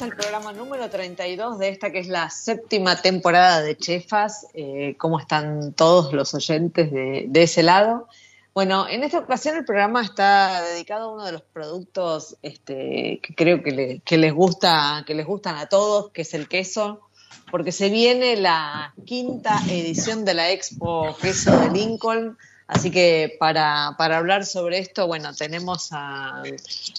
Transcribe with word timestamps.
El 0.00 0.14
programa 0.14 0.52
número 0.52 0.88
32 0.88 1.58
de 1.58 1.70
esta 1.70 1.90
que 1.90 1.98
es 1.98 2.08
la 2.08 2.30
séptima 2.30 3.02
temporada 3.02 3.60
de 3.62 3.76
Chefas. 3.76 4.46
Eh, 4.54 4.94
¿Cómo 4.96 5.18
están 5.18 5.72
todos 5.72 6.12
los 6.12 6.34
oyentes 6.34 6.92
de, 6.92 7.42
ese 7.42 7.64
lado? 7.64 8.06
Bueno, 8.54 8.88
en 8.88 9.02
esta 9.02 9.18
ocasión 9.18 9.56
el 9.56 9.64
programa 9.64 10.02
está 10.02 10.62
dedicado 10.62 11.08
a 11.10 11.14
uno 11.14 11.24
de 11.24 11.32
los 11.32 11.42
productos 11.42 12.36
este, 12.42 13.20
que 13.22 13.34
creo 13.34 13.62
que, 13.62 14.00
que 14.04 14.18
les 14.18 14.32
gusta, 14.32 15.02
que 15.06 15.14
les 15.14 15.26
gustan 15.26 15.56
a 15.56 15.66
todos, 15.66 16.10
que 16.10 16.22
es 16.22 16.32
el 16.34 16.48
queso, 16.48 17.00
porque 17.50 17.72
se 17.72 17.88
viene 17.88 18.36
la 18.36 18.94
quinta 19.04 19.58
edición 19.68 20.24
de 20.24 20.34
la 20.34 20.52
Expo 20.52 21.16
Queso 21.20 21.58
de 21.58 21.70
Lincoln. 21.70 22.38
Así 22.68 22.90
que 22.90 23.34
para, 23.40 23.94
para 23.96 24.18
hablar 24.18 24.44
sobre 24.44 24.78
esto, 24.78 25.06
bueno, 25.06 25.34
tenemos 25.34 25.88
a, 25.92 26.42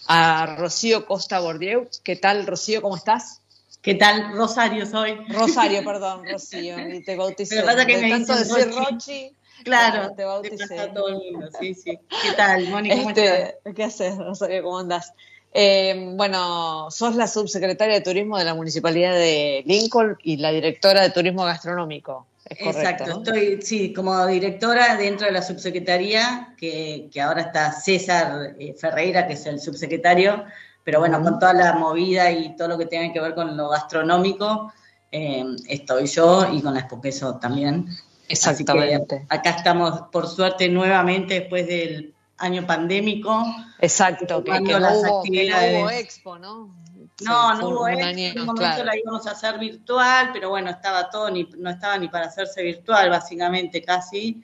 a 0.08 0.56
Rocío 0.58 1.06
Costa 1.06 1.39
Bordieu. 1.39 1.88
¿Qué 2.03 2.16
tal, 2.16 2.48
Rocío? 2.48 2.81
¿Cómo 2.81 2.95
estás? 2.95 3.42
¿Qué 3.81 3.94
tal? 3.94 4.34
Rosario 4.34 4.88
soy. 4.88 5.16
Rosario, 5.30 5.86
perdón, 5.86 6.23
Rocío, 6.31 6.76
y 6.89 7.03
te 7.03 7.16
bauticé. 7.16 7.58
Que 7.58 7.61
pasa 7.61 7.86
que 7.86 7.98
De 7.98 8.02
me 8.02 8.09
tanto 8.09 8.36
decir 8.36 8.67
Rochi. 8.72 8.92
Rochi. 8.92 9.36
Claro, 9.64 10.09
te 10.09 10.16
te 10.16 10.26
bauticé. 10.26 10.80
a 10.80 10.92
todo 10.92 11.09
el 11.09 11.16
mundo, 11.16 11.48
sí, 11.59 11.76
sí. 11.76 12.00
¿Qué 12.23 12.31
tal, 12.36 12.67
Mónica? 12.70 12.95
Este, 12.95 13.58
¿Qué 13.76 13.83
haces, 13.83 14.17
Rosario? 14.17 14.64
¿Cómo 14.64 14.80
andás? 14.80 15.14
Eh, 15.54 16.14
bueno, 16.16 16.89
sos 16.89 17.16
la 17.16 17.28
subsecretaria 17.28 17.95
de 17.95 18.02
Turismo 18.02 18.38
de 18.39 18.45
la 18.45 18.56
Municipalidad 18.56 19.14
de 19.14 19.64
Lincoln 19.67 20.17
y 20.23 20.38
la 20.38 20.52
directora 20.52 21.02
de 21.02 21.11
Turismo 21.11 21.45
Gastronómico. 21.45 22.26
Es 22.50 22.58
correcto, 22.58 22.80
Exacto, 22.80 23.05
¿no? 23.05 23.17
estoy, 23.19 23.61
sí, 23.61 23.94
como 23.94 24.25
directora 24.25 24.97
dentro 24.97 25.28
de 25.28 25.33
la 25.33 25.42
subsecretaría, 25.44 26.55
que, 26.58 27.08
que 27.14 27.22
ahora 27.22 27.42
está 27.42 27.72
César 27.72 28.55
eh, 28.58 28.73
Ferreira, 28.73 29.28
que 29.28 29.33
es 29.33 29.45
el 29.45 29.59
subsecretario, 29.59 30.45
pero 30.83 31.00
bueno, 31.00 31.22
con 31.22 31.38
toda 31.38 31.53
la 31.53 31.73
movida 31.73 32.31
y 32.31 32.55
todo 32.55 32.70
lo 32.70 32.77
que 32.80 32.88
tenga 32.88 33.14
que 33.14 33.20
ver 33.20 33.36
con 33.36 33.55
lo 33.55 33.70
gastronómico, 33.70 34.73
eh, 35.11 35.45
estoy 35.67 36.08
yo 36.08 36.52
y 36.52 36.61
con 36.61 36.73
la 36.73 36.80
Espoqueso 36.82 37.36
también. 37.36 37.88
Exactamente. 38.27 39.26
acá 39.30 39.52
estamos, 39.52 40.04
por 40.11 40.27
suerte, 40.27 40.70
nuevamente 40.70 41.42
después 41.42 41.67
del 41.67 42.14
año 42.38 42.65
pandémico. 42.65 43.45
Exacto, 43.80 44.43
que, 44.43 44.52
que 44.64 44.80
las 44.80 44.98
hubo, 44.98 45.23
que 45.23 45.52
hubo 45.80 45.89
expo, 45.92 46.39
¿no? 46.39 46.79
Sí, 47.20 47.26
No, 47.26 47.54
no 47.56 47.70
hubo 47.70 47.86
año, 47.86 48.02
en 48.02 48.40
un 48.40 48.46
momento 48.46 48.76
claro. 48.76 48.86
la 48.86 48.98
íbamos 48.98 49.28
a 49.28 49.32
hacer 49.32 49.60
virtual, 49.60 50.30
pero 50.32 50.50
bueno, 50.50 50.70
estaba 50.70 51.10
todo, 51.10 51.30
ni, 51.30 51.44
no 51.58 51.70
estaba 51.70 51.98
ni 51.98 52.08
para 52.08 52.28
hacerse 52.28 52.64
virtual, 52.64 53.10
básicamente, 53.10 53.84
casi. 53.84 54.42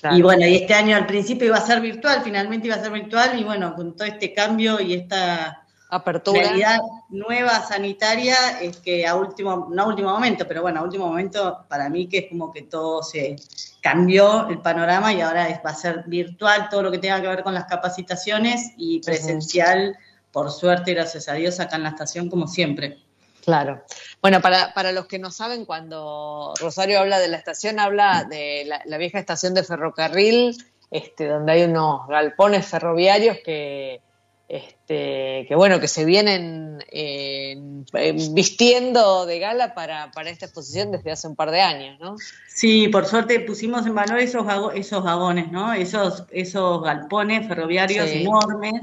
Claro. 0.00 0.16
Y 0.16 0.22
bueno, 0.22 0.46
y 0.46 0.56
este 0.56 0.72
año 0.72 0.96
al 0.96 1.06
principio 1.06 1.48
iba 1.48 1.58
a 1.58 1.60
ser 1.60 1.82
virtual, 1.82 2.22
finalmente 2.24 2.66
iba 2.66 2.76
a 2.76 2.82
ser 2.82 2.92
virtual, 2.92 3.38
y 3.38 3.44
bueno, 3.44 3.74
con 3.74 3.94
todo 3.94 4.08
este 4.08 4.32
cambio 4.32 4.80
y 4.80 4.94
esta 4.94 5.64
Apertura. 5.90 6.40
realidad 6.40 6.78
nueva 7.10 7.60
sanitaria, 7.60 8.34
es 8.60 8.78
que 8.78 9.06
a 9.06 9.14
último, 9.14 9.68
no 9.70 9.82
a 9.82 9.86
último 9.86 10.10
momento, 10.10 10.46
pero 10.48 10.62
bueno, 10.62 10.80
a 10.80 10.82
último 10.82 11.06
momento, 11.06 11.66
para 11.68 11.90
mí 11.90 12.08
que 12.08 12.18
es 12.18 12.28
como 12.30 12.50
que 12.50 12.62
todo 12.62 13.02
se 13.02 13.36
cambió 13.82 14.48
el 14.48 14.60
panorama 14.60 15.12
y 15.12 15.20
ahora 15.20 15.48
es, 15.48 15.58
va 15.64 15.70
a 15.70 15.74
ser 15.74 16.04
virtual 16.06 16.68
todo 16.70 16.82
lo 16.82 16.90
que 16.90 16.98
tenga 16.98 17.20
que 17.20 17.28
ver 17.28 17.42
con 17.42 17.52
las 17.52 17.66
capacitaciones 17.66 18.72
y 18.76 19.00
presencial, 19.02 19.96
por 20.34 20.50
suerte, 20.50 20.92
gracias 20.92 21.28
a 21.28 21.34
Dios, 21.34 21.60
acá 21.60 21.76
en 21.76 21.84
la 21.84 21.90
estación, 21.90 22.28
como 22.28 22.48
siempre. 22.48 22.98
Claro. 23.44 23.84
Bueno, 24.20 24.40
para, 24.40 24.74
para 24.74 24.90
los 24.90 25.06
que 25.06 25.20
no 25.20 25.30
saben, 25.30 25.64
cuando 25.64 26.52
Rosario 26.58 26.98
habla 26.98 27.20
de 27.20 27.28
la 27.28 27.36
estación, 27.36 27.78
habla 27.78 28.24
de 28.28 28.64
la, 28.66 28.82
la 28.84 28.98
vieja 28.98 29.20
estación 29.20 29.54
de 29.54 29.62
ferrocarril, 29.62 30.56
este, 30.90 31.28
donde 31.28 31.52
hay 31.52 31.62
unos 31.62 32.08
galpones 32.08 32.66
ferroviarios 32.66 33.38
que, 33.44 34.00
este, 34.48 35.46
que 35.46 35.54
bueno, 35.54 35.78
que 35.78 35.86
se 35.88 36.04
vienen 36.04 36.82
eh, 36.90 37.56
eh, 37.92 38.16
vistiendo 38.30 39.26
de 39.26 39.38
gala 39.38 39.72
para, 39.74 40.10
para 40.10 40.30
esta 40.30 40.46
exposición 40.46 40.90
desde 40.90 41.12
hace 41.12 41.28
un 41.28 41.36
par 41.36 41.52
de 41.52 41.60
años, 41.60 42.00
¿no? 42.00 42.16
Sí, 42.48 42.88
por 42.88 43.06
suerte 43.06 43.38
pusimos 43.40 43.86
en 43.86 43.94
valor 43.94 44.18
esos, 44.18 44.44
esos 44.74 45.04
vagones, 45.04 45.52
¿no? 45.52 45.72
Esos, 45.72 46.24
esos 46.32 46.82
galpones 46.82 47.46
ferroviarios 47.46 48.10
Sí. 48.10 48.22
enormes. 48.22 48.82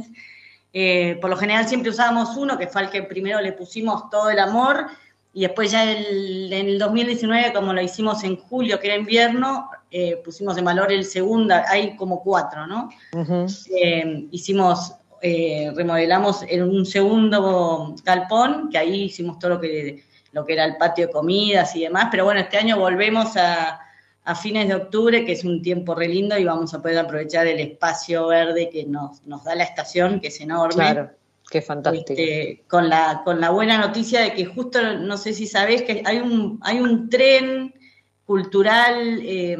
Eh, 0.73 1.17
por 1.19 1.29
lo 1.29 1.37
general 1.37 1.67
siempre 1.67 1.89
usábamos 1.91 2.37
uno, 2.37 2.57
que 2.57 2.67
fue 2.67 2.81
al 2.81 2.89
que 2.89 3.03
primero 3.03 3.41
le 3.41 3.51
pusimos 3.53 4.09
todo 4.09 4.29
el 4.29 4.39
amor, 4.39 4.87
y 5.33 5.41
después 5.41 5.71
ya 5.71 5.89
el- 5.89 6.51
en 6.51 6.67
el 6.67 6.79
2019, 6.79 7.53
como 7.53 7.73
lo 7.73 7.81
hicimos 7.81 8.23
en 8.23 8.35
julio, 8.37 8.79
que 8.79 8.87
era 8.87 8.95
invierno, 8.97 9.69
eh, 9.89 10.17
pusimos 10.23 10.57
en 10.57 10.65
valor 10.65 10.91
el 10.91 11.05
segundo, 11.05 11.55
hay 11.67 11.95
como 11.95 12.21
cuatro, 12.21 12.67
¿no? 12.67 12.89
Eh, 13.75 14.27
hicimos, 14.31 14.93
remodelamos 15.75 16.43
en 16.47 16.63
un 16.63 16.85
segundo 16.85 17.95
galpón, 18.03 18.69
que 18.71 18.77
ahí 18.77 19.03
hicimos 19.03 19.37
todo 19.39 19.51
lo 19.51 19.61
que, 19.61 20.03
lo 20.31 20.43
que 20.45 20.53
era 20.53 20.65
el 20.65 20.77
patio 20.77 21.07
de 21.07 21.13
comidas 21.13 21.75
y 21.75 21.81
demás, 21.83 22.07
pero 22.09 22.23
bueno, 22.25 22.39
este 22.39 22.57
año 22.57 22.79
volvemos 22.79 23.35
a, 23.37 23.79
a 24.23 24.35
fines 24.35 24.67
de 24.67 24.75
octubre, 24.75 25.25
que 25.25 25.31
es 25.31 25.43
un 25.43 25.61
tiempo 25.61 25.95
re 25.95 26.07
lindo 26.07 26.37
y 26.37 26.45
vamos 26.45 26.73
a 26.73 26.81
poder 26.81 26.99
aprovechar 26.99 27.47
el 27.47 27.59
espacio 27.59 28.27
verde 28.27 28.69
que 28.69 28.85
nos, 28.85 29.23
nos 29.25 29.43
da 29.43 29.55
la 29.55 29.63
estación, 29.63 30.19
que 30.19 30.27
es 30.27 30.39
enorme. 30.41 30.75
Claro, 30.75 31.09
qué 31.49 31.61
fantástico. 31.61 32.13
Este, 32.13 32.63
con, 32.67 32.87
la, 32.87 33.21
con 33.25 33.41
la 33.41 33.49
buena 33.49 33.77
noticia 33.79 34.21
de 34.21 34.33
que 34.33 34.45
justo, 34.45 34.79
no 34.99 35.17
sé 35.17 35.33
si 35.33 35.47
sabés, 35.47 35.81
que 35.81 36.03
hay 36.05 36.19
un, 36.19 36.59
hay 36.61 36.79
un 36.79 37.09
tren 37.09 37.73
cultural 38.25 39.19
eh, 39.23 39.57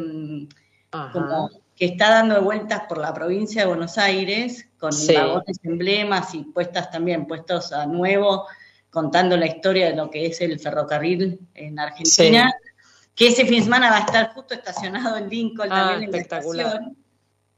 como 1.12 1.50
que 1.76 1.86
está 1.86 2.12
dando 2.12 2.42
vueltas 2.44 2.84
por 2.88 3.00
la 3.00 3.14
provincia 3.14 3.64
de 3.64 3.68
Buenos 3.68 3.98
Aires, 3.98 4.68
con 4.78 4.94
Sí. 4.94 5.16
vagones 5.16 5.58
emblemas 5.64 6.34
y 6.36 6.44
puestas 6.44 6.92
también, 6.92 7.26
puestos 7.26 7.74
a 7.74 7.88
nuevo, 7.88 8.46
contando 8.92 9.36
la 9.36 9.48
historia 9.48 9.90
de 9.90 9.96
lo 9.96 10.12
que 10.12 10.28
es 10.28 10.42
el 10.42 10.60
ferrocarril 10.60 11.40
en 11.56 11.80
Argentina, 11.80 12.54
que 13.16 13.28
ese 13.28 13.46
fin 13.46 13.58
de 13.60 13.64
semana 13.64 13.90
va 13.90 13.98
a 13.98 14.00
estar 14.02 14.34
justo 14.34 14.54
estacionado 14.54 15.18
en 15.18 15.30
Lincoln 15.30 15.70
Ah, 15.72 15.76
también 15.90 16.04
en 16.06 16.12
la 16.12 16.18
espectacular. 16.18 16.66
estación. 16.66 16.98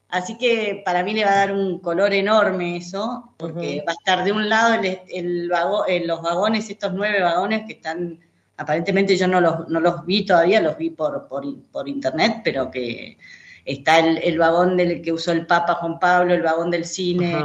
Así 0.09 0.38
que 0.38 0.81
para 0.86 1.04
mí 1.04 1.13
le 1.13 1.25
va 1.25 1.31
a 1.31 1.36
dar 1.38 1.51
un 1.54 1.80
color 1.80 2.13
enorme 2.13 2.78
eso, 2.78 3.33
porque 3.38 3.83
va 3.88 3.94
a 3.94 3.95
estar 3.95 4.24
de 4.24 4.31
un 4.31 4.48
lado 4.48 4.75
el, 4.75 5.00
el 5.10 5.50
vago- 5.50 5.86
los 6.06 6.22
vagones, 6.22 6.69
estos 6.69 6.94
nueve 6.94 7.22
vagones 7.22 7.63
que 7.66 7.74
están, 7.74 8.19
aparentemente 8.57 9.18
yo 9.18 9.28
no 9.28 9.42
los, 9.42 9.68
no 9.69 9.80
los 9.80 10.06
vi 10.06 10.24
todavía, 10.25 10.62
los 10.62 10.78
vi 10.78 10.92
por, 10.92 11.28
por, 11.28 11.44
por 11.72 11.89
internet, 11.89 12.42
pero 12.44 12.69
que 12.69 13.18
está 13.66 13.98
el, 14.00 14.19
el 14.19 14.38
vagón 14.38 14.78
del 14.78 15.01
que 15.01 15.12
usó 15.13 15.31
el 15.31 15.48
Papa 15.48 15.75
Juan 15.75 15.98
Pablo, 15.98 16.33
el 16.36 16.44
vagón 16.44 16.69
del 16.69 16.86
cine 16.86 17.36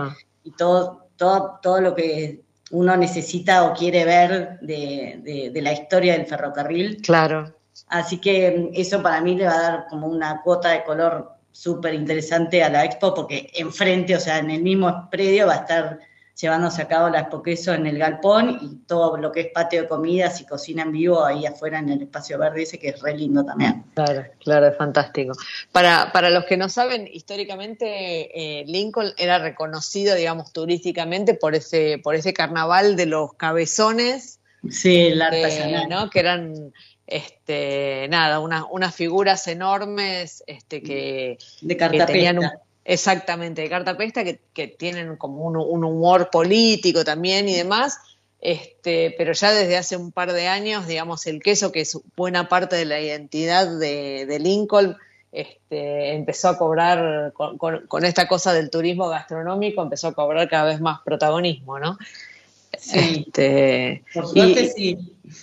y 0.44 0.50
todo, 0.50 1.09
todo, 1.17 1.59
todo 1.62 1.81
lo 1.81 1.94
que 1.94 2.43
uno 2.73 2.94
necesita 2.99 3.65
o 3.65 3.73
quiere 3.73 4.05
ver 4.05 4.59
de, 4.61 5.21
de- 5.23 5.50
de 5.55 5.62
la 5.62 5.73
historia 5.73 6.12
del 6.12 6.27
ferrocarril. 6.27 7.00
Claro. 7.00 7.55
Así 7.88 8.19
que 8.19 8.50
mm, 8.50 8.70
eso 8.75 9.02
para 9.02 9.20
mí 9.20 9.35
le 9.35 9.46
va 9.46 9.55
a 9.55 9.62
dar 9.62 9.87
como 9.88 10.06
una 10.06 10.43
cuota 10.43 10.70
de 10.70 10.85
color 10.85 11.32
súper 11.52 11.94
interesante 11.94 12.62
a 12.62 12.70
la 12.70 12.85
expo, 12.85 13.14
porque 13.14 13.50
enfrente, 13.55 14.14
o 14.14 14.20
sea, 14.20 14.38
en 14.38 14.50
el 14.50 14.62
mismo 14.62 15.08
predio 15.11 15.46
va 15.46 15.55
a 15.55 15.56
estar 15.56 15.99
llevándose 16.40 16.82
a 16.82 16.88
cabo 16.88 17.08
la 17.08 17.20
Expoqueso 17.20 17.75
en 17.75 17.87
el 17.87 17.99
galpón 17.99 18.58
y 18.62 18.76
todo 18.87 19.17
lo 19.17 19.32
que 19.32 19.40
es 19.40 19.46
patio 19.49 19.82
de 19.82 19.88
comidas 19.88 20.40
y 20.40 20.46
cocina 20.46 20.82
en 20.82 20.93
vivo 20.93 21.25
ahí 21.25 21.44
afuera 21.46 21.81
en 21.81 21.88
el 21.88 22.02
espacio 22.02 22.38
verde 22.38 22.62
ese 22.62 22.79
que 22.79 22.90
es 22.90 23.00
re 23.00 23.17
lindo 23.17 23.44
también. 23.44 23.85
Claro, 23.94 24.25
claro, 24.40 24.69
es 24.69 24.76
fantástico. 24.76 25.32
Para, 25.73 26.12
para 26.12 26.31
los 26.31 26.44
que 26.44 26.56
no 26.56 26.69
saben, 26.69 27.08
históricamente 27.12 28.61
eh, 28.61 28.64
Lincoln 28.67 29.12
era 29.17 29.38
reconocido, 29.38 30.14
digamos, 30.14 30.52
turísticamente 30.52 31.35
por 31.35 31.55
ese, 31.55 32.00
por 32.02 32.14
ese 32.14 32.32
carnaval 32.32 32.96
de 32.96 33.06
los 33.06 33.35
cabezones. 33.35 34.38
Sí, 34.70 35.11
la 35.11 35.26
artesanal. 35.26 35.88
¿no? 35.88 36.11
Que 36.11 36.20
eran 36.20 36.73
este, 37.09 38.07
nada, 38.11 38.39
unas 38.39 38.95
figuras 38.95 39.49
enormes 39.49 40.45
este, 40.47 40.83
que, 40.83 41.39
de 41.63 41.77
que 41.77 41.89
tenían 42.05 42.39
un, 42.39 42.51
Exactamente, 42.89 43.61
de 43.61 43.69
carta 43.69 43.99
pesta, 43.99 44.25
que, 44.25 44.41
que 44.55 44.67
tienen 44.67 45.17
como 45.17 45.45
un, 45.45 45.85
humor 45.85 46.31
político 46.31 47.05
también 47.05 47.47
y 47.47 47.53
demás, 47.53 47.99
este, 48.41 49.15
pero 49.19 49.35
ya 49.35 49.53
desde 49.53 49.77
hace 49.77 49.99
un 49.99 50.11
par 50.11 50.33
de 50.33 50.49
años, 50.49 50.87
digamos, 50.87 51.27
el 51.27 51.43
queso, 51.43 51.71
que 51.71 51.83
es 51.83 51.99
buena 52.17 52.49
parte 52.49 52.77
de 52.77 52.87
la 52.87 52.99
identidad 52.99 53.79
de, 53.79 54.39
Lincoln, 54.41 54.97
este, 55.33 56.15
empezó 56.15 56.49
a 56.49 56.57
cobrar, 56.57 57.35
con, 57.35 58.05
esta 58.07 58.27
cosa 58.27 58.55
del 58.55 58.71
turismo 58.71 59.11
gastronómico, 59.11 59.83
empezó 59.83 60.09
a 60.09 60.15
cobrar 60.15 60.49
cada 60.49 60.65
vez 60.65 60.81
más 60.81 61.01
protagonismo, 61.05 61.79
¿no? 61.79 61.99
Sí, 62.79 63.27
este, 63.27 64.03
por 64.15 64.29
suerte 64.29 64.73
sí. 64.75 64.99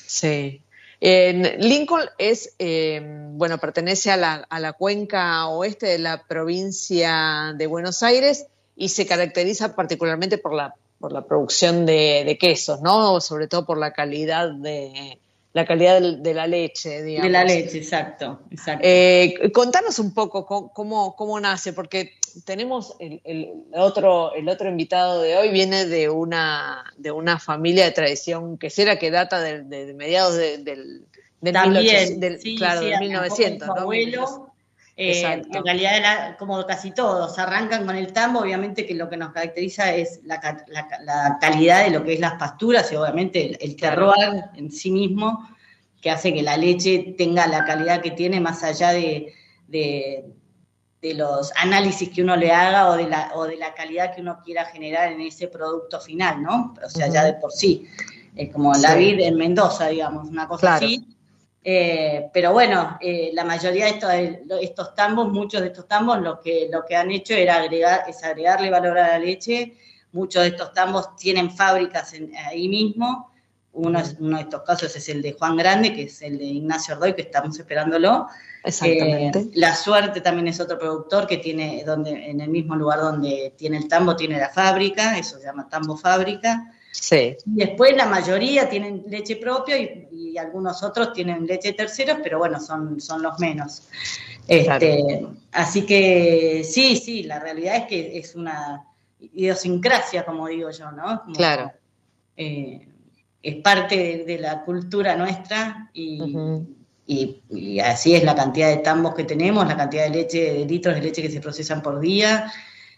Sí. 0.07 0.61
Lincoln 1.05 2.09
es, 2.17 2.55
eh, 2.57 2.99
bueno, 3.31 3.59
pertenece 3.59 4.09
a 4.11 4.17
la, 4.17 4.73
cuenca 4.73 5.47
oeste 5.47 5.85
de 5.85 5.99
la 5.99 6.23
provincia 6.23 7.53
de 7.55 7.67
Buenos 7.67 8.01
Aires 8.01 8.47
y 8.75 8.89
se 8.89 9.05
caracteriza 9.05 9.75
particularmente 9.75 10.39
por 10.39 10.53
la, 10.53 10.73
por 10.99 11.11
la 11.11 11.21
producción 11.21 11.85
de, 11.85 12.37
quesos, 12.39 12.81
¿no? 12.81 13.21
Sobre 13.21 13.47
todo 13.47 13.65
por 13.65 13.77
la 13.77 13.93
calidad 13.93 14.49
de, 14.51 15.19
la 15.53 15.65
calidad 15.65 16.01
de, 16.01 16.33
la 16.33 16.47
leche, 16.47 17.03
digamos. 17.03 17.27
De 17.27 17.31
la 17.31 17.43
leche, 17.43 17.77
exacto. 17.77 18.39
exacto. 18.49 18.81
Eh, 18.83 19.51
contanos 19.53 19.99
un 19.99 20.11
poco 20.11 20.45
cómo, 20.73 21.15
cómo, 21.15 21.39
nace, 21.39 21.73
porque 21.73 22.13
tenemos 22.43 22.95
el, 22.99 23.51
otro, 23.73 24.33
el 24.33 24.49
otro 24.49 24.69
invitado 24.69 25.21
de 25.21 25.37
hoy 25.37 25.49
viene 25.49 25.85
de 25.85 26.09
una, 26.09 26.83
de 26.97 27.11
una 27.11 27.39
familia 27.39 27.85
de 27.85 27.91
tradición 27.91 28.57
quesera 28.57 28.97
que 28.97 29.11
data 29.11 29.39
de, 29.41 29.93
mediados 29.93 30.35
del, 30.35 30.65
del, 30.65 31.53
También, 31.53 32.19
claro, 32.57 32.81
del 32.81 32.99
1900. 32.99 33.69
Abuelo, 33.69 34.51
eh, 34.97 35.43
en 35.53 35.65
realidad, 35.65 36.37
como 36.37 36.65
casi 36.65 36.91
todos, 36.91 37.37
arrancan 37.37 37.85
con 37.85 37.97
el 37.97 38.13
tambo, 38.13 38.39
obviamente 38.39 38.85
que 38.85 38.93
lo 38.93 39.09
que 39.09 39.17
nos 39.17 39.33
caracteriza 39.33 39.93
es 39.93 40.21
la, 40.23 40.39
calidad 41.41 41.83
de 41.83 41.91
lo 41.91 42.03
que 42.03 42.13
es 42.13 42.19
las 42.21 42.35
pasturas 42.35 42.89
y 42.93 42.95
obviamente 42.95 43.57
el, 43.63 43.75
terroir 43.75 44.45
en 44.55 44.71
sí 44.71 44.91
mismo, 44.91 45.49
que 46.01 46.11
hace 46.11 46.33
que 46.33 46.41
la 46.41 46.55
leche 46.55 47.13
tenga 47.17 47.45
la 47.47 47.65
calidad 47.65 48.01
que 48.01 48.11
tiene 48.11 48.39
más 48.39 48.63
allá 48.63 48.91
de, 48.91 49.33
los 51.13 51.51
análisis 51.55 52.09
que 52.09 52.21
uno 52.21 52.35
le 52.35 52.51
haga 52.51 52.89
o 52.89 52.97
de, 52.97 53.07
la, 53.07 53.31
o 53.35 53.45
de 53.45 53.57
la 53.57 53.73
calidad 53.73 54.13
que 54.13 54.21
uno 54.21 54.39
quiera 54.43 54.65
generar 54.65 55.11
en 55.11 55.21
ese 55.21 55.47
producto 55.47 55.99
final, 55.99 56.41
¿no? 56.41 56.73
O 56.83 56.89
sea, 56.89 57.07
ya 57.07 57.23
de 57.23 57.33
por 57.33 57.51
sí. 57.51 57.87
Es 58.35 58.51
como 58.51 58.73
la 58.73 58.95
vid 58.95 59.19
en 59.21 59.35
Mendoza, 59.35 59.87
digamos, 59.87 60.27
una 60.27 60.47
cosa 60.47 60.75
así. 60.75 61.05
Eh, 61.63 62.29
pero 62.31 62.53
bueno, 62.53 62.97
eh, 63.01 63.31
la 63.33 63.43
mayoría 63.43 63.85
de 63.85 64.39
estos, 64.61 64.93
tambos, 64.93 65.31
muchos 65.31 65.61
de 65.61 65.67
estos 65.67 65.87
tambos, 65.87 66.19
lo 66.21 66.39
que, 66.39 66.67
lo 66.71 66.85
que 66.85 66.95
han 66.95 67.09
hecho 67.11 67.33
era 67.33 67.55
agregar, 67.55 68.03
es 68.07 68.23
agregarle 68.23 68.69
valor 68.69 68.97
a 68.97 69.07
la 69.07 69.19
leche. 69.19 69.75
Muchos 70.11 70.43
de 70.43 70.49
estos 70.49 70.73
tambos 70.73 71.15
tienen 71.15 71.49
fábricas 71.49 72.13
ahí 72.45 72.69
mismo. 72.69 73.31
Uno, 73.75 74.01
uno, 74.19 74.37
de 74.37 74.43
estos 74.43 74.61
casos 74.63 74.95
es 74.95 75.09
el 75.09 75.21
de 75.21 75.33
Juan 75.33 75.57
Grande, 75.57 75.93
que 75.93 76.03
es 76.03 76.21
el 76.21 76.37
de 76.37 76.45
Ignacio 76.45 76.95
Ordoy, 76.95 77.13
que 77.13 77.23
estamos 77.23 77.57
esperándolo. 77.59 78.27
Exactamente. 78.63 79.39
Eh, 79.39 79.49
la 79.53 79.75
Suerte 79.75 80.21
también 80.21 80.47
es 80.47 80.59
otro 80.59 80.79
productor 80.79 81.27
que 81.27 81.37
tiene, 81.37 81.83
donde, 81.85 82.29
en 82.29 82.41
el 82.41 82.49
mismo 82.49 82.75
lugar 82.75 82.99
donde 82.99 83.53
tiene 83.57 83.77
el 83.77 83.87
tambo, 83.87 84.15
tiene 84.15 84.39
la 84.39 84.49
fábrica, 84.49 85.17
eso 85.17 85.37
se 85.37 85.45
llama 85.45 85.67
Tambo 85.69 85.95
Fábrica. 85.95 86.71
Sí. 86.91 87.35
Y 87.45 87.55
después 87.55 87.95
la 87.95 88.05
mayoría 88.05 88.69
tienen 88.69 89.03
leche 89.07 89.35
propia 89.35 89.77
y, 89.77 90.37
algunos 90.37 90.83
otros 90.83 91.13
tienen 91.13 91.47
leche 91.47 91.71
terceros, 91.71 92.17
pero 92.21 92.39
bueno, 92.39 92.59
son, 92.59 92.99
son 92.99 93.21
los 93.21 93.39
menos. 93.39 93.83
Este, 94.47 95.25
Así 95.53 95.85
que 95.85 96.61
sí, 96.69 96.97
sí, 96.97 97.23
la 97.23 97.39
realidad 97.39 97.77
es 97.77 97.85
que 97.85 98.17
es 98.17 98.35
una 98.35 98.85
idiosincrasia, 99.19 100.25
como 100.25 100.47
digo 100.47 100.69
yo, 100.71 100.91
¿no? 100.91 101.23
claro. 101.33 101.71
Eh, 102.35 102.85
es 103.45 103.57
parte 103.57 104.23
de, 104.25 104.39
la 104.39 104.63
cultura 104.63 105.15
nuestra 105.15 105.91
y, 105.93 106.17
y, 107.05 107.79
así 107.79 108.15
es 108.15 108.23
la 108.23 108.33
cantidad 108.33 108.69
de 108.69 108.77
tambos 108.77 109.13
que 109.13 109.23
tenemos, 109.23 109.67
la 109.67 109.77
cantidad 109.77 110.05
de 110.05 110.09
leche, 110.09 110.53
de 110.53 110.65
litros 110.65 110.95
de 110.95 111.01
leche 111.01 111.21
que 111.21 111.29
se 111.29 111.41
procesan 111.41 111.83
por 111.83 111.99
día 111.99 112.51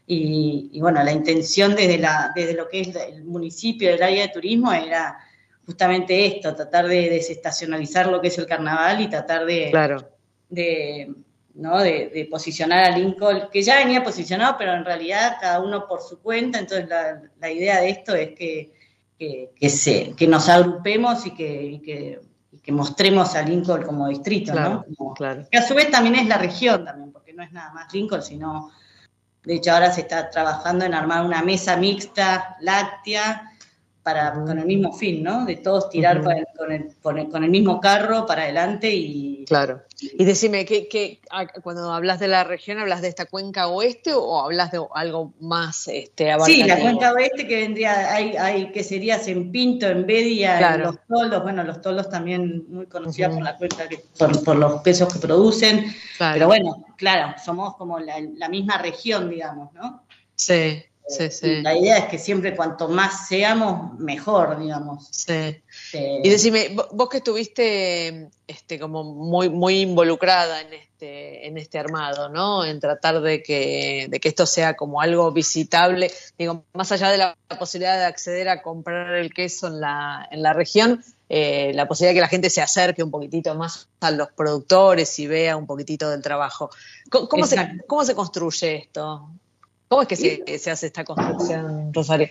y, 0.06 0.80
bueno, 0.80 1.04
la 1.04 1.12
intención 1.12 1.76
desde, 1.76 1.98
la, 1.98 2.32
desde 2.34 2.54
lo 2.54 2.70
que 2.70 2.80
es 2.80 2.96
el 2.96 3.26
municipio 3.26 3.92
del 3.92 4.02
área 4.02 4.22
de 4.22 4.32
turismo 4.32 4.72
era 4.72 5.20
justamente 5.66 6.26
esto, 6.26 6.56
tratar 6.56 6.88
de 6.88 7.10
desestacionalizar 7.10 8.08
lo 8.08 8.22
que 8.22 8.30
es 8.30 8.38
el 8.38 8.46
carnaval 8.46 9.02
y 9.02 9.10
tratar 9.10 9.46
de, 9.46 9.70
claro. 9.70 10.10
de, 10.48 11.14
¿no? 11.56 11.82
de, 11.82 12.26
posicionar 12.32 12.86
a 12.86 12.98
Lincoln, 12.98 13.50
que 13.52 13.62
ya 13.62 13.80
venía 13.80 14.02
posicionado, 14.02 14.56
pero 14.58 14.76
en 14.76 14.86
realidad 14.86 15.36
cada 15.42 15.60
uno 15.60 15.86
por 15.90 16.02
su 16.02 16.22
cuenta, 16.22 16.58
entonces 16.58 16.88
la, 16.88 17.22
la 17.38 17.52
idea 17.52 17.82
de 17.82 17.90
esto 17.90 18.16
es 18.16 18.30
que, 18.30 18.77
que, 19.18 19.70
se, 19.70 20.14
que 20.16 20.28
nos 20.28 20.48
agrupemos 20.50 21.26
y 21.26 21.32
que, 21.32 22.22
que, 22.64 22.72
mostremos 22.72 23.34
a 23.36 23.44
Lincoln 23.44 23.84
como 23.84 24.10
distrito, 24.10 24.54
¿no? 24.54 24.84
claro. 25.16 25.48
Que 25.50 25.58
a 25.58 25.66
su 25.66 25.74
vez 25.74 25.90
también 25.90 26.16
es 26.16 26.28
la 26.28 26.38
región 26.38 26.84
también, 26.84 27.14
porque 27.14 27.32
no 27.32 27.42
es 27.42 27.52
nada 27.54 27.74
más 27.74 27.94
Lincoln, 27.94 28.22
sino 28.22 28.72
de 29.48 29.56
hecho, 29.56 29.72
ahora 29.72 29.94
se 29.94 30.02
está 30.02 30.30
trabajando 30.30 30.84
en 30.84 30.94
armar 30.94 31.26
una 31.26 31.42
mesa 31.42 31.78
mixta 31.78 32.58
láctea 32.60 33.50
para, 34.04 34.34
con 34.34 34.60
el 34.60 34.66
mismo 34.66 34.92
fin, 34.92 35.24
¿no? 35.24 35.46
De 35.46 35.56
todos 35.56 35.90
tirar 35.90 36.22
con, 36.22 36.70
el, 36.70 36.98
con, 37.02 37.44
el, 37.46 37.50
mismo 37.50 37.80
carro 37.80 38.26
para 38.26 38.44
adelante 38.44 38.94
y... 38.94 39.37
Claro. 39.48 39.82
Y 40.02 40.26
decime, 40.26 40.66
¿qué, 40.66 41.22
ah, 41.32 41.48
cuando 41.64 41.94
hablas 41.94 42.20
de 42.20 42.28
la 42.28 42.44
región, 42.44 42.80
hablas 42.80 43.02
de 43.02 43.08
esta 43.08 43.26
cuenca 43.26 43.68
oeste 43.68 44.12
o 44.14 44.42
hablas 44.42 44.72
de 44.72 44.82
algo 44.94 45.34
más 45.40 45.88
este, 45.88 46.36
Sí, 46.46 46.64
la 46.64 46.78
cuenca 46.78 47.14
oeste 47.14 47.48
que 47.48 47.56
vendría, 47.56 48.14
hay, 48.14 48.36
hay 48.36 48.72
que 48.74 48.84
sería 48.84 49.22
Pinto, 49.52 49.88
en 49.88 50.06
Bedia, 50.06 50.78
Los 50.78 50.98
Toldos, 51.08 51.44
bueno, 51.44 51.64
Los 51.64 51.82
Toldos 51.82 52.10
también 52.10 52.66
muy 52.68 52.88
conocidos 52.88 53.36
por 53.36 53.44
la 53.44 53.58
cuenca, 53.58 53.88
que, 53.88 54.04
por, 54.18 54.58
los 54.58 54.82
pesos 54.82 55.14
que 55.14 55.20
producen, 55.20 55.96
pero 56.18 56.48
bueno, 56.48 56.86
claro, 56.98 57.36
somos 57.44 57.76
como 57.78 58.00
la, 58.00 58.20
la 58.20 58.50
misma 58.50 58.80
región, 58.80 59.30
digamos, 59.30 59.72
¿no? 59.74 60.04
Sí. 60.36 60.84
Sí, 61.08 61.32
sí. 61.32 61.62
La 61.62 61.74
idea 61.78 62.00
es 62.00 62.06
que 62.08 62.20
siempre 62.20 62.54
cuanto 62.54 62.90
más 62.90 63.30
seamos, 63.30 63.98
mejor, 63.98 64.60
digamos. 64.60 65.08
Sí. 65.10 65.62
Y 65.94 66.30
decime, 66.30 66.76
vos 66.92 67.10
que 67.10 67.18
estuviste 67.18 68.30
este, 68.48 68.80
como 68.80 69.04
muy, 69.04 69.50
muy 69.50 69.82
involucrada 69.82 70.62
en 70.62 70.74
este, 70.74 71.48
en 71.48 71.58
este 71.58 71.80
armado, 71.80 72.30
¿no? 72.30 72.66
En 72.66 72.80
tratar 72.80 73.22
de 73.22 73.44
que, 73.44 74.08
de 74.10 74.20
que 74.20 74.30
esto 74.30 74.46
sea 74.46 74.76
como 74.76 75.02
algo 75.02 75.32
visitable, 75.32 76.12
digo, 76.38 76.64
más 76.74 76.92
allá 76.92 77.10
de 77.12 77.18
la 77.18 77.36
posibilidad 77.60 77.98
de 77.98 78.06
acceder 78.06 78.50
a 78.50 78.62
comprar 78.62 79.16
el 79.16 79.34
queso 79.34 79.68
en 79.68 79.80
la, 79.80 80.28
en 80.32 80.42
la 80.42 80.54
región, 80.54 81.04
eh, 81.30 81.72
la 81.74 81.88
posibilidad 81.88 82.12
de 82.12 82.16
que 82.16 82.22
la 82.22 82.30
gente 82.30 82.50
se 82.50 82.62
acerque 82.62 83.04
un 83.04 83.12
poquitito 83.12 83.54
más 83.56 83.90
a 84.00 84.12
los 84.12 84.32
productores 84.32 85.20
y 85.20 85.28
vea 85.28 85.58
un 85.58 85.66
poquitito 85.66 86.10
del 86.10 86.22
trabajo. 86.22 86.70
¿Cómo, 87.10 87.46
se, 87.46 87.82
¿cómo 87.88 88.04
se 88.06 88.16
construye 88.16 88.76
esto? 88.76 89.30
¿Cómo 89.88 90.02
es 90.02 90.08
que 90.08 90.16
se, 90.58 90.72
hace 90.72 90.88
esta 90.88 91.06
construcción, 91.06 91.94
Rosario? 91.94 92.30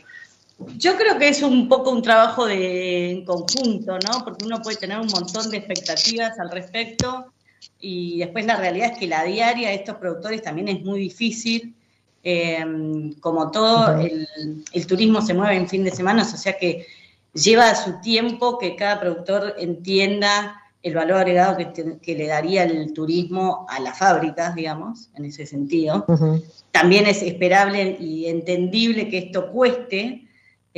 Yo 0.59 0.97
creo 0.97 1.19
que 1.19 1.29
es 1.29 1.43
un 1.43 1.69
poco 1.69 1.91
un 1.91 2.03
trabajo 2.03 2.47
de 2.47 3.11
en 3.11 3.25
conjunto, 3.25 3.99
¿no? 3.99 4.25
Porque 4.25 4.47
uno 4.47 4.63
puede 4.63 4.79
tener 4.79 4.99
un 4.99 5.09
montón 5.09 5.51
de 5.51 5.59
expectativas 5.59 6.39
al 6.39 6.51
respecto 6.51 7.33
y 7.81 8.19
después 8.19 8.47
la 8.47 8.57
realidad 8.57 8.93
es 8.93 8.99
que 8.99 9.07
la 9.07 9.25
diaria 9.25 9.69
de 9.69 9.75
estos 9.75 9.97
productores 9.97 10.43
también 10.43 10.69
es 10.69 10.83
muy 10.83 11.01
difícil. 11.01 11.75
Em, 12.23 13.13
como 13.21 13.51
todo, 13.51 14.01
el, 14.01 14.87
turismo 14.87 15.23
se 15.23 15.35
mueve 15.35 15.57
en 15.57 15.69
fin 15.69 15.85
de 15.85 15.93
semana, 15.93 16.23
o 16.23 16.25
sea 16.25 16.59
que 16.59 16.87
lleva 17.33 17.75
su 17.75 18.01
tiempo 18.01 18.59
que 18.59 18.75
cada 18.75 18.99
productor 18.99 19.55
entienda 19.59 20.61
el 20.83 20.95
valor 20.95 21.19
agregado 21.19 21.57
que, 22.03 22.15
le 22.15 22.27
daría 22.27 22.65
el 22.65 22.93
turismo 22.93 23.67
a 23.69 23.79
las 23.81 23.99
fábricas, 23.99 24.55
digamos, 24.55 25.09
en 25.15 25.27
ese 25.27 25.47
sentido. 25.47 26.05
También 26.73 27.07
es 27.07 27.23
esperable 27.23 27.97
y 28.01 28.27
entendible 28.27 29.09
que 29.09 29.19
esto 29.19 29.51
cueste, 29.51 30.26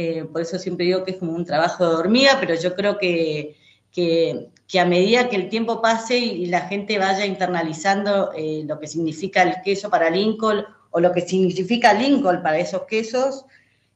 eh, 0.01 0.25
por 0.31 0.43
eso 0.43 0.61
siempre 0.61 0.87
digo 0.87 1.03
que 1.03 1.11
es 1.11 1.17
como 1.17 1.33
un 1.33 1.45
trabajo 1.45 1.85
de 1.85 1.97
hormiga, 1.97 2.37
pero 2.39 2.55
yo 2.55 2.77
creo 2.77 2.99
que, 2.99 3.57
que, 3.93 4.49
a 4.79 4.85
medida 4.85 5.29
que 5.29 5.35
el 5.35 5.49
tiempo 5.49 5.83
pase 5.83 6.17
y, 6.17 6.47
la 6.47 6.69
gente 6.69 7.01
vaya 7.01 7.27
internalizando 7.27 8.31
eh, 8.37 8.63
lo 8.65 8.79
que 8.79 8.87
significa 8.87 9.43
el 9.43 9.61
queso 9.61 9.91
para 9.91 10.09
Lincoln 10.09 10.65
o 10.91 11.01
lo 11.01 11.11
que 11.11 11.23
significa 11.23 11.93
Lincoln 11.95 12.45
para 12.45 12.61
esos 12.61 12.83
quesos, 12.83 13.45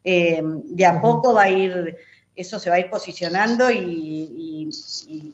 eh, 0.02 0.42
de 0.42 0.84
a 0.84 1.00
poco 1.00 1.34
va 1.34 1.42
a 1.42 1.50
ir, 1.50 1.96
eso 2.34 2.58
se 2.58 2.68
va 2.68 2.74
a 2.76 2.80
ir 2.80 2.90
posicionando 2.90 3.70
y, 3.70 4.68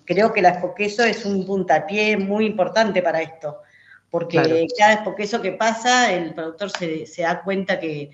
creo 0.04 0.34
que 0.34 0.42
la 0.42 0.50
espoqueso 0.50 1.02
es 1.02 1.24
un 1.24 1.46
puntapié 1.46 2.18
muy 2.18 2.44
importante 2.44 3.00
para 3.00 3.22
esto, 3.22 3.62
porque 4.10 4.66
cada 4.76 4.92
espoqueso 4.92 5.40
que 5.40 5.52
pasa, 5.52 6.12
el 6.12 6.34
productor 6.34 6.70
se, 6.70 7.06
se 7.06 7.22
da 7.22 7.42
cuenta 7.42 7.80
que, 7.80 8.10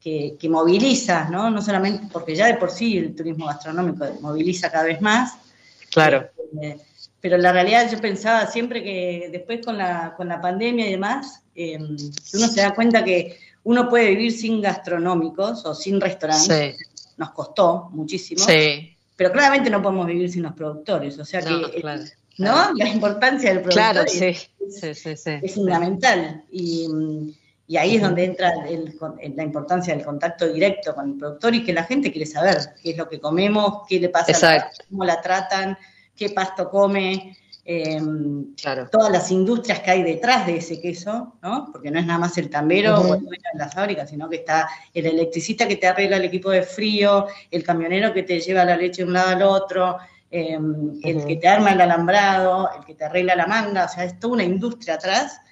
que, 0.00 0.38
moviliza, 0.48 1.28
¿no? 1.28 1.50
No 1.50 1.60
solamente 1.60 2.06
porque 2.12 2.34
ya 2.34 2.46
de 2.46 2.54
por 2.54 2.70
sí 2.70 2.96
el 2.98 3.14
turismo 3.14 3.46
gastronómico 3.46 4.06
moviliza 4.20 4.70
cada 4.70 4.84
vez 4.84 5.00
más. 5.00 5.34
Claro. 5.90 6.28
Eh, 6.62 6.78
pero 7.20 7.36
la 7.36 7.52
realidad 7.52 7.90
yo 7.90 8.00
pensaba 8.00 8.46
siempre 8.46 8.82
que 8.82 9.28
después 9.30 9.64
con 9.64 9.76
la, 9.76 10.14
con 10.16 10.28
la 10.28 10.40
pandemia 10.40 10.86
y 10.86 10.92
demás, 10.92 11.42
eh, 11.54 11.78
uno 11.78 12.48
se 12.48 12.60
da 12.60 12.74
cuenta 12.74 13.04
que 13.04 13.38
uno 13.64 13.88
puede 13.88 14.10
vivir 14.10 14.32
sin 14.32 14.60
gastronómicos 14.60 15.64
o 15.66 15.74
sin 15.74 16.00
restaurantes. 16.00 16.76
Nos 17.16 17.30
costó 17.32 17.90
muchísimo. 17.92 18.44
Sí. 18.44 18.96
Pero 19.16 19.32
claramente 19.32 19.68
no 19.68 19.82
podemos 19.82 20.06
vivir 20.06 20.30
sin 20.30 20.44
los 20.44 20.52
productores. 20.52 21.18
O 21.18 21.24
sea 21.24 21.40
que, 21.40 21.82
¿no? 22.38 22.72
La 22.74 22.88
importancia 22.88 23.52
del 23.52 23.62
productor 23.62 24.06
claro, 24.06 24.06
es, 24.06 24.48
es, 24.82 25.54
fundamental. 25.54 26.44
Y, 26.52 26.86
y 27.68 27.76
ahí 27.76 27.96
es 27.96 28.02
donde 28.02 28.24
entra 28.24 28.50
la 28.64 29.42
importancia 29.42 29.94
del 29.94 30.02
contacto 30.02 30.50
directo 30.50 30.94
con 30.94 31.10
el 31.10 31.18
productor 31.18 31.54
y 31.54 31.62
que 31.62 31.74
la 31.74 31.84
gente 31.84 32.10
quiere 32.10 32.24
saber 32.24 32.56
qué 32.82 32.92
es 32.92 32.96
lo 32.96 33.06
que 33.06 33.20
comemos, 33.20 33.82
qué 33.86 34.00
le 34.00 34.08
pasa, 34.08 34.70
cómo 34.88 35.04
la 35.04 35.20
tratan, 35.20 35.76
qué 36.16 36.30
pasto 36.30 36.70
come, 36.70 37.36
em, 37.66 38.56
todas 38.90 39.12
las 39.12 39.30
industrias 39.30 39.80
que 39.80 39.90
hay 39.90 40.02
detrás 40.02 40.46
de 40.46 40.56
ese 40.56 40.80
queso, 40.80 41.34
¿no? 41.42 41.68
Porque 41.70 41.90
no 41.90 42.00
es 42.00 42.06
nada 42.06 42.18
más 42.18 42.38
el 42.38 42.48
tambero 42.48 43.02
o 43.02 43.14
el 43.14 43.20
dueño 43.20 43.50
de 43.52 43.58
la 43.58 43.68
fábrica, 43.68 44.06
sino 44.06 44.30
que 44.30 44.36
está 44.36 44.66
el 44.94 45.04
electricista 45.04 45.68
que 45.68 45.76
te 45.76 45.88
arregla 45.88 46.16
el 46.16 46.24
equipo 46.24 46.48
de 46.48 46.62
frío, 46.62 47.26
el 47.50 47.62
camionero 47.62 48.14
que 48.14 48.22
te 48.22 48.40
lleva 48.40 48.64
la 48.64 48.78
leche 48.78 49.02
de 49.02 49.08
un 49.08 49.12
lado 49.12 49.28
al 49.28 49.42
otro, 49.42 49.98
em, 50.30 50.98
el 51.04 51.26
que 51.26 51.36
te 51.36 51.46
arma 51.46 51.72
el 51.72 51.80
alambrado, 51.82 52.70
el 52.78 52.86
que 52.86 52.94
te 52.94 53.04
arregla 53.04 53.36
la 53.36 53.46
manga, 53.46 53.84
o 53.84 53.88
sea, 53.90 54.04
es 54.04 54.18
toda 54.18 54.32
una 54.32 54.44
industria 54.44 54.94
atrás 54.94 55.42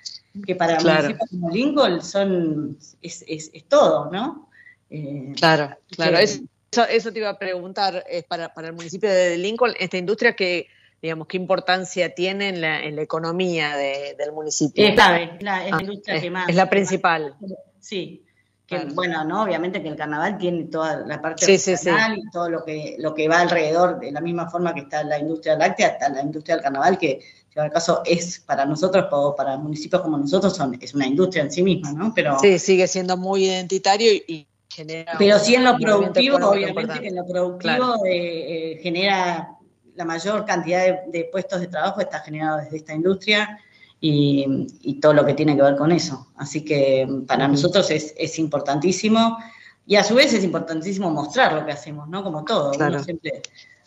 que 0.44 0.54
para 0.54 0.76
claro. 0.76 1.08
municipios 1.08 1.30
como 1.30 1.50
Lincoln 1.50 2.02
son, 2.02 2.78
es, 3.02 3.24
es, 3.26 3.50
todo, 3.68 4.10
¿no? 4.10 4.48
Eh, 4.90 5.32
claro, 5.36 5.76
claro. 5.90 6.18
eso, 6.18 6.42
eso, 6.90 7.12
te 7.12 7.18
iba 7.18 7.30
a 7.30 7.38
preguntar, 7.38 8.04
es 8.08 8.24
para, 8.24 8.52
para 8.52 8.68
el 8.68 8.74
municipio 8.74 9.08
de 9.10 9.36
Lincoln, 9.38 9.74
esta 9.78 9.96
industria 9.96 10.34
que 10.34 10.68
digamos, 11.00 11.26
qué 11.26 11.36
importancia 11.36 12.14
tiene 12.14 12.48
en 12.48 12.60
la, 12.60 12.82
en 12.82 12.96
la 12.96 13.02
economía 13.02 13.76
de, 13.76 14.16
del 14.18 14.32
municipio. 14.32 14.86
Es 14.86 14.94
clave, 14.94 15.30
es 15.36 15.42
la, 15.42 15.56
ah, 15.56 15.80
industria 15.80 16.20
que 16.20 16.30
más. 16.30 16.48
Es 16.48 16.56
la 16.56 16.68
principal. 16.68 17.34
sí. 17.80 18.22
Que, 18.66 18.78
Bueno, 18.86 19.22
no, 19.22 19.44
obviamente 19.44 19.80
que 19.80 19.86
el 19.86 19.94
carnaval 19.94 20.38
tiene 20.38 20.64
toda 20.64 20.96
la 21.06 21.22
parte 21.22 21.56
sí, 21.56 21.72
y 21.72 22.30
todo 22.32 22.50
lo 22.50 22.64
que, 22.64 22.96
lo 22.98 23.14
que 23.14 23.28
va 23.28 23.38
alrededor, 23.38 24.00
de 24.00 24.10
la 24.10 24.20
misma 24.20 24.50
forma 24.50 24.74
que 24.74 24.80
está 24.80 25.04
la 25.04 25.20
industria 25.20 25.56
láctea, 25.56 25.90
está 25.90 26.08
la 26.08 26.20
industria 26.20 26.56
del 26.56 26.64
carnaval, 26.64 26.98
que 26.98 27.20
en 27.64 27.70
caso 27.70 28.02
es 28.04 28.40
para 28.40 28.64
nosotros 28.66 29.06
o 29.10 29.34
para 29.34 29.56
municipios 29.56 30.02
como 30.02 30.18
nosotros 30.18 30.54
son, 30.54 30.76
es 30.80 30.94
una 30.94 31.06
industria 31.06 31.44
en 31.44 31.50
sí 31.50 31.62
misma, 31.62 31.92
¿no? 31.92 32.12
Pero, 32.14 32.38
sí, 32.38 32.58
sigue 32.58 32.86
siendo 32.86 33.16
muy 33.16 33.46
identitario 33.46 34.12
y, 34.12 34.46
genera... 34.68 35.14
Pero 35.18 35.38
sí 35.38 35.54
en 35.54 35.64
lo 35.64 35.76
productivo, 35.76 36.36
obviamente 36.36 37.00
que 37.00 37.08
en 37.08 37.16
lo 37.16 37.26
productivo 37.26 38.04
eh, 38.04 38.72
eh, 38.72 38.80
genera 38.82 39.56
la 39.94 40.04
mayor 40.04 40.44
cantidad 40.44 41.04
de, 41.06 41.24
puestos 41.32 41.60
de 41.60 41.68
trabajo 41.68 42.00
está 42.00 42.20
generado 42.20 42.58
desde 42.58 42.76
esta 42.76 42.94
industria 42.94 43.58
y, 44.00 44.98
todo 45.00 45.14
lo 45.14 45.24
que 45.24 45.34
tiene 45.34 45.56
que 45.56 45.62
ver 45.62 45.76
con 45.76 45.90
eso. 45.92 46.28
Así 46.36 46.64
que 46.64 47.08
para 47.26 47.48
nosotros 47.48 47.90
es, 47.90 48.38
importantísimo 48.38 49.38
y 49.86 49.96
a 49.96 50.04
su 50.04 50.14
vez 50.14 50.32
es 50.34 50.44
importantísimo 50.44 51.10
mostrar 51.10 51.54
lo 51.54 51.64
que 51.64 51.72
hacemos, 51.72 52.08
¿no? 52.08 52.22
Como 52.22 52.44
todo. 52.44 52.72
Uno 52.76 53.02
siempre 53.02 53.40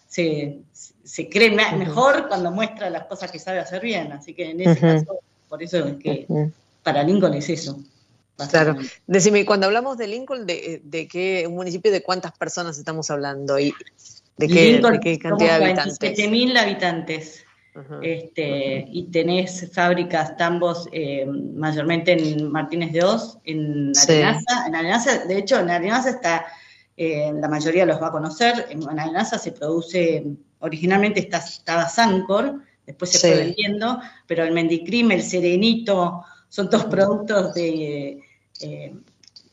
se, 0.07 0.59
se 1.09 1.27
cree 1.27 1.49
mejor 1.49 2.27
cuando 2.27 2.51
muestra 2.51 2.87
las 2.91 3.05
cosas 3.05 3.31
que 3.31 3.39
sabe 3.39 3.59
hacer 3.59 3.81
bien. 3.81 4.11
Así 4.11 4.35
que 4.35 4.51
en 4.51 4.61
ese 4.61 4.79
caso, 4.79 5.19
por 5.47 5.63
eso 5.63 5.79
es 5.79 5.95
que 5.95 6.27
para 6.83 7.01
Lincoln 7.01 7.33
es 7.33 7.49
eso. 7.49 7.79
Claro. 8.51 8.77
Decime, 9.07 9.43
cuando 9.43 9.65
hablamos 9.65 9.97
de 9.97 10.07
Lincoln, 10.07 10.45
¿de, 10.45 10.81
de 10.83 11.07
qué 11.07 11.45
un 11.47 11.55
municipio 11.55 11.91
de 11.91 12.03
cuántas 12.03 12.31
personas 12.37 12.77
estamos 12.77 13.09
hablando? 13.09 13.57
¿Y 13.57 13.73
de 14.37 14.47
qué, 14.47 15.19
cantidad 15.19 15.59
de 15.59 15.65
habitantes? 15.65 15.99
7.000 15.99 16.57
habitantes. 16.57 17.43
este, 18.03 18.85
y 18.87 19.05
tenés 19.05 19.67
fábricas 19.73 20.37
tambos 20.37 20.87
eh, 20.91 21.25
mayormente 21.25 22.11
en 22.11 22.51
Martínez 22.51 22.93
de 22.93 23.03
Oz, 23.03 23.39
en 23.45 23.93
Arenaza. 23.99 24.67
En 24.67 24.75
Arenaza, 24.75 25.25
de 25.25 25.37
hecho, 25.39 25.59
en 25.59 25.71
Arenaza 25.71 26.11
está, 26.11 26.45
eh, 27.01 27.31
la 27.33 27.47
mayoría 27.47 27.85
los 27.85 28.01
va 28.01 28.07
a 28.07 28.11
conocer, 28.11 28.65
en 28.71 28.99
Arenaza 28.99 29.39
se 29.39 29.53
produce 29.53 30.21
originalmente 30.59 31.21
estaba 31.21 31.87
Sancor, 31.87 32.61
después 32.85 33.11
se 33.11 33.19
fue 33.19 33.37
vendiendo, 33.37 34.01
pero 34.27 34.43
el 34.43 34.51
Mendicrim, 34.51 35.09
el 35.11 35.23
Serenito, 35.23 36.25
son 36.49 36.69
todos 36.69 36.87
productos 36.87 37.53
de 37.53 38.19
eh, 38.59 38.93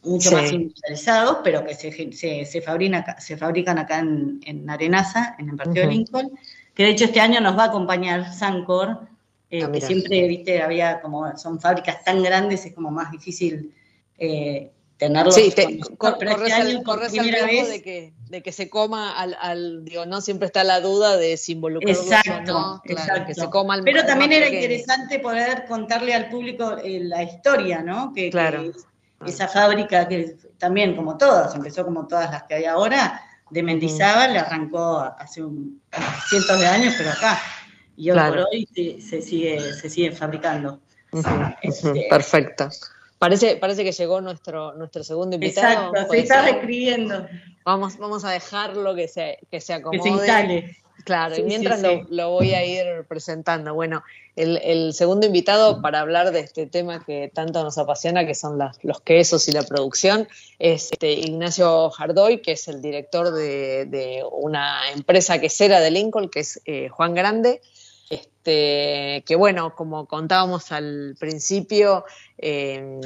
mucho 0.03 0.33
más 0.33 0.51
industrializados, 0.51 1.39
pero 1.45 1.65
que 1.65 1.77
se, 1.77 2.45
se, 2.45 2.61
fabrican 2.61 3.79
acá 3.79 4.01
en, 4.01 4.69
Arenaza, 4.69 5.37
en 5.39 5.51
el 5.51 5.55
partido 5.57 5.87
de 5.87 5.93
Lincoln, 5.93 6.33
que 6.75 6.83
de 6.83 6.91
hecho 6.91 7.05
este 7.05 7.21
año 7.21 7.41
nos 7.41 7.57
va 7.57 7.67
a 7.67 7.69
acompañar 7.69 8.35
Sancor, 8.35 9.07
eh, 9.53 9.63
ah, 9.63 9.71
que 9.71 9.81
siempre, 9.81 10.27
viste, 10.27 10.61
había 10.61 11.01
como, 11.01 11.37
son 11.37 11.61
fábricas 11.61 12.03
tan 12.03 12.25
grandes, 12.25 12.67
es 12.67 12.75
como 12.75 12.91
más 12.91 13.13
difícil 13.13 13.73
eh, 14.19 14.73
tenerlo. 14.97 15.33
Sí, 15.33 15.53
te, 15.55 15.79
pero 16.19 16.47
este 16.47 16.53
año, 16.53 16.83
de 16.83 17.83
que, 17.83 18.13
de 18.29 18.43
que 18.43 18.53
se 18.53 18.71
coma 18.71 19.19
al, 19.19 19.85
digo, 19.85 20.07
no 20.07 20.21
siempre 20.21 20.47
está 20.47 20.65
la 20.65 20.81
duda 20.81 21.17
de 21.17 21.37
si 21.37 21.53
involucrarlo 21.53 22.03
exacto, 22.03 22.57
o 22.57 22.61
no, 22.61 22.83
exacto. 22.85 23.27
que 23.27 23.35
se 23.35 23.51
coma 23.51 23.75
al 23.75 23.83
Pero 23.83 24.05
también 24.07 24.33
era 24.33 24.49
interesante 24.49 25.19
poder 25.19 25.67
contarle 25.67 26.15
al 26.15 26.29
público 26.29 26.77
eh, 26.83 27.01
la 27.03 27.23
historia, 27.23 27.83
¿no? 27.83 28.13
Que, 28.15 28.31
claro. 28.31 28.73
esa 29.27 29.49
fábrica 29.49 30.09
que 30.09 30.37
también, 30.59 30.97
como 30.97 31.17
todas, 31.17 31.55
empezó 31.55 31.85
como 31.85 32.07
todas 32.07 32.31
las 32.31 32.45
que 32.45 32.55
hay 32.55 32.65
ahora, 32.65 33.21
de 33.51 33.63
Mendizábal, 33.63 34.33
le 34.33 34.41
arrancó 34.41 34.99
hace 35.19 35.43
un, 35.43 35.81
cientos 36.29 36.59
de 36.59 36.67
años, 36.67 36.95
pero 36.97 37.11
acá. 37.11 37.41
Y 37.97 38.11
hoy 38.11 38.19
por 38.19 38.39
hoy 38.39 39.01
se, 39.01 39.23
sigue, 39.23 39.61
se 39.75 39.89
sigue 39.89 40.13
fabricando. 40.13 40.81
Este, 41.63 42.07
Perfecto. 42.11 42.69
Parece, 43.19 43.57
parece 43.57 43.83
que 43.83 43.93
llegó 43.93 44.21
nuestro, 44.21 44.75
nuestro 44.75 45.03
segundo 45.03 45.37
invitado. 45.37 45.91
Exacto, 45.91 46.13
se 46.13 46.19
está 46.19 46.43
describiendo. 46.43 47.27
Vamos, 47.65 47.97
vamos 47.97 48.25
a 48.25 48.31
dejarlo 48.31 48.95
que 48.95 49.09
se, 49.09 49.39
que 49.51 49.61
se 49.61 49.73
acomode. 49.73 49.99
Que 49.99 50.03
se 50.03 50.09
instale. 50.11 50.77
Claro, 51.07 51.37
y 51.37 51.45
mientras 51.45 51.81
Lo, 52.11 52.31
voy 52.31 52.55
a 52.55 52.65
ir 52.65 53.05
presentando. 53.07 53.75
Bueno, 53.75 54.03
el, 54.35 54.93
segundo 54.93 55.27
invitado 55.27 55.81
para 55.81 56.01
hablar 56.01 56.33
de 56.33 56.41
este 56.41 56.67
tema 56.67 57.05
que 57.05 57.31
tanto 57.33 57.63
nos 57.63 57.79
apasiona, 57.79 58.27
que 58.27 58.35
son 58.35 58.59
los 58.83 59.01
quesos 59.03 59.47
y 59.47 59.53
la 59.53 59.63
producción, 59.63 60.27
es 60.59 60.91
este, 60.91 61.13
Ignacio 61.13 61.91
Jardoy, 61.91 62.43
que 62.43 62.53
es 62.53 62.67
el 62.67 62.83
director 62.83 63.33
de, 63.33 64.25
una 64.33 64.91
empresa 64.91 65.39
quesera 65.39 65.81
de 65.81 65.93
Lincoln, 65.93 66.29
que 66.29 66.41
es 66.41 66.61
eh, 66.65 66.89
Juan 66.89 67.15
Grande. 67.15 67.61
Este, 68.47 69.25
que 69.27 69.35
bueno, 69.35 69.75
como 69.75 70.07
contábamos 70.07 70.71
al 70.71 71.17
principio, 71.19 72.05
eh, 72.39 73.01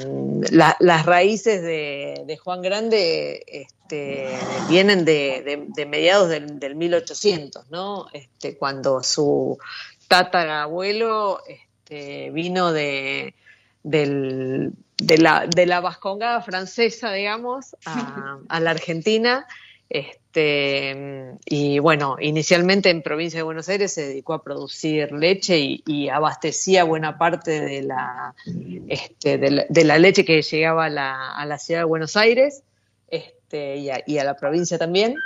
las 0.51 1.05
raíces 1.07 1.63
de, 1.63 2.39
Juan 2.43 2.61
Grande 2.61 3.43
este, 3.47 4.37
vienen 4.69 5.03
de, 5.03 5.87
mediados 5.89 6.29
del, 6.29 6.75
1800, 6.75 7.71
¿no? 7.71 8.05
Este, 8.13 8.55
cuando 8.55 9.01
su 9.01 9.57
tatarabuelo 10.07 11.41
este, 11.47 12.29
vino 12.29 12.71
de, 12.71 13.33
la, 13.83 15.47
de 15.47 15.65
la 15.65 15.79
vascongada 15.79 16.41
francesa, 16.43 17.13
digamos, 17.13 17.75
a 17.85 18.59
la 18.59 18.69
Argentina 18.69 19.47
este, 19.93 21.35
y 21.43 21.79
bueno, 21.79 22.15
inicialmente 22.21 22.89
en 22.89 23.01
provincia 23.01 23.39
de 23.39 23.43
Buenos 23.43 23.67
Aires 23.67 23.93
se 23.93 24.07
dedicó 24.07 24.33
a 24.33 24.41
producir 24.41 25.11
leche 25.11 25.59
y, 25.59 26.07
abastecía 26.07 26.85
buena 26.85 27.17
parte 27.17 27.59
de 27.59 27.81
la, 27.81 28.33
este, 28.87 29.37
de 29.37 29.83
la, 29.83 29.99
leche 29.99 30.23
que 30.23 30.41
llegaba 30.41 30.85
a 30.85 31.45
la, 31.45 31.57
ciudad 31.57 31.81
de 31.81 31.85
Buenos 31.85 32.15
Aires 32.15 32.63
este, 33.09 33.75
y, 33.75 33.89
a, 33.89 34.23
la 34.23 34.37
provincia 34.37 34.77
también. 34.77 35.17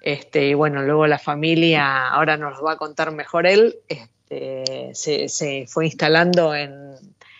Este, 0.00 0.48
y 0.48 0.54
bueno, 0.54 0.82
luego 0.82 1.06
la 1.06 1.18
familia, 1.18 2.08
ahora 2.08 2.38
nos 2.38 2.64
va 2.64 2.72
a 2.72 2.76
contar 2.78 3.12
mejor 3.12 3.46
él, 3.46 3.76
este, 3.88 4.94
se, 4.94 5.66
fue 5.68 5.84
instalando 5.84 6.54
en, 6.54 6.96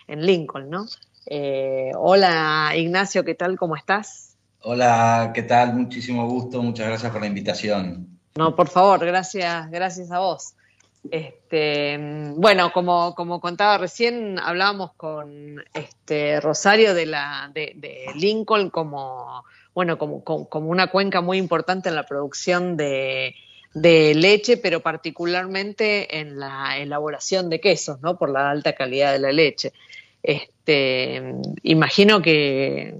Lincoln, 0.07 0.69
¿no? 0.69 0.85
Eh, 1.25 1.91
hola 1.95 2.73
Ignacio, 2.75 3.25
¿qué 3.25 3.33
tal? 3.33 3.57
¿Cómo 3.57 3.75
estás? 3.75 4.24
Hola, 4.67 5.31
¿qué 5.31 5.43
tal? 5.43 5.75
Muchísimo 5.75 6.27
gusto, 6.27 6.59
muchas 6.59 6.87
gracias 6.87 7.11
por 7.11 7.21
la 7.21 7.27
invitación. 7.27 8.19
No, 8.33 8.55
por 8.55 8.67
favor, 8.67 9.05
gracias, 9.05 9.69
gracias 9.69 10.09
a 10.09 10.17
vos. 10.17 10.55
Este, 11.11 11.99
bueno, 12.35 12.73
como, 12.73 13.13
como 13.13 13.39
contaba 13.39 13.77
recién, 13.77 14.39
hablábamos 14.39 14.93
con 14.93 15.63
este 15.71 16.41
Rosario 16.41 16.95
de 16.95 17.05
la 17.05 17.51
de, 17.53 18.07
Lincoln 18.15 18.71
como 18.71 19.43
bueno, 19.75 19.99
como, 19.99 20.23
como, 20.23 20.67
una 20.71 20.87
cuenca 20.87 21.21
muy 21.21 21.37
importante 21.37 21.89
en 21.89 21.95
la 21.95 22.07
producción 22.07 22.75
de, 22.75 23.35
de 23.75 24.15
leche, 24.15 24.57
pero 24.57 24.79
particularmente 24.79 26.21
en 26.21 26.39
la 26.39 26.79
elaboración 26.79 27.51
de 27.51 27.59
quesos, 27.59 28.01
¿no? 28.01 28.17
Por 28.17 28.31
la 28.31 28.49
alta 28.49 28.73
calidad 28.73 29.13
de 29.13 29.19
la 29.19 29.31
leche. 29.31 29.73
Este, 30.23 30.54
imagino 31.63 32.21
que, 32.21 32.95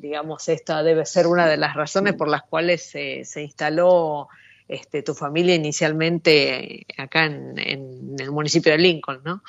digamos, 0.00 0.48
esta 0.48 0.82
debe 0.82 1.04
ser 1.06 1.26
una 1.26 1.46
de 1.48 1.56
las 1.56 1.74
razones 1.74 2.14
por 2.14 2.28
las 2.28 2.42
cuales 2.42 2.82
se, 2.82 3.24
se 3.24 3.42
instaló 3.42 4.28
este, 4.72 5.02
tu 5.02 5.14
familia 5.14 5.54
inicialmente 5.54 6.86
acá 6.96 7.26
en, 7.26 8.16
el 8.18 8.30
municipio 8.30 8.72
de 8.72 8.78
Lincoln, 8.78 9.20
¿no? 9.22 9.42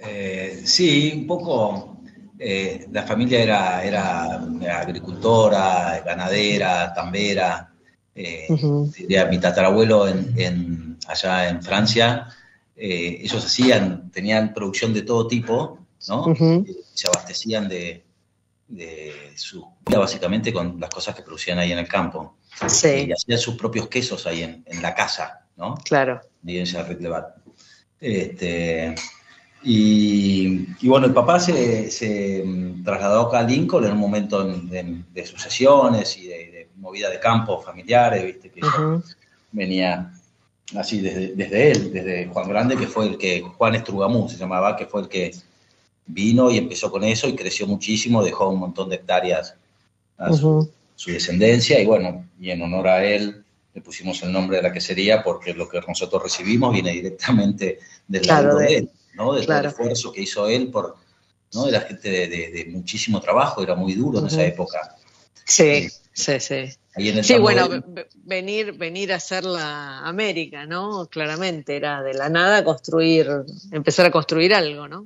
Eh, 0.00 0.62
sí, 0.64 1.12
un 1.16 1.26
poco. 1.26 1.96
Eh, 2.38 2.86
la 2.92 3.02
familia 3.02 3.42
era, 3.42 3.82
era, 3.82 4.34
agricultora, 4.80 6.02
ganadera, 6.04 6.92
tambera. 6.94 7.72
Eh, 8.14 8.46
mi 8.48 9.38
tatarabuelo 9.38 10.06
en, 10.06 10.98
allá 11.08 11.48
en 11.48 11.62
Francia, 11.62 12.28
ellos 12.76 13.44
hacían, 13.44 14.10
tenían 14.10 14.54
producción 14.54 14.94
de 14.94 15.02
todo 15.02 15.26
tipo, 15.26 15.80
¿no? 16.08 16.34
Se 16.94 17.08
abastecían 17.08 17.68
de, 17.68 18.04
de 18.68 19.32
su 19.36 19.66
vida 19.86 19.98
básicamente 19.98 20.52
con 20.52 20.80
las 20.80 20.90
cosas 20.90 21.14
que 21.14 21.22
producían 21.22 21.58
ahí 21.58 21.72
en 21.72 21.78
el 21.78 21.88
campo. 21.88 22.36
Sí. 22.66 23.06
Y 23.08 23.12
hacían 23.12 23.38
sus 23.38 23.56
propios 23.56 23.88
quesos 23.88 24.26
ahí 24.26 24.42
en, 24.42 24.64
en 24.66 24.82
la 24.82 24.94
casa, 24.94 25.46
¿no? 25.56 25.76
Claro. 25.84 26.20
Ahí 26.46 26.58
en 26.58 26.66
Este, 28.00 28.94
y, 29.62 30.66
y, 30.80 30.88
bueno, 30.88 31.06
el 31.06 31.12
papá 31.12 31.40
se, 31.40 31.90
se, 31.90 32.44
trasladó 32.84 33.22
acá 33.22 33.40
a 33.40 33.42
Lincoln 33.42 33.84
en 33.84 33.92
un 33.92 33.98
momento 33.98 34.44
de, 34.44 35.26
sucesiones 35.26 36.16
y 36.18 36.28
de, 36.28 36.68
movida 36.76 37.10
de 37.10 37.18
campo 37.18 37.60
familiares, 37.60 38.24
viste, 38.24 38.50
que 38.50 38.60
venía 39.50 40.12
así 40.76 41.00
desde, 41.00 41.34
desde, 41.34 41.70
él, 41.72 41.92
desde 41.92 42.26
Juan 42.26 42.48
Grande, 42.48 42.76
que 42.76 42.86
fue 42.86 43.06
el 43.06 43.18
que, 43.18 43.40
Juan 43.40 43.74
Estrugamú 43.74 44.28
se 44.28 44.36
llamaba, 44.36 44.76
que 44.76 44.86
fue 44.86 45.02
el 45.02 45.08
que 45.08 45.34
vino 46.06 46.50
y 46.50 46.58
empezó 46.58 46.90
con 46.90 47.04
eso 47.04 47.28
y 47.28 47.34
creció 47.34 47.66
muchísimo, 47.66 48.24
dejó 48.24 48.48
un 48.48 48.60
montón 48.60 48.88
de 48.88 48.96
hectáreas 48.96 49.54
a 50.18 50.32
su, 50.32 50.70
descendencia 51.06 51.78
y 51.80 51.84
bueno, 51.84 52.26
y 52.40 52.50
en 52.50 52.62
honor 52.62 52.88
a 52.88 53.04
él 53.04 53.44
le 53.74 53.80
pusimos 53.82 54.22
el 54.22 54.32
nombre 54.32 54.56
de 54.56 54.62
la 54.62 54.72
quesería 54.72 55.22
porque 55.22 55.52
lo 55.52 55.68
que 55.68 55.80
nosotros 55.86 56.22
recibimos 56.22 56.72
viene 56.72 56.92
directamente 56.92 57.80
del 58.08 58.26
lado 58.26 58.58
de, 58.58 58.76
él, 58.76 58.90
¿no? 59.14 59.34
Del 59.34 59.66
esfuerzo 59.66 60.12
que 60.12 60.22
hizo 60.22 60.48
él 60.48 60.70
por, 60.70 60.96
¿no? 61.52 61.68
Era 61.68 61.80
gente 61.82 62.08
de, 62.08 62.66
muchísimo 62.70 63.20
trabajo, 63.20 63.62
era 63.62 63.74
muy 63.74 63.94
duro 63.94 64.20
en 64.20 64.26
esa 64.26 64.44
época. 64.44 64.96
Sí, 65.44 65.88
sí, 66.12 66.40
sí. 66.40 66.70
sí, 67.22 67.38
bueno, 67.38 67.68
venir, 68.24 68.72
venir 68.72 69.12
a 69.12 69.16
hacer 69.16 69.44
la 69.44 70.00
América, 70.00 70.64
¿no? 70.66 71.06
Claramente, 71.06 71.76
era 71.76 72.02
de 72.02 72.14
la 72.14 72.30
nada 72.30 72.64
construir, 72.64 73.28
empezar 73.70 74.06
a 74.06 74.10
construir 74.10 74.54
algo, 74.54 74.88
¿no? 74.88 75.04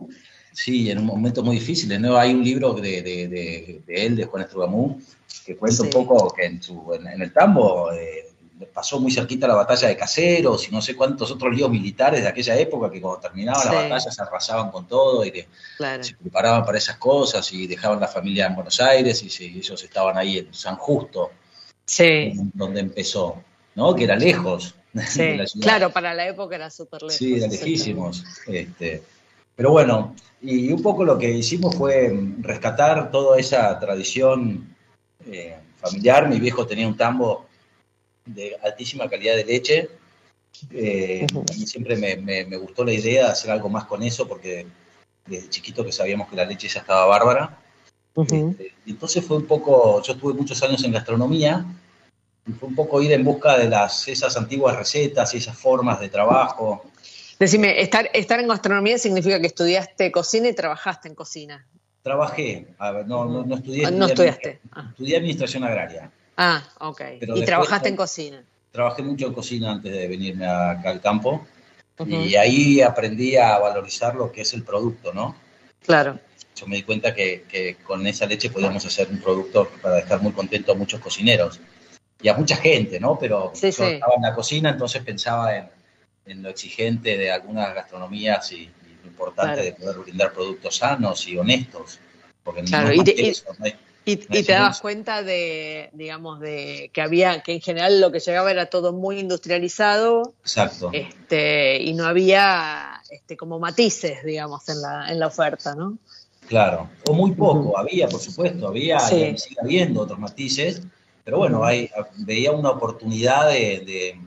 Sí, 0.53 0.91
en 0.91 0.99
un 0.99 1.07
momento 1.07 1.43
muy 1.43 1.57
difícil. 1.59 2.01
¿no? 2.01 2.17
Hay 2.17 2.35
un 2.35 2.45
libro 2.45 2.75
de, 2.75 3.03
de, 3.03 3.29
de, 3.29 3.83
él, 3.87 4.17
de 4.17 4.25
Juan 4.25 4.43
Estrugamú, 4.43 5.01
que 5.45 5.57
cuenta 5.57 5.83
un 5.83 5.91
poco 5.91 6.33
que 6.33 6.45
en, 6.45 6.63
su, 6.63 6.93
en, 6.95 7.23
el 7.23 7.33
tambo 7.33 7.93
eh, 7.93 8.31
pasó 8.73 9.01
muy 9.01 9.11
cerquita 9.11 9.47
la 9.47 9.55
batalla 9.55 9.89
de 9.89 9.97
Caseros 9.97 10.69
y 10.69 10.71
no 10.71 10.83
sé 10.83 10.95
cuántos 10.95 11.31
otros 11.31 11.55
líos 11.55 11.71
militares 11.71 12.23
de 12.23 12.29
aquella 12.29 12.59
época 12.59 12.91
que 12.91 13.01
cuando 13.01 13.21
terminaba 13.21 13.65
la 13.65 13.73
batalla 13.73 14.11
se 14.11 14.23
arrasaban 14.23 14.71
con 14.71 14.87
todo 14.87 15.25
y 15.25 15.31
que 15.31 15.49
se 16.01 16.15
preparaban 16.15 16.65
para 16.65 16.79
esas 16.79 16.97
cosas 16.97 17.51
y 17.53 17.67
dejaban 17.67 18.01
la 18.01 18.09
familia 18.09 18.47
en 18.47 18.55
Buenos 18.55 18.81
Aires 18.81 19.23
y 19.23 19.59
ellos 19.59 19.83
estaban 19.83 20.17
ahí 20.19 20.39
en 20.39 20.53
San 20.53 20.77
Justo, 20.77 21.31
donde 22.55 22.81
empezó, 22.81 23.43
¿no? 23.75 23.95
que 23.95 24.05
era 24.05 24.17
lejos. 24.17 24.75
Sí, 25.07 25.39
claro, 25.63 25.91
para 25.91 26.13
la 26.15 26.27
época 26.27 26.57
era 26.57 26.69
súper 26.69 27.03
lejos. 27.03 27.15
Sí, 27.15 27.37
era 27.37 27.47
lejísimos. 27.47 28.25
Este, 28.49 29.03
pero 29.55 29.71
bueno, 29.71 30.17
y 30.43 30.73
un 30.73 30.83
poco 30.83 31.05
lo 31.05 31.19
que 31.19 31.31
hicimos 31.31 31.77
fue 31.77 32.13
rescatar 32.39 33.11
toda 33.11 33.39
esa 33.39 33.79
tradición 33.79 34.75
eh, 35.27 35.57
familiar. 35.77 36.29
Mi 36.29 36.41
viejo 36.41 36.67
tenía 36.67 36.89
un 36.89 36.97
tambo 36.97 37.47
de 38.25 38.57
altísima 38.63 39.09
calidad 39.09 39.37
de 39.37 39.45
leche. 39.45 39.89
Eh, 40.71 41.27
a 41.33 41.55
mí 41.55 41.67
siempre 41.67 41.97
me, 41.97 42.57
gustó 42.57 42.85
la 42.85 42.93
idea 42.93 43.27
de 43.27 43.33
hacer 43.33 43.51
algo 43.51 43.69
más 43.69 43.85
con 43.85 44.03
eso, 44.03 44.27
porque 44.27 44.67
desde 45.27 45.49
chiquito 45.51 45.85
que 45.85 45.93
sabíamos 45.93 46.29
que 46.29 46.37
la 46.37 46.45
leche 46.45 46.69
ya 46.69 46.81
estaba 46.81 47.07
bárbara. 47.07 47.59
Este, 48.17 48.73
entonces 48.87 49.25
fue 49.25 49.37
un 49.37 49.47
poco, 49.47 50.03
yo 50.03 50.15
estuve 50.15 50.35
muchos 50.35 50.63
años 50.63 50.83
en 50.85 50.93
gastronomía, 50.93 51.65
y 52.47 52.53
fue 52.53 52.69
un 52.69 52.75
poco 52.75 53.03
ir 53.03 53.13
en 53.13 53.25
busca 53.25 53.57
de 53.57 53.69
las, 53.69 54.09
esas 54.09 54.37
antiguas 54.37 54.77
recetas 54.77 55.35
y 55.35 55.39
esas 55.39 55.57
formas 55.57 56.01
de 56.01 56.09
trabajo. 56.09 56.85
Decime, 57.41 57.81
estar, 57.81 58.11
estar 58.13 58.39
en 58.39 58.49
gastronomía 58.49 58.99
significa 58.99 59.41
que 59.41 59.47
estudiaste 59.47 60.13
cocina 60.13 60.49
y 60.49 60.55
trabajaste 60.55 61.09
en 61.09 61.15
cocina. 61.15 61.67
Trabajé, 62.03 62.67
no, 63.07 63.25
no, 63.25 63.57
estudié. 63.57 63.87
Ah, 63.87 63.91
no 63.91 64.07
estudiaste. 64.07 64.61
Ah. 64.73 64.89
Estudié 64.91 65.17
administración 65.17 65.65
agraria. 65.65 66.11
Ah, 66.37 66.63
ok. 66.81 67.01
¿Y 67.35 67.45
trabajaste 67.47 67.89
en 67.89 67.97
cocina? 67.97 68.45
Trabajé 68.71 69.03
mucho 69.03 69.27
en 69.29 69.33
cocina 69.33 69.73
antes 69.73 69.91
de 69.91 70.07
venirme 70.07 70.47
acá 70.47 70.91
al 70.91 71.01
campo. 71.01 71.47
Y 72.07 72.35
ahí 72.35 72.83
aprendí 72.83 73.37
a 73.37 73.59
valorizar 73.59 74.15
lo 74.15 74.31
que 74.31 74.43
es 74.43 74.53
el 74.53 74.63
producto, 74.63 75.15
¿no? 75.15 75.35
Claro. 75.85 76.19
Yo 76.55 76.67
me 76.67 76.77
di 76.77 76.83
cuenta 76.83 77.15
que, 77.15 77.45
que 77.49 77.77
con 77.77 78.07
esa 78.07 78.27
leche 78.27 78.51
podíamos 78.51 78.85
hacer 78.85 79.09
un 79.09 79.19
producto 79.19 79.71
para 79.81 79.97
dejar 79.97 80.21
muy 80.21 80.33
contento 80.33 80.73
a 80.73 80.75
muchos 80.75 81.01
cocineros 81.01 81.59
y 82.21 82.29
a 82.29 82.35
mucha 82.35 82.57
gente, 82.57 83.01
¿no? 83.01 83.19
Pero 83.19 83.53
yo 83.55 83.69
estaba 83.69 84.15
en 84.15 84.23
la 84.23 84.35
cocina, 84.35 84.69
entonces 84.69 85.03
pensaba 85.03 85.57
en 85.57 85.80
en 86.31 86.43
lo 86.43 86.49
exigente 86.49 87.17
de 87.17 87.31
algunas 87.31 87.75
gastronomías 87.75 88.53
y, 88.53 88.71
lo 89.03 89.09
importante 89.09 89.63
de 89.63 89.73
poder 89.73 89.97
brindar 89.99 90.33
productos 90.33 90.77
sanos 90.77 91.27
y 91.27 91.39
honestos. 91.39 91.99
Porque 92.45 92.63
claro, 92.65 92.93
y, 92.93 94.17
te, 94.17 94.43
dabas 94.43 94.81
cuenta 94.81 95.23
de, 95.23 95.91
digamos, 95.93 96.41
de 96.41 96.91
que 96.93 97.01
había, 97.01 97.43
que 97.43 97.53
en 97.53 97.61
general 97.61 98.01
lo 98.01 98.11
que 98.11 98.21
llegaba 98.21 98.51
era 98.51 98.67
todo 98.67 98.93
muy 98.93 99.19
industrializado. 99.19 100.35
Exacto. 100.41 100.91
Este, 100.93 101.81
y 101.83 101.95
no 101.95 102.07
había 102.07 103.01
este, 103.11 103.37
como 103.37 103.59
matices, 103.59 104.25
digamos, 104.25 104.69
en 104.69 104.83
la, 104.83 105.11
en 105.11 105.19
la 105.19 105.27
oferta, 105.27 105.75
¿no? 105.75 105.99
Claro, 106.49 106.91
o 107.09 107.13
muy 107.13 107.33
poco, 107.33 107.79
había, 107.79 108.09
por 108.09 108.21
supuesto, 108.21 108.67
había 108.67 108.97
y 108.97 109.39
sigue 109.39 109.61
habiendo 109.63 110.01
otros 110.01 110.19
matices, 110.19 110.83
pero 111.23 111.39
bueno, 111.39 111.63
hay, 111.65 111.89
veía 112.17 112.51
una 112.51 112.71
oportunidad 112.71 113.49
de 113.49 113.85
de, 113.87 114.21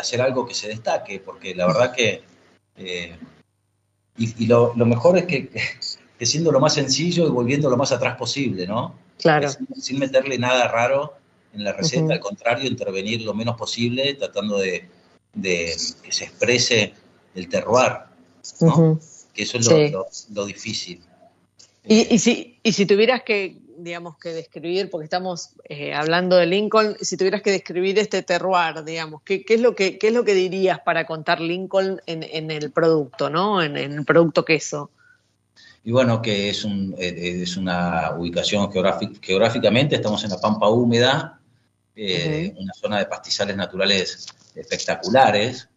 hacer 0.00 0.20
algo 0.20 0.46
que 0.46 0.54
se 0.54 0.68
destaque, 0.68 1.20
porque 1.20 1.54
la 1.54 1.66
verdad 1.66 1.94
que... 1.94 2.22
Eh, 2.76 3.16
y, 4.16 4.46
lo, 4.46 4.74
mejor 4.74 5.16
es 5.16 5.26
que, 5.26 5.48
que, 5.48 6.26
siendo 6.26 6.50
lo 6.50 6.58
más 6.58 6.74
sencillo 6.74 7.26
y 7.26 7.30
volviendo 7.30 7.70
lo 7.70 7.76
más 7.76 7.92
atrás 7.92 8.16
posible, 8.16 8.66
¿no? 8.66 8.96
Claro. 9.18 9.48
Sin, 9.76 9.98
meterle 9.98 10.38
nada 10.38 10.66
raro 10.66 11.14
en 11.54 11.62
la 11.62 11.72
receta, 11.72 12.14
al 12.14 12.20
contrario, 12.20 12.68
intervenir 12.68 13.22
lo 13.22 13.32
menos 13.32 13.56
posible, 13.56 14.14
tratando 14.14 14.58
de, 14.58 14.88
que 15.40 15.74
se 16.12 16.24
exprese 16.24 16.94
el 17.36 17.48
terroir, 17.48 17.98
¿no? 18.60 18.98
Que 19.32 19.44
eso 19.44 19.58
es 19.58 20.28
lo, 20.30 20.46
difícil. 20.46 21.00
Y, 21.86 22.12
y, 22.12 22.18
si, 22.18 22.58
y 22.64 22.72
si 22.72 22.86
tuvieras 22.86 23.22
que 23.22 23.56
digamos, 23.78 24.18
que 24.18 24.30
describir, 24.30 24.90
porque 24.90 25.04
estamos 25.04 25.50
eh, 25.64 25.94
hablando 25.94 26.36
de 26.36 26.46
Lincoln, 26.46 26.96
si 27.00 27.16
tuvieras 27.16 27.42
que 27.42 27.52
describir 27.52 27.98
este 27.98 28.22
terroir, 28.22 28.84
digamos, 28.84 29.22
¿qué, 29.22 29.44
es, 29.48 29.60
lo 29.60 29.74
que, 29.74 29.98
qué 29.98 30.08
es 30.08 30.12
lo 30.12 30.24
que 30.24 30.34
dirías 30.34 30.80
para 30.80 31.06
contar 31.06 31.40
Lincoln 31.40 32.00
en, 32.06 32.50
el 32.50 32.70
producto, 32.72 33.30
¿no? 33.30 33.62
En, 33.62 33.76
el 33.76 34.04
producto 34.04 34.44
queso. 34.44 34.90
Y 35.84 35.92
bueno, 35.92 36.20
que 36.20 36.50
es, 36.50 36.64
un, 36.64 36.94
eh, 36.98 37.42
es 37.42 37.56
una 37.56 38.14
ubicación 38.16 38.70
geográfica, 38.70 39.18
geográficamente, 39.22 39.96
estamos 39.96 40.22
en 40.24 40.30
la 40.30 40.40
Pampa 40.40 40.68
Húmeda, 40.68 41.40
eh, 41.94 42.52
una 42.56 42.72
zona 42.74 42.98
de 42.98 43.06
pastizales 43.06 43.56
naturales 43.56 44.26
espectaculares, 44.54 45.68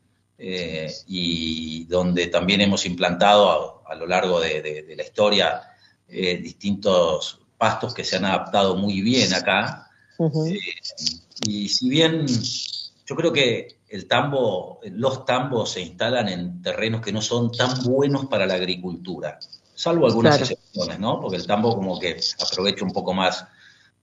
y 1.08 1.86
donde 1.86 2.26
también 2.26 2.62
hemos 2.62 2.88
implantado 2.88 3.84
a, 3.86 3.94
lo 3.94 4.08
largo 4.08 4.40
de 4.40 4.96
la 4.98 5.04
historia 5.04 5.62
distintos 6.08 7.41
pastos 7.62 7.94
que 7.94 8.04
se 8.04 8.16
han 8.16 8.26
adaptado 8.26 8.76
muy 8.76 9.02
bien 9.02 9.32
acá. 9.36 9.88
Eh, 10.18 10.58
y 11.46 11.70
si 11.70 11.90
bien 11.90 12.26
yo 13.06 13.16
creo 13.16 13.32
que 13.32 13.78
el 13.88 14.08
tambo, 14.08 14.80
los 14.86 15.26
tambos 15.26 15.74
se 15.74 15.82
instalan 15.82 16.28
en 16.28 16.64
terrenos 16.64 17.02
que 17.02 17.12
no 17.12 17.22
son 17.22 17.52
tan 17.52 17.84
buenos 17.84 18.26
para 18.26 18.48
la 18.48 18.56
agricultura, 18.56 19.38
salvo 19.76 20.08
algunas 20.08 20.42
excepciones, 20.42 20.98
¿no? 20.98 21.20
Porque 21.20 21.38
el 21.38 21.46
tambo 21.46 21.76
como 21.76 22.00
que 22.00 22.20
aprovecha 22.40 22.84
un 22.84 22.94
poco 22.94 23.14
más 23.14 23.46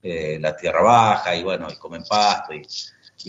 eh, 0.01 0.37
la 0.39 0.55
tierra 0.55 0.81
baja 0.81 1.35
y 1.35 1.43
bueno, 1.43 1.67
y 1.69 1.75
comen 1.75 2.05
pasto 2.05 2.53
y, 2.53 2.65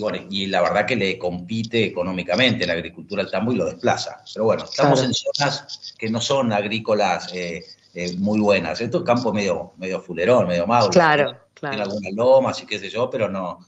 bueno, 0.01 0.19
y 0.31 0.47
la 0.47 0.63
verdad 0.63 0.87
que 0.87 0.95
le 0.95 1.19
compite 1.19 1.87
económicamente 1.87 2.69
la 2.69 2.75
agricultura 2.75 3.23
al 3.23 3.31
tambo 3.33 3.53
y 3.53 3.57
lo 3.57 3.65
desplaza. 3.65 4.23
Pero 4.33 4.45
bueno, 4.45 4.63
estamos 4.63 5.03
en 5.03 5.13
zonas 5.13 5.97
que 5.99 6.09
no 6.09 6.21
son 6.21 6.53
agrícolas 6.53 7.33
eh, 7.35 7.65
eh, 7.95 8.17
muy 8.17 8.41
buenas. 8.41 8.81
Esto 8.81 8.99
es 8.99 9.05
campo 9.05 9.33
medio, 9.33 9.73
medio 9.77 10.01
fulerón, 10.01 10.49
medio 10.49 10.67
mauro. 10.67 10.91
Claro, 10.91 11.37
claro. 11.55 11.77
Tiene 11.77 11.83
algunas 11.83 12.13
lomas 12.13 12.63
y 12.63 12.67
qué 12.67 12.79
sé 12.79 12.89
yo, 12.89 13.11
pero 13.11 13.29
no. 13.29 13.59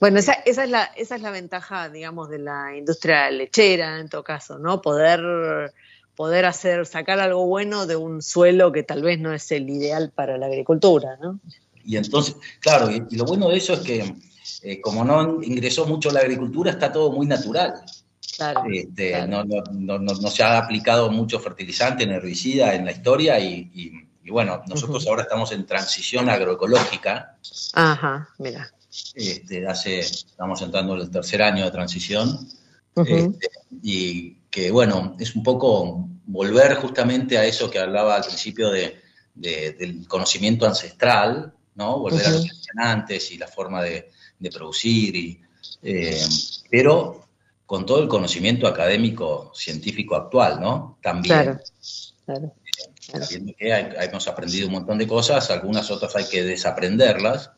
Bueno, 0.00 0.18
esa, 0.18 0.32
esa, 0.32 0.64
es 0.64 0.70
la, 0.70 0.84
esa 0.96 1.16
es 1.16 1.22
la 1.22 1.30
ventaja, 1.30 1.88
digamos, 1.88 2.28
de 2.28 2.38
la 2.38 2.76
industria 2.76 3.30
lechera, 3.30 4.00
en 4.00 4.08
todo 4.08 4.24
caso, 4.24 4.58
¿no? 4.58 4.82
Poder, 4.82 5.72
poder 6.16 6.44
hacer, 6.44 6.86
sacar 6.86 7.20
algo 7.20 7.46
bueno 7.46 7.86
de 7.86 7.96
un 7.96 8.20
suelo 8.20 8.72
que 8.72 8.82
tal 8.82 9.02
vez 9.02 9.18
no 9.20 9.32
es 9.32 9.50
el 9.52 9.70
ideal 9.70 10.12
para 10.14 10.38
la 10.38 10.46
agricultura, 10.46 11.16
¿no? 11.20 11.38
Y 11.84 11.96
entonces, 11.96 12.36
claro, 12.60 12.90
y, 12.90 13.04
y 13.10 13.16
lo 13.16 13.24
bueno 13.24 13.48
de 13.48 13.58
eso 13.58 13.74
es 13.74 13.80
que 13.80 14.16
eh, 14.62 14.80
como 14.80 15.04
no 15.04 15.42
ingresó 15.42 15.86
mucho 15.86 16.10
la 16.10 16.20
agricultura, 16.20 16.70
está 16.70 16.92
todo 16.92 17.12
muy 17.12 17.26
natural. 17.26 17.74
Claro, 18.36 18.62
Este, 18.72 19.10
claro. 19.10 19.26
No, 19.28 19.44
no- 19.44 19.62
no- 19.72 19.98
no- 19.98 20.14
no 20.14 20.30
se 20.30 20.42
ha 20.42 20.58
aplicado 20.58 21.10
mucho 21.10 21.38
fertilizante 21.40 22.06
ni 22.06 22.14
herbicida 22.14 22.74
en 22.74 22.84
la 22.84 22.92
historia 22.92 23.38
y, 23.38 23.70
y- 23.74 23.92
y 24.24 24.30
bueno, 24.30 24.62
nosotros 24.66 25.06
ahora 25.06 25.22
estamos 25.22 25.52
en 25.52 25.64
transición 25.66 26.28
agroecológica. 26.28 27.36
Ajá, 27.74 28.28
mira. 28.38 28.70
Este, 29.14 29.66
hace, 29.66 30.00
estamos 30.00 30.60
entrando 30.62 30.94
en 30.94 31.02
el 31.02 31.10
tercer 31.10 31.42
año 31.42 31.64
de 31.64 31.70
transición 31.70 32.48
este, 32.96 33.50
y 33.82 34.32
que 34.50 34.70
bueno, 34.70 35.16
es 35.20 35.36
un 35.36 35.42
poco 35.42 36.08
volver 36.26 36.74
justamente 36.76 37.36
a 37.38 37.44
eso 37.44 37.70
que 37.70 37.78
hablaba 37.78 38.16
al 38.16 38.24
principio 38.24 38.70
de, 38.70 39.00
de- 39.34 39.72
del 39.72 40.08
conocimiento 40.08 40.66
ancestral, 40.66 41.52
¿no? 41.74 41.98
Volver 42.00 42.26
a 42.26 42.30
lo 42.30 42.36
Ujú. 42.38 42.44
que 42.46 42.50
hacían 42.52 42.78
antes 42.80 43.30
y 43.30 43.38
la 43.38 43.46
forma 43.48 43.82
de, 43.82 44.10
de 44.38 44.50
producir, 44.50 45.14
y, 45.14 45.40
eh, 45.82 46.18
pero 46.70 47.25
con 47.66 47.84
todo 47.84 48.00
el 48.00 48.08
conocimiento 48.08 48.66
académico 48.68 49.50
científico 49.54 50.14
actual, 50.16 50.60
¿no? 50.60 50.98
También. 51.02 51.34
Claro, 51.34 51.60
claro. 52.24 52.54
claro. 53.08 53.24
Sabiendo 53.24 53.52
que 53.58 53.72
hay- 53.72 53.92
hemos 54.08 54.28
aprendido 54.28 54.66
un 54.68 54.74
montón 54.74 54.98
de 54.98 55.06
cosas, 55.06 55.50
algunas 55.50 55.90
otras 55.90 56.14
hay 56.16 56.26
que 56.28 56.42
desaprenderlas, 56.44 57.50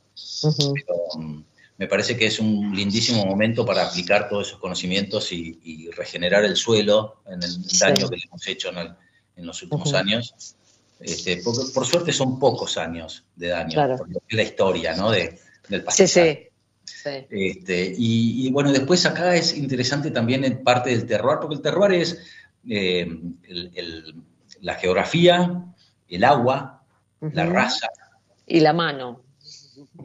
Ujú. 0.42 0.74
pero 0.74 0.94
mm, 1.22 1.42
me 1.78 1.86
parece 1.86 2.16
que 2.16 2.26
es 2.26 2.38
un 2.40 2.74
lindísimo 2.74 3.24
momento 3.26 3.64
para 3.66 3.86
aplicar 3.86 4.28
todos 4.28 4.48
esos 4.48 4.58
conocimientos 4.60 5.30
y, 5.32 5.60
y 5.62 5.90
regenerar 5.90 6.44
el 6.44 6.56
suelo 6.56 7.22
en 7.26 7.42
el 7.42 7.50
Sí. 7.50 7.78
daño 7.78 8.08
que 8.08 8.16
le 8.16 8.24
hemos 8.24 8.46
hecho 8.48 8.70
en, 8.70 8.78
el- 8.78 8.94
en 9.36 9.46
los 9.46 9.62
últimos 9.62 9.88
Ujú. 9.88 9.96
años. 9.96 10.34
Este, 11.00 11.36
por, 11.42 11.54
por 11.72 11.86
suerte 11.86 12.12
son 12.12 12.40
pocos 12.40 12.76
años 12.76 13.22
de 13.36 13.48
daño, 13.48 13.72
Claro. 13.74 13.98
por 13.98 14.08
la 14.30 14.42
historia 14.42 14.96
¿no? 14.96 15.10
de, 15.12 15.38
del 15.68 15.80
Sí, 15.80 15.86
pastizal. 15.86 16.08
sí. 16.26 16.47
Sí. 17.03 17.27
Este, 17.31 17.94
y, 17.96 18.46
y, 18.46 18.51
bueno, 18.51 18.72
después 18.72 19.05
acá 19.07 19.35
es 19.37 19.57
interesante 19.57 20.11
también 20.11 20.44
en 20.44 20.62
parte 20.62 20.90
del 20.90 21.07
terroir, 21.07 21.38
porque 21.40 21.57
el 21.57 21.62
terroir 21.62 21.92
es 22.01 22.18
eh, 22.68 23.03
el- 23.44 23.70
el- 23.74 24.14
la 24.61 24.74
geografía, 24.74 25.64
el 26.09 26.24
agua, 26.24 26.83
la 27.20 27.46
raza 27.46 27.88
Y 28.46 28.61
la 28.61 28.72
mano, 28.72 29.22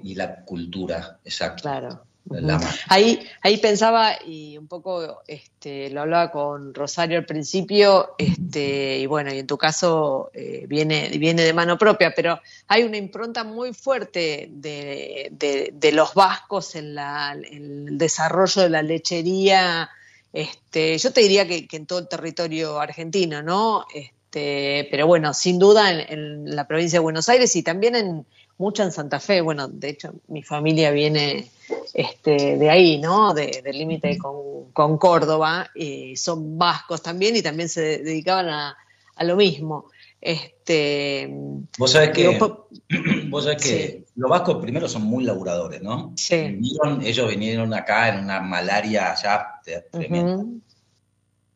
y 0.04 0.16
la 0.16 0.44
cultura, 0.46 1.20
exacto. 1.26 1.64
claro. 1.64 2.06
La. 2.30 2.60
Ahí, 2.88 3.20
ahí 3.42 3.58
pensaba 3.58 4.14
y 4.26 4.58
un 4.58 4.68
poco 4.68 5.22
este, 5.28 5.90
lo 5.90 6.02
hablaba 6.02 6.32
con 6.32 6.74
Rosario 6.74 7.18
al 7.18 7.26
principio, 7.26 8.16
este, 8.18 8.98
y 9.00 9.06
bueno, 9.06 9.34
y 9.34 9.40
en 9.40 9.48
tu 9.48 9.58
caso 9.58 10.32
eh, 10.34 10.66
viene, 10.68 11.10
viene 11.20 11.44
de 11.44 11.54
mano 11.54 11.78
propia, 11.78 12.14
pero 12.16 12.40
hay 12.68 12.84
una 12.84 12.98
impronta 12.98 13.44
muy 13.44 13.74
fuerte 13.74 14.48
de, 14.52 15.30
de- 15.32 15.72
de 15.74 15.92
los 15.92 16.14
vascos 16.14 16.76
en, 16.76 16.96
la, 16.96 17.34
en 17.34 17.88
el 17.90 17.98
desarrollo 17.98 18.62
de 18.64 18.70
la 18.70 18.82
lechería. 18.82 19.90
Este, 20.32 20.98
yo 20.98 21.12
te 21.12 21.22
diría 21.22 21.46
que, 21.48 21.68
que 21.68 21.78
en 21.78 21.86
todo 21.86 22.00
el 22.00 22.08
territorio 22.08 22.80
argentino, 22.80 23.44
¿no? 23.44 23.86
Este, 23.94 24.88
pero 24.90 25.06
bueno, 25.08 25.34
sin 25.34 25.60
duda 25.60 25.92
en, 25.92 26.00
en 26.48 26.56
la 26.56 26.66
provincia 26.68 26.98
de 27.00 27.04
Buenos 27.04 27.30
Aires 27.30 27.56
y 27.56 27.62
también 27.64 27.96
en 27.96 28.26
mucha 28.58 28.84
en 28.84 28.92
Santa 28.92 29.20
Fe. 29.20 29.42
Bueno, 29.42 29.68
de 29.68 29.90
hecho, 29.90 30.14
mi 30.28 30.44
familia 30.44 30.92
viene 30.92 31.50
este, 31.94 32.58
de 32.58 32.70
ahí, 32.70 33.00
¿no? 33.00 33.34
De- 33.34 33.62
del 33.64 33.78
límite 33.78 34.18
con, 34.18 34.72
con 34.72 34.98
Córdoba, 34.98 35.70
y 35.76 36.16
son 36.16 36.58
vascos 36.58 37.02
también 37.02 37.36
y 37.36 37.42
también 37.42 37.70
se 37.70 38.00
dedicaban 38.00 38.50
a, 38.50 38.78
a 39.16 39.24
lo 39.24 39.36
mismo. 39.36 39.86
Este, 40.22 41.30
Vos 41.78 41.92
sabés 41.92 42.12
que, 42.12 42.40
vos 43.30 43.44
sabés 43.44 43.62
que 43.62 44.06
los 44.16 44.30
vascos 44.30 44.58
primero 44.62 44.88
son 44.88 45.04
muy 45.04 45.24
laburadores, 45.26 45.82
¿no? 45.82 46.14
Sí. 46.16 46.36
Vinieron- 46.36 47.02
ellos 47.04 47.28
vinieron 47.30 47.74
acá 47.74 48.10
en 48.10 48.24
una 48.24 48.40
malaria 48.40 49.12
allá 49.12 49.48
tremenda. 49.92 50.44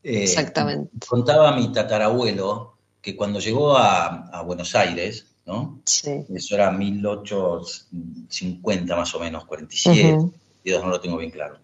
Eh, 0.02 0.22
exactamente. 0.22 0.90
Contaba 1.06 1.56
mi 1.56 1.72
tatarabuelo 1.72 2.74
que 3.00 3.16
cuando 3.16 3.40
llegó 3.40 3.76
a, 3.76 4.28
a 4.28 4.42
Buenos 4.42 4.74
Aires, 4.74 5.26
¿no? 5.48 5.80
Sí. 5.84 6.24
Eso 6.32 6.54
era 6.54 6.70
1850 6.70 8.96
más 8.96 9.14
o 9.14 9.20
menos, 9.20 9.44
47, 9.46 10.14
Ujú. 10.14 10.32
42, 10.62 10.84
no 10.84 10.90
lo 10.90 11.00
tengo 11.00 11.16
bien 11.16 11.30
claro. 11.30 11.58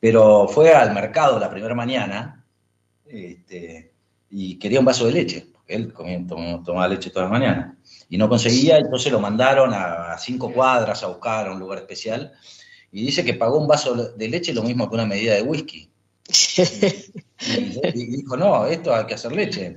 Pero 0.00 0.48
fue 0.48 0.74
al 0.74 0.92
mercado 0.92 1.38
la 1.38 1.48
primera 1.48 1.74
mañana 1.74 2.44
este, 3.06 3.92
y 4.30 4.58
quería 4.58 4.80
un 4.80 4.86
vaso 4.86 5.06
de 5.06 5.12
leche, 5.12 5.46
porque 5.52 5.74
él 5.74 5.92
comía, 5.92 6.20
tom- 6.26 6.64
tomaba 6.64 6.88
leche 6.88 7.10
todas 7.10 7.30
las 7.30 7.38
mañanas. 7.40 7.76
Y 8.08 8.18
no 8.18 8.28
conseguía, 8.28 8.78
entonces 8.78 9.12
lo 9.12 9.20
mandaron 9.20 9.72
a, 9.72 10.12
a 10.12 10.18
cinco 10.18 10.52
cuadras 10.52 11.02
a 11.02 11.06
buscar 11.06 11.46
a 11.48 11.52
un 11.52 11.60
lugar 11.60 11.78
especial. 11.78 12.32
Y 12.90 13.04
dice 13.06 13.24
que 13.24 13.34
pagó 13.34 13.58
un 13.58 13.68
vaso 13.68 13.94
de 13.94 14.28
leche 14.28 14.52
lo 14.52 14.62
mismo 14.62 14.88
que 14.88 14.94
una 14.96 15.06
medida 15.06 15.34
de 15.34 15.42
whisky. 15.42 15.88
Y, 17.44 17.80
y 18.00 18.06
dijo, 18.18 18.36
no, 18.36 18.66
esto 18.66 18.94
hay 18.94 19.04
que 19.06 19.14
hacer 19.14 19.32
leche. 19.32 19.76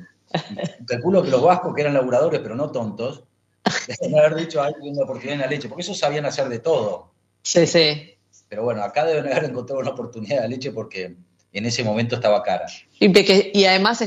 Calculo 0.86 1.24
que 1.24 1.32
los 1.32 1.42
vascos, 1.42 1.74
que 1.74 1.82
eran 1.82 1.96
laburadores, 1.96 2.40
pero 2.42 2.56
no 2.56 2.70
tontos, 2.72 3.24
deben 3.88 4.18
haber 4.20 4.36
dicho, 4.36 4.62
hay 4.62 4.74
una 4.82 5.04
oportunidad 5.04 5.34
en 5.36 5.42
la 5.42 5.48
leche, 5.48 5.68
porque 5.68 5.84
ellos 5.84 5.98
sabían 5.98 6.26
hacer 6.26 6.50
de 6.50 6.60
todo. 6.60 7.12
Sí, 7.42 7.66
sí. 7.68 8.12
Pero 8.50 8.64
bueno, 8.64 8.84
acá 8.84 9.06
deben 9.06 9.32
haber 9.32 9.46
encontrado 9.46 9.82
una 9.82 9.92
oportunidad 9.92 10.42
de 10.42 10.50
leche 10.50 10.72
porque 10.72 11.16
en 11.54 11.66
ese 11.66 11.84
momento 11.84 12.16
estaba 12.16 12.44
cara. 12.44 12.66
Y, 13.00 13.66
además 13.66 14.04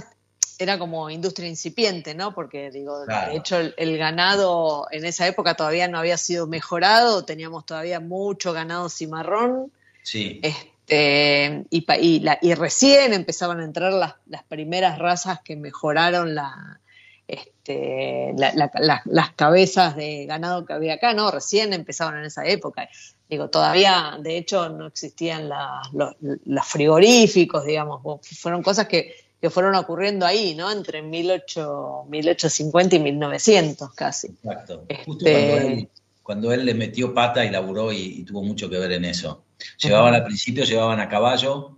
era 0.59 0.79
como 0.79 1.09
industria 1.09 1.49
incipiente, 1.49 2.15
¿no? 2.15 2.35
Porque, 2.35 2.71
digo, 2.71 3.05
Claro. 3.05 3.31
de 3.33 3.39
hecho, 3.39 3.59
el, 3.59 3.75
el 3.79 3.97
ganado 3.97 4.89
en 4.91 5.05
esa 5.05 5.27
época 5.27 5.55
todavía 5.55 5.87
no 5.89 5.99
había 5.99 6.17
sido 6.17 6.47
mejorado, 6.49 7.25
teníamos 7.25 7.65
todavía 7.65 8.01
mucho 8.01 8.53
ganado 8.53 8.89
cimarrón, 8.89 9.71
Sí, 10.03 10.41
este, 10.43 11.65
y, 11.71 12.21
la- 12.21 12.39
y 12.41 12.55
recién 12.55 13.13
empezaban 13.13 13.61
a 13.61 13.65
entrar 13.65 13.93
las, 13.93 14.15
las 14.27 14.43
primeras 14.45 14.99
razas 14.99 15.41
que 15.45 15.55
mejoraron 15.55 16.35
la, 16.35 16.81
este, 17.29 18.33
la- 18.37 18.53
la- 18.55 18.71
la- 18.81 19.03
las 19.05 19.31
cabezas 19.35 19.95
de 19.95 20.25
ganado 20.27 20.65
que 20.65 20.73
había 20.73 20.95
acá, 20.95 21.13
¿no? 21.15 21.31
Recién 21.31 21.73
empezaban 21.75 22.19
en 22.19 22.25
esa 22.25 22.47
época. 22.47 22.89
Digo, 23.29 23.51
todavía, 23.51 24.17
de 24.21 24.39
hecho, 24.39 24.71
no 24.71 24.87
existían 24.87 25.49
los, 25.93 26.17
los 26.21 26.67
frigoríficos, 26.67 27.65
digamos, 27.67 28.01
fueron 28.23 28.63
cosas 28.63 28.89
que, 28.89 29.15
que 29.41 29.51
fueron 29.51 29.75
ocurriendo 29.75 30.25
ahí, 30.25 30.55
¿no? 30.55 30.71
Entre 30.73 31.03
18, 31.03 32.05
1850 32.09 32.97
y 32.97 33.01
1900 33.01 33.93
casi. 33.95 34.29
exacto. 34.29 34.85
Este- 34.89 35.05
Justo 35.05 35.25
cuando 35.27 35.57
él, 35.59 35.89
cuando 36.23 36.53
él 36.53 36.65
le 36.65 36.75
metió 36.75 37.13
pata 37.13 37.45
y 37.45 37.51
laburó 37.51 37.93
y, 37.93 37.99
y 38.21 38.25
tuvo 38.25 38.43
mucho 38.43 38.69
que 38.71 38.79
ver 38.79 38.93
en 38.93 39.05
eso. 39.05 39.45
Llevaban 39.83 40.15
al 40.15 40.25
principio, 40.25 40.65
llevaban 40.65 41.01
a 41.01 41.09
caballo 41.09 41.77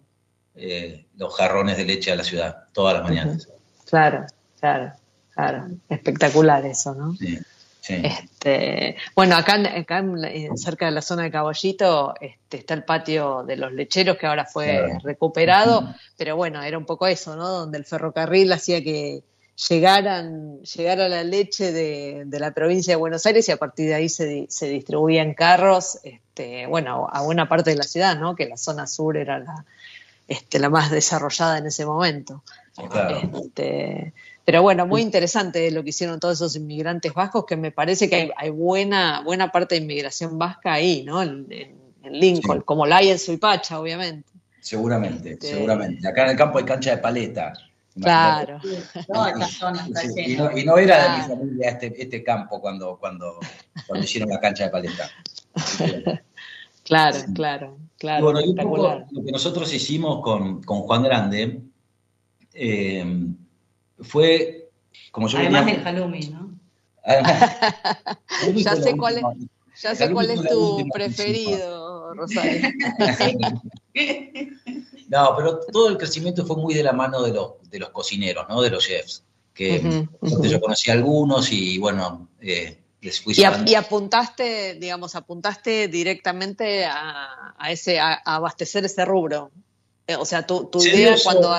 eh, 0.55 1.07
los 1.17 1.35
jarrones 1.35 1.77
de 1.77 1.85
leche 1.85 2.13
a 2.13 2.17
la 2.17 2.25
ciudad, 2.25 2.65
todas 2.73 2.95
las 2.95 3.03
mañanas. 3.03 3.49
Claro, 3.89 4.27
claro, 4.61 4.93
claro. 5.49 5.69
Espectacular 5.89 6.65
eso, 6.67 6.95
¿no? 6.95 7.15
Sí, 7.15 7.39
sí. 7.81 8.03
Este, 8.05 8.97
bueno, 9.15 9.37
acá, 9.37 9.55
acá 9.77 9.99
en- 9.99 10.57
cerca 10.59 10.87
de 10.87 10.93
la 10.93 11.03
zona 11.03 11.23
de 11.25 11.31
Caballito 11.31 12.15
este, 12.21 12.59
está 12.59 12.75
el 12.75 12.85
patio 12.85 13.43
de 13.45 13.57
los 13.57 13.73
lecheros 13.73 14.17
que 14.17 14.27
ahora 14.27 14.45
fue 14.45 14.67
Claro. 14.67 14.99
recuperado, 15.03 15.95
pero 16.17 16.37
bueno, 16.37 16.63
era 16.63 16.77
un 16.79 16.87
poco 16.87 17.07
eso, 17.07 17.37
¿no? 17.37 17.49
Donde 17.49 17.79
el 17.79 17.85
ferrocarril 17.85 18.53
hacía 18.53 18.83
que 18.83 19.23
llegaran, 19.69 20.61
llegara 20.63 21.09
la 21.09 21.23
leche 21.23 21.71
de, 21.73 22.23
de 22.27 22.41
la 22.41 22.53
provincia 22.53 22.93
de 22.93 22.97
Buenos 22.97 23.27
Aires 23.27 23.49
y 23.49 23.53
a 23.53 23.57
partir 23.59 23.89
de 23.89 23.95
ahí 23.95 24.09
se, 24.09 24.47
se 24.49 24.69
distribuían 24.69 25.35
carros, 25.35 25.99
este, 26.03 26.67
bueno, 26.67 27.09
a 27.13 27.21
buena 27.23 27.49
parte 27.49 27.71
de 27.71 27.77
la 27.77 27.83
ciudad, 27.85 28.17
¿no? 28.19 28.35
Que 28.35 28.47
la 28.47 28.57
zona 28.57 28.87
sur 28.87 29.17
era 29.19 29.39
la, 29.39 29.65
este, 30.29 30.59
la 30.59 30.71
más 30.71 30.91
desarrollada 30.91 31.59
en 31.59 31.67
ese 31.67 31.85
momento. 31.85 32.43
Claro. 32.91 33.21
Este, 33.45 34.15
pero 34.45 34.63
bueno, 34.63 34.87
muy 34.87 35.01
interesante 35.03 35.71
lo 35.71 35.83
que 35.85 35.91
hicieron 35.91 36.19
todos 36.21 36.35
esos 36.35 36.57
inmigrantes 36.57 37.13
vascos, 37.15 37.45
que 37.47 37.57
me 37.57 37.71
parece 37.71 38.09
que 38.09 38.17
hay, 38.17 38.31
hay 38.37 38.51
buena, 38.51 39.21
buena 39.23 39.53
parte 39.53 39.75
de 39.77 39.83
inmigración 39.83 40.39
vasca 40.39 40.73
ahí, 40.73 41.03
¿no? 41.05 41.23
En, 41.23 41.47
en- 41.51 41.81
en 42.03 42.19
Lincoln, 42.19 42.59
Sí. 42.61 42.65
como 42.65 42.87
la 42.87 42.97
hay 42.97 43.11
en 43.11 43.19
Suipacha, 43.19 43.79
obviamente. 43.79 44.29
Seguramente, 44.61 45.33
Este- 45.33 45.49
seguramente. 45.49 46.09
Acá 46.09 46.25
en 46.25 46.31
el 46.31 46.37
campo 46.37 46.59
hay 46.59 46.65
cancha 46.65 46.91
de 46.93 46.99
paleta. 46.99 47.53
Claro. 48.01 48.59
Toda 49.07 49.31
esta 49.33 49.47
zona 49.49 49.87
está 49.87 50.01
Sí, 50.01 50.09
y, 50.17 50.27
llena. 50.29 50.45
no, 50.51 50.57
y 50.59 50.65
no 50.65 50.79
era 50.79 51.03
de 51.03 51.19
mi 51.19 51.29
familia 51.29 51.69
este, 51.69 52.03
este 52.03 52.23
campo 52.25 52.59
cuando, 52.61 52.97
cuando, 52.99 53.39
cuando 53.87 54.05
hicieron 54.05 54.31
la 54.31 54.41
cancha 54.41 54.65
de 54.65 54.71
paleta. 54.71 55.11
Claro, 56.83 57.19
claro, 57.35 57.79
claro, 57.99 58.25
bueno, 58.25 58.41
y 58.41 58.49
un 58.49 58.57
poco 58.57 59.05
lo 59.13 59.25
que 59.25 59.31
nosotros 59.31 59.73
hicimos 59.73 60.23
con, 60.23 60.61
con 60.63 60.81
Juan 60.81 61.03
Grande 61.05 61.61
eh, 62.53 63.05
fue 64.03 64.69
como 65.13 65.29
yo 65.29 65.39
Además 65.39 65.65
venía- 65.67 65.79
del 65.79 65.87
halloumi, 65.89 66.21
¿no? 66.29 66.51
Halloumi 67.05 68.63
Ya 68.65 68.77
sé 68.77 68.97
cuál 68.97 69.19
es- 69.19 69.25
Ya 69.83 69.95
sé 69.95 70.11
cuál 70.13 70.31
es 70.31 70.43
tu 70.49 70.87
preferido, 70.93 72.15
Rosario. 72.15 72.69
No, 75.09 75.35
pero 75.37 75.59
todo 75.73 75.89
el 75.89 75.97
crecimiento 75.99 76.47
fue 76.47 76.57
muy 76.57 76.73
de 76.75 76.85
la 76.85 76.93
mano 76.93 77.23
de 77.23 77.33
los, 77.33 77.55
de 77.69 77.79
los 77.81 77.91
cocineros, 77.91 78.47
¿no? 78.49 78.63
De 78.63 78.71
los 78.71 78.85
chefs. 78.85 79.25
Que 79.53 80.07
yo 80.23 80.61
conocí 80.61 80.91
a 80.91 80.95
algunos 80.95 81.51
y 81.53 81.79
bueno, 81.79 82.29
eh, 82.41 82.79
les 83.01 83.21
fui 83.21 83.35
Y, 83.37 83.43
a- 83.45 83.51
llevando- 83.51 83.71
y 83.71 83.75
apuntaste, 83.75 84.75
digamos, 84.75 85.17
apuntaste 85.17 85.89
directamente 85.89 86.85
a, 86.85 87.55
a 87.59 87.73
ese, 87.73 87.99
a, 87.99 88.13
a 88.25 88.37
abastecer 88.37 88.85
ese 88.85 89.05
rubro. 89.05 89.51
Eh, 90.07 90.15
O 90.17 90.25
sea, 90.25 90.47
tu, 90.47 90.65
tu 90.67 90.81
idea 90.85 91.17
cuando 91.25 91.51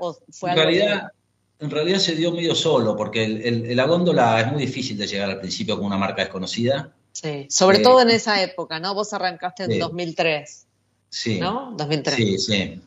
o 0.00 0.16
fue 0.32 0.50
en 0.50 0.58
algo 0.58 0.70
realidad, 0.70 1.12
en 1.58 1.70
realidad 1.70 1.98
se 1.98 2.14
dio 2.14 2.32
medio 2.32 2.54
solo, 2.54 2.96
porque 2.96 3.24
el- 3.24 3.42
el- 3.66 3.76
la 3.76 3.84
góndola 3.86 4.40
es 4.40 4.52
muy 4.52 4.60
difícil 4.66 4.96
de 4.98 5.06
llegar 5.06 5.30
al 5.30 5.40
principio 5.40 5.76
con 5.76 5.86
una 5.86 5.96
marca 5.96 6.22
desconocida. 6.22 6.92
Sí, 7.12 7.46
sobre 7.48 7.78
Eh, 7.78 7.82
todo 7.82 8.02
en 8.02 8.10
esa 8.10 8.42
época, 8.42 8.78
¿no? 8.78 8.94
Vos 8.94 9.12
arrancaste 9.14 9.64
en 9.64 9.72
sí. 9.72 9.78
2003, 9.78 10.66
Sí. 11.08 11.38
¿no? 11.40 11.72
2003. 11.76 12.16
Sí, 12.16 12.38
sí. 12.38 12.80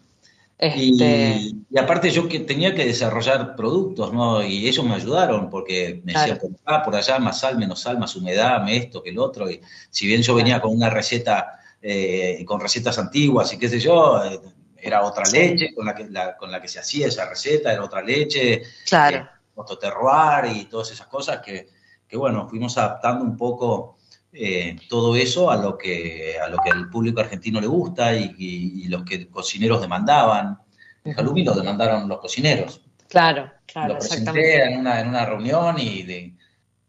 Este, 0.61 0.81
Y, 0.83 1.55
y 1.71 1.77
aparte 1.79 2.11
yo 2.11 2.27
que 2.27 2.41
tenía 2.41 2.75
que 2.75 2.85
desarrollar 2.85 3.55
productos, 3.55 4.13
¿no? 4.13 4.43
Y 4.43 4.67
ellos 4.67 4.85
me 4.85 4.93
ayudaron 4.95 5.49
porque 5.49 6.01
me 6.03 6.11
Claro. 6.11 6.33
decían, 6.33 6.57
acá, 6.65 6.83
por 6.83 6.95
allá, 6.95 7.17
más 7.17 7.39
sal, 7.39 7.57
menos 7.57 7.79
sal, 7.79 7.97
más 7.97 8.13
humedad, 8.17 8.61
me 8.63 8.75
esto, 8.75 9.01
que 9.01 9.09
el 9.11 9.19
otro. 9.19 9.49
Y 9.49 9.61
si 9.89 10.05
bien 10.05 10.21
yo 10.21 10.35
venía 10.35 10.59
con 10.61 10.75
una 10.75 10.89
receta, 10.89 11.59
eh, 11.81 12.43
con 12.45 12.59
recetas 12.59 12.99
antiguas 12.99 13.53
y 13.53 13.57
qué 13.57 13.69
sé 13.69 13.79
yo, 13.79 14.21
eh, 14.25 14.37
era 14.81 15.03
otra 15.03 15.23
leche 15.29 15.73
con 15.73 15.85
la, 15.85 15.93
que, 15.95 16.09
la- 16.09 16.35
con 16.37 16.51
la 16.51 16.61
que 16.61 16.67
se 16.67 16.79
hacía 16.79 17.07
esa 17.07 17.27
receta, 17.29 17.71
era 17.73 17.83
otra 17.83 18.01
leche, 18.01 18.63
claro, 18.85 19.17
eh, 19.17 20.51
y 20.55 20.65
todas 20.65 20.91
esas 20.91 21.07
cosas 21.07 21.39
que, 21.41 21.67
que, 22.07 22.17
bueno, 22.17 22.47
fuimos 22.47 22.77
adaptando 22.77 23.23
un 23.23 23.37
poco 23.37 23.97
eh, 24.31 24.75
todo 24.87 25.15
eso 25.15 25.49
a 25.49 25.57
lo 25.57 25.77
que 25.77 26.37
a 26.39 26.47
lo 26.47 26.57
que 26.59 26.69
al 26.69 26.89
público 26.89 27.19
argentino 27.19 27.59
le 27.59 27.67
gusta 27.67 28.13
y, 28.15 28.35
y- 28.37 28.83
y 28.85 28.87
los 28.87 29.03
que 29.03 29.27
cocineros 29.29 29.81
demandaban. 29.81 30.59
El 31.03 31.15
halloumi 31.17 31.43
lo 31.43 31.53
demandaron 31.53 32.07
los 32.07 32.19
cocineros. 32.19 32.81
claro, 33.07 33.51
claro, 33.65 33.93
lo 33.95 33.99
presenté 33.99 34.39
exactamente. 34.39 34.63
en 34.73 34.79
una, 34.79 34.99
en 35.01 35.07
una 35.09 35.25
reunión 35.25 35.75
y, 35.79 36.03
de- 36.03 36.35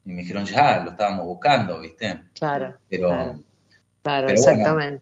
y 0.04 0.12
me 0.12 0.22
dijeron, 0.22 0.44
ya, 0.44 0.80
lo 0.84 0.90
estábamos 0.92 1.26
buscando, 1.26 1.80
¿viste? 1.80 2.24
Claro, 2.34 2.76
Pero, 2.88 3.08
claro, 3.08 3.40
claro, 4.02 4.26
pero 4.26 4.42
bueno, 4.42 5.00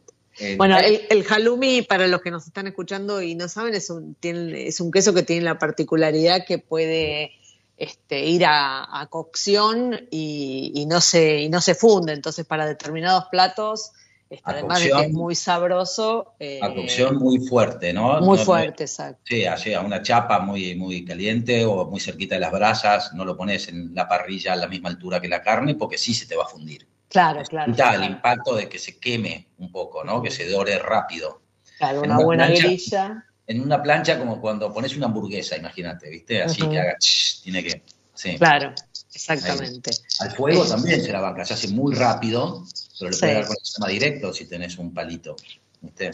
Bueno, 0.57 0.79
el, 0.79 1.03
el 1.11 1.25
halloumi, 1.29 1.83
para 1.83 2.07
los 2.07 2.21
que 2.21 2.31
nos 2.31 2.47
están 2.47 2.67
escuchando 2.67 3.21
y 3.23 3.35
no 3.35 3.49
saben, 3.49 3.75
es 3.75 3.91
un, 3.91 4.15
tiene, 4.15 4.67
es 4.69 4.81
un 4.81 4.91
queso 4.91 5.13
que 5.15 5.23
tiene 5.23 5.43
la 5.43 5.59
particularidad 5.59 6.45
que 6.47 6.59
puede 6.59 7.33
este, 7.77 8.25
ir 8.27 8.45
a, 8.45 9.01
a 9.01 9.07
cocción 9.07 10.09
y, 10.11 10.73
y 10.75 10.87
no 10.87 11.01
se, 11.01 11.41
y 11.43 11.49
no 11.49 11.61
se 11.61 11.75
funde. 11.75 12.13
Entonces, 12.13 12.47
para 12.47 12.67
determinados 12.67 13.25
platos, 13.31 13.93
este, 14.31 14.43
además 14.45 14.83
de 14.83 14.91
que 14.91 15.01
es 15.07 15.11
muy 15.13 15.35
sabroso, 15.35 16.35
eh, 16.39 16.61
a 16.63 16.75
cocción 16.75 17.17
muy 17.17 17.39
fuerte, 17.47 17.93
¿no? 17.93 18.21
muy 18.21 18.37
No- 18.37 18.45
fuerte, 18.45 18.85
exacto. 18.85 19.21
Sí, 19.25 19.45
así 19.47 19.73
a 19.75 19.81
una 19.81 20.03
chapa 20.03 20.39
muy, 20.41 20.75
muy 20.75 21.05
caliente 21.05 21.65
o 21.65 21.87
muy 21.87 21.99
cerquita 22.01 22.35
de 22.35 22.43
las 22.43 22.53
brasas, 22.53 23.15
no 23.15 23.25
lo 23.25 23.37
pones 23.37 23.69
en 23.69 23.95
la 23.95 24.07
parrilla 24.07 24.53
a 24.53 24.57
la 24.57 24.69
misma 24.69 24.91
altura 24.91 25.21
que 25.21 25.29
la 25.29 25.43
carne 25.43 25.75
porque 25.77 25.97
sí 25.99 26.13
se 26.15 26.27
te 26.27 26.37
va 26.37 26.45
a 26.45 26.49
fundir. 26.49 26.87
Claro, 27.09 27.43
claro. 27.45 27.69
Necesita 27.71 27.91
el 27.95 27.99
claro. 28.01 28.13
impacto 28.13 28.57
de 28.57 28.69
que 28.69 28.79
se 28.79 28.99
queme 28.99 29.49
un 29.59 29.73
poco, 29.73 30.05
¿no? 30.05 30.23
Que 30.23 30.31
se 30.31 30.49
dore 30.49 30.79
rápido. 30.79 31.41
Claro, 31.79 32.01
una 32.03 32.17
una 32.17 32.25
buena 32.25 32.47
plancha. 32.47 32.67
grilla. 32.67 33.25
En 33.47 33.63
una 33.63 33.83
plancha 33.83 34.19
como 34.19 34.41
cuando 34.43 34.73
pones 34.73 34.95
una 34.97 35.07
hamburguesa, 35.07 35.57
imagínate, 35.57 36.11
¿viste? 36.11 36.43
Así 36.43 36.61
que 36.69 36.79
haga, 36.81 36.97
tiene 37.43 37.65
que, 37.65 37.83
sí. 38.13 38.37
Claro, 38.37 38.75
exactamente. 39.15 39.91
Al 40.21 40.31
fuego 40.33 40.65
Eh. 40.65 40.69
también 40.69 41.03
se 41.03 41.13
la 41.13 41.21
banca, 41.21 41.45
se 41.47 41.55
hace 41.55 41.69
muy 41.69 41.95
rápido, 41.95 42.65
pero 42.99 43.11
le 43.11 43.17
Sí. 43.17 43.21
puedes 43.21 43.35
dar 43.37 43.47
con 43.47 43.57
el 43.59 43.65
sistema 43.65 43.89
directo 43.89 44.33
si 44.35 44.47
tenés 44.47 44.77
un 44.77 44.93
palito, 44.93 45.35
¿viste? 45.81 46.11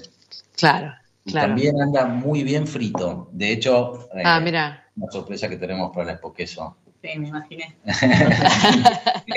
Claro, 0.56 0.94
Y 1.24 1.32
claro. 1.32 1.48
también 1.48 1.80
anda 1.80 2.04
muy 2.04 2.44
bien 2.44 2.68
frito. 2.68 3.28
De 3.32 3.50
hecho, 3.50 4.08
eh, 4.14 4.22
Ah, 4.24 4.38
mira. 4.38 4.86
una 4.96 5.10
sorpresa 5.10 5.48
que 5.48 5.56
tenemos 5.56 5.90
para 5.92 6.12
el 6.12 6.18
queso. 6.36 6.76
Sí, 7.04 7.18
me 7.18 7.28
imaginé. 7.28 7.76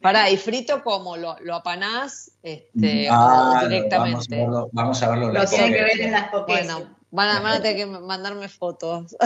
Pará, 0.00 0.30
y 0.30 0.36
frito 0.36 0.84
como 0.84 1.16
lo, 1.16 1.36
lo 1.40 1.56
apanás 1.56 2.30
este, 2.44 3.08
Ah, 3.10 3.64
directamente. 3.68 3.98
Vamos 3.98 4.28
a 4.30 4.36
verlo, 4.36 4.68
vamos 4.72 5.02
a 5.02 5.08
verlo 5.10 5.32
Lo 5.32 5.44
tienen 5.46 5.72
que 5.72 5.82
ver 5.82 6.00
en 6.00 6.12
las. 6.12 6.30
Bueno, 6.46 6.96
van 7.10 7.28
a, 7.28 7.40
van 7.40 7.52
a 7.54 7.60
tener 7.62 7.76
que 7.76 7.86
mandarme 7.86 8.48
fotos. 8.48 9.16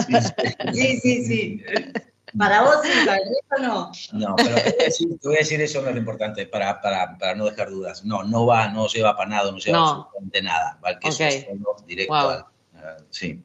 Sí, 0.73 0.97
sí, 0.99 1.25
sí. 1.25 1.63
Para 2.35 2.63
vos 2.63 2.77
sí, 2.83 2.89
para 3.05 3.19
no. 3.61 3.91
No, 4.13 4.35
pero 4.35 4.55
te 4.55 4.63
voy 4.71 4.73
a 4.79 4.85
decir, 4.85 5.19
te 5.19 5.27
voy 5.27 5.35
a 5.35 5.39
decir 5.39 5.61
eso 5.61 5.81
no 5.83 5.89
es 5.89 5.93
lo 5.93 5.99
importante, 5.99 6.47
para, 6.47 6.81
para, 6.81 7.15
para 7.19 7.35
no 7.35 7.45
dejar 7.45 7.69
dudas. 7.69 8.03
No, 8.03 8.23
no 8.23 8.47
va, 8.47 8.69
no 8.69 8.87
lleva 8.87 9.15
panado, 9.15 9.51
no 9.51 9.59
lleva 9.59 9.77
No. 9.77 9.87
absolutamente 9.89 10.41
nada. 10.41 10.79
Va 10.83 10.97
queso 10.97 11.23
Ok. 11.23 11.29
solo, 11.45 11.75
directo 11.85 12.11
Wow. 12.13 12.29
al. 12.29 12.45
al- 12.83 13.05
sí. 13.11 13.39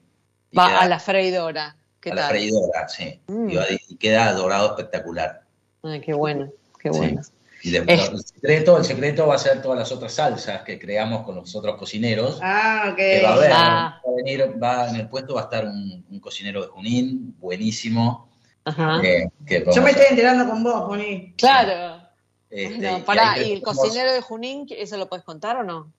Va 0.56 0.68
queda 0.68 0.80
a 0.80 0.88
la 0.88 0.98
freidora. 0.98 1.76
¿Qué 2.00 2.10
a 2.12 2.14
la 2.14 2.28
freidora, 2.28 2.88
sí. 2.88 3.20
Mm. 3.26 3.50
Y, 3.50 3.56
va- 3.56 3.66
y 3.88 3.96
queda 3.96 4.32
dorado 4.32 4.68
espectacular. 4.70 5.42
Ay, 5.82 6.00
qué 6.00 6.12
bueno, 6.14 6.50
qué 6.80 6.92
Sí. 6.92 6.98
bueno. 6.98 7.22
Y 7.62 7.70
de- 7.72 7.84
Es- 7.88 8.08
el, 8.10 8.18
secreto, 8.22 8.78
el 8.78 8.84
secreto 8.84 9.26
va 9.26 9.34
a 9.34 9.38
ser 9.38 9.60
todas 9.60 9.76
las 9.78 9.90
otras 9.90 10.12
salsas 10.12 10.62
que 10.62 10.78
creamos 10.78 11.24
con 11.24 11.34
los 11.34 11.54
otros 11.56 11.76
cocineros. 11.76 12.38
Ah, 12.42 12.90
ok. 12.90 12.96
que 12.96 13.22
va 13.22 13.30
a 13.30 13.34
haber, 13.34 13.50
Ah. 13.52 14.00
va 14.06 14.12
a 14.12 14.14
venir, 14.16 14.62
va, 14.62 14.88
en 14.88 14.96
el 14.96 15.08
puesto 15.08 15.34
va 15.34 15.40
a 15.40 15.44
estar 15.44 15.64
un, 15.64 16.04
un 16.08 16.20
cocinero 16.20 16.62
de 16.62 16.68
Junín, 16.68 17.34
buenísimo. 17.38 18.28
Ajá. 18.64 19.00
que 19.00 19.28
Yo 19.74 19.80
me 19.82 19.90
estoy 19.92 20.06
enterando 20.10 20.46
con 20.48 20.62
vos, 20.62 20.86
Moni. 20.88 21.32
Claro. 21.38 22.02
este, 22.50 22.78
No, 22.90 23.04
pará, 23.04 23.38
¿y 23.38 23.52
el 23.52 23.62
cocinero 23.62 24.12
de 24.12 24.20
Junín, 24.20 24.66
eso 24.70 24.96
lo 24.98 25.08
puedes 25.08 25.24
contar 25.24 25.56
o 25.56 25.62
no? 25.64 25.90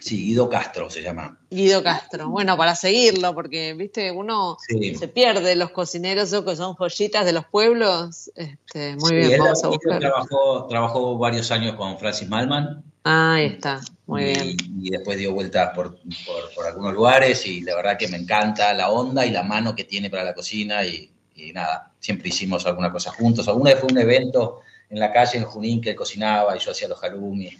Sí, 0.00 0.26
Guido 0.26 0.48
Castro 0.48 0.88
se 0.90 1.02
llama. 1.02 1.38
Guido 1.50 1.82
Castro. 1.82 2.28
Bueno, 2.28 2.56
para 2.56 2.74
seguirlo, 2.74 3.34
porque, 3.34 3.74
viste, 3.74 4.10
uno 4.10 4.56
Sí. 4.68 4.94
se 4.94 5.08
pierde 5.08 5.56
los 5.56 5.70
cocineros, 5.70 6.30
que 6.44 6.56
son 6.56 6.74
joyitas 6.74 7.24
de 7.24 7.32
los 7.32 7.46
pueblos. 7.46 8.30
Este, 8.36 8.94
muy 8.96 9.08
Sí, 9.10 9.14
bien, 9.16 9.32
él, 9.32 9.40
vamos 9.40 9.64
a 9.64 9.66
él 9.66 9.72
buscar. 9.72 9.98
trabajó, 10.00 10.66
trabajó 10.68 11.18
varios 11.18 11.50
años 11.50 11.74
con 11.76 11.98
Francis 11.98 12.28
Malman 12.28 12.84
Ah, 13.04 13.34
ahí 13.34 13.46
está, 13.46 13.80
muy 14.06 14.22
y, 14.22 14.24
bien. 14.26 14.56
y 14.82 14.90
después 14.90 15.16
dio 15.18 15.32
vueltas 15.32 15.70
por, 15.74 15.96
por- 15.96 16.54
por 16.54 16.66
algunos 16.66 16.92
lugares 16.92 17.46
y 17.46 17.60
la 17.60 17.76
verdad 17.76 17.96
que 17.96 18.08
me 18.08 18.16
encanta 18.16 18.72
la 18.74 18.90
onda 18.90 19.24
y 19.24 19.30
la 19.30 19.42
mano 19.44 19.74
que 19.76 19.84
tiene 19.84 20.10
para 20.10 20.24
la 20.24 20.34
cocina 20.34 20.84
y, 20.84 21.10
y 21.36 21.52
nada, 21.52 21.92
siempre 22.00 22.28
hicimos 22.28 22.66
alguna 22.66 22.90
cosa 22.92 23.12
juntos. 23.12 23.46
Alguna 23.48 23.70
vez 23.70 23.80
fue 23.80 23.90
un 23.92 23.98
evento 23.98 24.60
en 24.90 24.98
la 25.00 25.12
calle 25.12 25.38
en 25.38 25.44
Junín 25.44 25.80
que 25.80 25.90
él 25.90 25.96
cocinaba 25.96 26.56
y 26.56 26.60
yo 26.60 26.72
hacía 26.72 26.88
los 26.88 27.00
halloumi. 27.02 27.50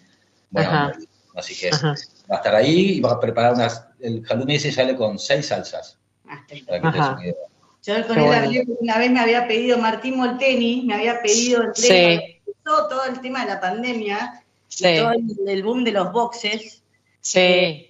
Bueno, 0.51 0.71
Ajá. 0.71 0.93
Así 1.37 1.55
que 1.55 1.69
Ajá. 1.69 1.95
va 2.31 2.35
a 2.37 2.39
estar 2.39 2.55
ahí 2.55 2.93
y 2.97 3.01
va 3.01 3.13
a 3.13 3.21
preparar 3.21 3.55
unas... 3.55 3.87
El 4.01 4.25
halloumi 4.29 4.57
ese 4.57 4.73
sale 4.73 4.97
con 4.97 5.19
seis 5.19 5.47
salsas. 5.47 5.99
Ah. 6.29 6.45
Para 6.47 6.47
que 6.47 6.65
te 6.65 6.73
des 6.73 7.09
una 7.09 7.23
idea. 7.23 7.35
Yo 7.83 8.07
con 8.09 8.19
él 8.19 8.65
una 8.81 8.99
vez 8.99 9.11
me 9.11 9.21
había 9.21 9.47
pedido 9.47 9.79
Martín 9.79 10.17
Molteni, 10.17 10.83
me 10.85 10.95
había 10.95 11.23
pedido 11.23 11.63
el 11.63 11.75
Sí. 11.75 11.89
cuando 11.89 12.23
empezó 12.47 12.89
todo 12.89 13.05
el 13.05 13.21
tema 13.21 13.45
de 13.45 13.51
la 13.55 13.61
pandemia, 13.61 14.43
Sí, 14.69 14.97
todo 14.99 15.13
el, 15.13 15.49
el 15.49 15.63
boom 15.63 15.85
de 15.85 15.93
los 15.93 16.13
boxes. 16.13 16.83
sí. 17.21 17.83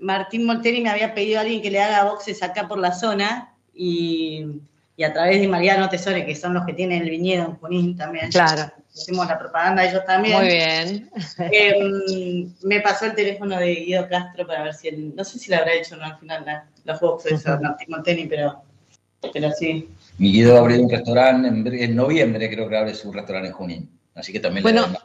Martín 0.00 0.44
Molteni 0.44 0.82
me 0.82 0.90
había 0.90 1.14
pedido 1.14 1.38
a 1.38 1.42
alguien 1.42 1.62
que 1.62 1.70
le 1.70 1.80
haga 1.80 2.04
boxes 2.04 2.42
acá 2.42 2.68
por 2.68 2.78
la 2.78 2.92
zona 2.92 3.54
y, 3.74 4.44
y 4.96 5.04
a 5.04 5.12
través 5.12 5.40
de 5.40 5.48
Mariano 5.48 5.88
Tesore, 5.88 6.24
que 6.26 6.34
son 6.34 6.54
los 6.54 6.66
que 6.66 6.74
tienen 6.74 7.02
el 7.02 7.10
viñedo 7.10 7.44
en 7.46 7.56
Junín 7.56 7.96
también. 7.96 8.30
Claro. 8.30 8.70
Hicimos 8.94 9.26
la 9.26 9.38
propaganda 9.38 9.84
ellos 9.88 10.04
también. 10.04 10.36
Muy 10.38 10.46
bien. 10.48 11.10
Eh, 11.50 12.46
me 12.62 12.80
pasó 12.80 13.06
el 13.06 13.14
teléfono 13.14 13.58
de 13.58 13.74
Guido 13.74 14.06
Castro 14.08 14.46
para 14.46 14.64
ver 14.64 14.74
si 14.74 14.88
él, 14.88 15.14
no 15.16 15.24
sé 15.24 15.38
si 15.38 15.48
le 15.50 15.56
habrá 15.56 15.72
hecho 15.74 15.94
o 15.94 15.98
no 15.98 16.04
al 16.04 16.18
final 16.18 16.44
la- 16.44 16.66
los 16.84 17.00
boxes 17.00 17.46
a 17.46 17.58
Martín 17.58 17.86
Molteni, 17.90 18.26
pero, 18.26 18.62
pero 19.32 19.50
sí. 19.52 19.88
Guido 20.18 20.58
abrió 20.58 20.82
un 20.82 20.90
restaurante 20.90 21.48
en, 21.48 21.66
en 21.66 21.96
noviembre, 21.96 22.50
creo 22.50 22.68
que 22.68 22.76
abre 22.76 22.94
su 22.94 23.10
restaurante 23.12 23.48
en 23.48 23.54
Junín. 23.54 23.98
Así 24.14 24.30
que 24.32 24.40
también 24.40 24.62
Bueno, 24.62 24.86
le. 24.88 24.98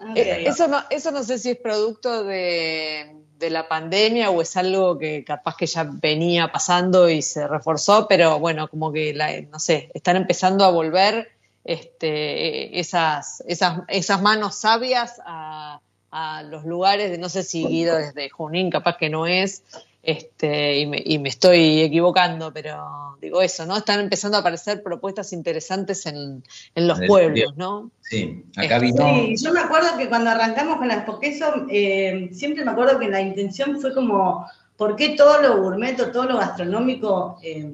Ah, 0.00 0.12
Eh, 0.16 0.42
ok. 0.42 0.48
Eso 0.52 0.68
no, 0.68 0.80
eso 0.90 1.10
no 1.10 1.22
sé 1.22 1.38
si 1.38 1.50
es 1.50 1.56
producto 1.58 2.24
de, 2.24 3.21
de 3.42 3.50
la 3.50 3.68
pandemia 3.68 4.30
o 4.30 4.40
es 4.40 4.56
algo 4.56 4.96
que 4.96 5.24
capaz 5.24 5.56
que 5.56 5.66
ya 5.66 5.82
venía 5.84 6.52
pasando 6.52 7.10
y 7.10 7.20
se 7.22 7.46
reforzó, 7.48 8.06
pero 8.08 8.38
bueno, 8.38 8.68
como 8.68 8.92
que, 8.92 9.12
la, 9.12 9.40
no 9.42 9.58
sé, 9.58 9.90
están 9.94 10.16
empezando 10.16 10.64
a 10.64 10.70
volver 10.70 11.32
este, 11.64 12.78
esas, 12.78 13.42
esas, 13.46 13.80
esas 13.88 14.22
manos 14.22 14.54
sabias 14.54 15.20
a, 15.26 15.80
a 16.12 16.42
los 16.44 16.64
lugares 16.64 17.10
de, 17.10 17.18
no 17.18 17.28
sé 17.28 17.42
si 17.42 17.66
Guido 17.66 17.96
desde 17.96 18.30
Junín, 18.30 18.70
capaz 18.70 18.96
que 18.96 19.10
no 19.10 19.26
es, 19.26 19.64
este, 20.02 20.80
y, 20.80 20.86
me, 20.86 21.00
y 21.04 21.18
me 21.20 21.28
estoy 21.28 21.80
equivocando, 21.80 22.52
pero 22.52 23.16
digo 23.20 23.40
eso, 23.40 23.64
¿no? 23.66 23.76
Están 23.76 24.00
empezando 24.00 24.36
a 24.36 24.40
aparecer 24.40 24.82
propuestas 24.82 25.32
interesantes 25.32 26.06
en, 26.06 26.42
en 26.74 26.88
los 26.88 27.00
pueblos. 27.06 27.56
¿no? 27.56 27.92
Sí, 28.00 28.44
acá 28.56 28.76
Este, 28.76 28.86
vino... 28.86 29.14
Sí, 29.14 29.36
yo 29.44 29.52
me 29.52 29.60
acuerdo 29.60 29.96
que 29.96 30.08
cuando 30.08 30.30
arrancamos 30.30 30.78
con 30.78 30.88
las 30.88 31.04
poqueso, 31.04 31.66
eh, 31.70 32.30
siempre 32.32 32.64
me 32.64 32.72
acuerdo 32.72 32.98
que 32.98 33.08
la 33.08 33.20
intención 33.20 33.80
fue 33.80 33.94
como, 33.94 34.44
¿por 34.76 34.96
qué 34.96 35.10
todo 35.10 35.40
lo 35.40 35.62
gourmet 35.62 35.98
o 36.00 36.10
todo 36.10 36.24
lo 36.24 36.38
gastronómico 36.38 37.38
eh, 37.42 37.70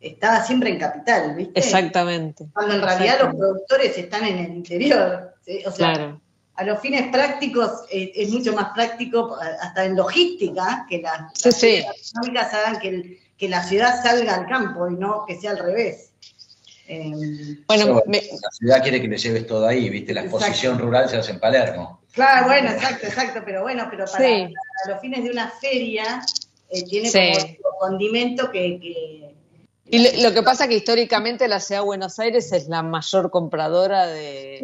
estaba 0.00 0.42
siempre 0.42 0.70
en 0.70 0.78
capital, 0.78 1.36
¿viste? 1.36 1.60
Exactamente. 1.60 2.48
Cuando 2.52 2.74
en 2.74 2.82
realidad 2.82 3.20
los 3.22 3.34
productores 3.36 3.96
están 3.96 4.24
en 4.24 4.38
el 4.38 4.52
interior. 4.52 5.34
O 5.64 5.70
sea, 5.70 6.18
a 6.58 6.64
los 6.64 6.80
fines 6.80 7.08
prácticos 7.12 7.84
eh, 7.88 8.10
es 8.16 8.30
mucho 8.30 8.52
más 8.52 8.72
práctico, 8.74 9.38
hasta 9.60 9.84
en 9.84 9.94
logística, 9.94 10.86
que 10.90 11.00
las, 11.00 11.32
sí, 11.34 11.84
económicas 12.10 12.52
hagan 12.52 12.80
que, 12.80 13.20
que 13.36 13.48
la 13.48 13.62
ciudad 13.62 14.02
salga 14.02 14.34
al 14.34 14.48
campo 14.48 14.90
y 14.90 14.94
no 14.96 15.24
que 15.24 15.40
sea 15.40 15.52
al 15.52 15.58
revés. 15.58 16.10
Em, 16.88 17.64
bueno, 17.64 18.02
la 18.04 18.50
ciudad 18.50 18.82
quiere 18.82 19.00
que 19.00 19.06
le 19.06 19.16
lleves 19.16 19.46
todo 19.46 19.68
ahí, 19.68 19.88
¿viste? 19.88 20.12
La 20.12 20.22
exposición 20.22 20.80
rural 20.80 21.08
se 21.08 21.18
hace 21.18 21.30
en 21.30 21.38
Palermo. 21.38 22.00
Claro, 22.12 22.46
bueno, 22.46 22.70
exacto, 22.70 23.06
exacto, 23.06 23.40
pero 23.44 23.62
bueno, 23.62 23.86
pero 23.88 24.06
para, 24.06 24.48
los 24.88 25.00
fines 25.00 25.22
de 25.22 25.30
una 25.30 25.48
feria 25.60 26.20
eh, 26.70 26.82
tiene 26.82 27.56
como 27.62 27.78
condimento 27.78 28.50
que 28.50 29.36
y 29.90 30.22
lo 30.22 30.32
que 30.34 30.42
pasa 30.42 30.64
es 30.64 30.70
que 30.70 30.76
históricamente 30.76 31.48
la 31.48 31.60
ciudad 31.60 31.80
de 31.80 31.86
Buenos 31.86 32.18
Aires 32.18 32.52
es 32.52 32.68
la 32.68 32.82
mayor 32.82 33.30
compradora 33.30 34.06
de, 34.06 34.60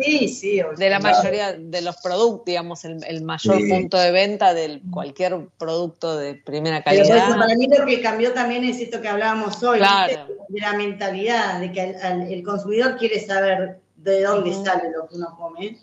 de 0.76 0.90
la 0.90 1.00
mayoría 1.00 1.52
de 1.54 1.80
los 1.82 1.96
productos, 1.96 2.44
digamos, 2.46 2.84
el, 2.84 3.22
mayor 3.22 3.58
punto 3.68 3.98
de 3.98 4.10
venta 4.10 4.52
de 4.52 4.82
cualquier 4.90 5.48
producto 5.58 6.16
de 6.16 6.34
primera 6.34 6.82
calidad. 6.82 7.26
Pero 7.26 7.38
para 7.38 7.54
mí 7.54 7.66
lo 7.66 7.86
que 7.86 8.02
cambió 8.02 8.32
también 8.32 8.64
es 8.64 8.80
esto 8.80 9.00
que 9.00 9.08
hablábamos 9.08 9.62
hoy, 9.62 9.78
de 9.78 10.60
la 10.60 10.72
mentalidad, 10.74 11.60
de 11.60 11.72
que 11.72 11.96
el 12.30 12.42
consumidor 12.42 12.96
quiere 12.98 13.24
saber 13.24 13.80
de 13.96 14.22
dónde 14.22 14.52
sale 14.52 14.90
lo 14.90 15.08
que 15.08 15.16
uno 15.16 15.34
come 15.38 15.78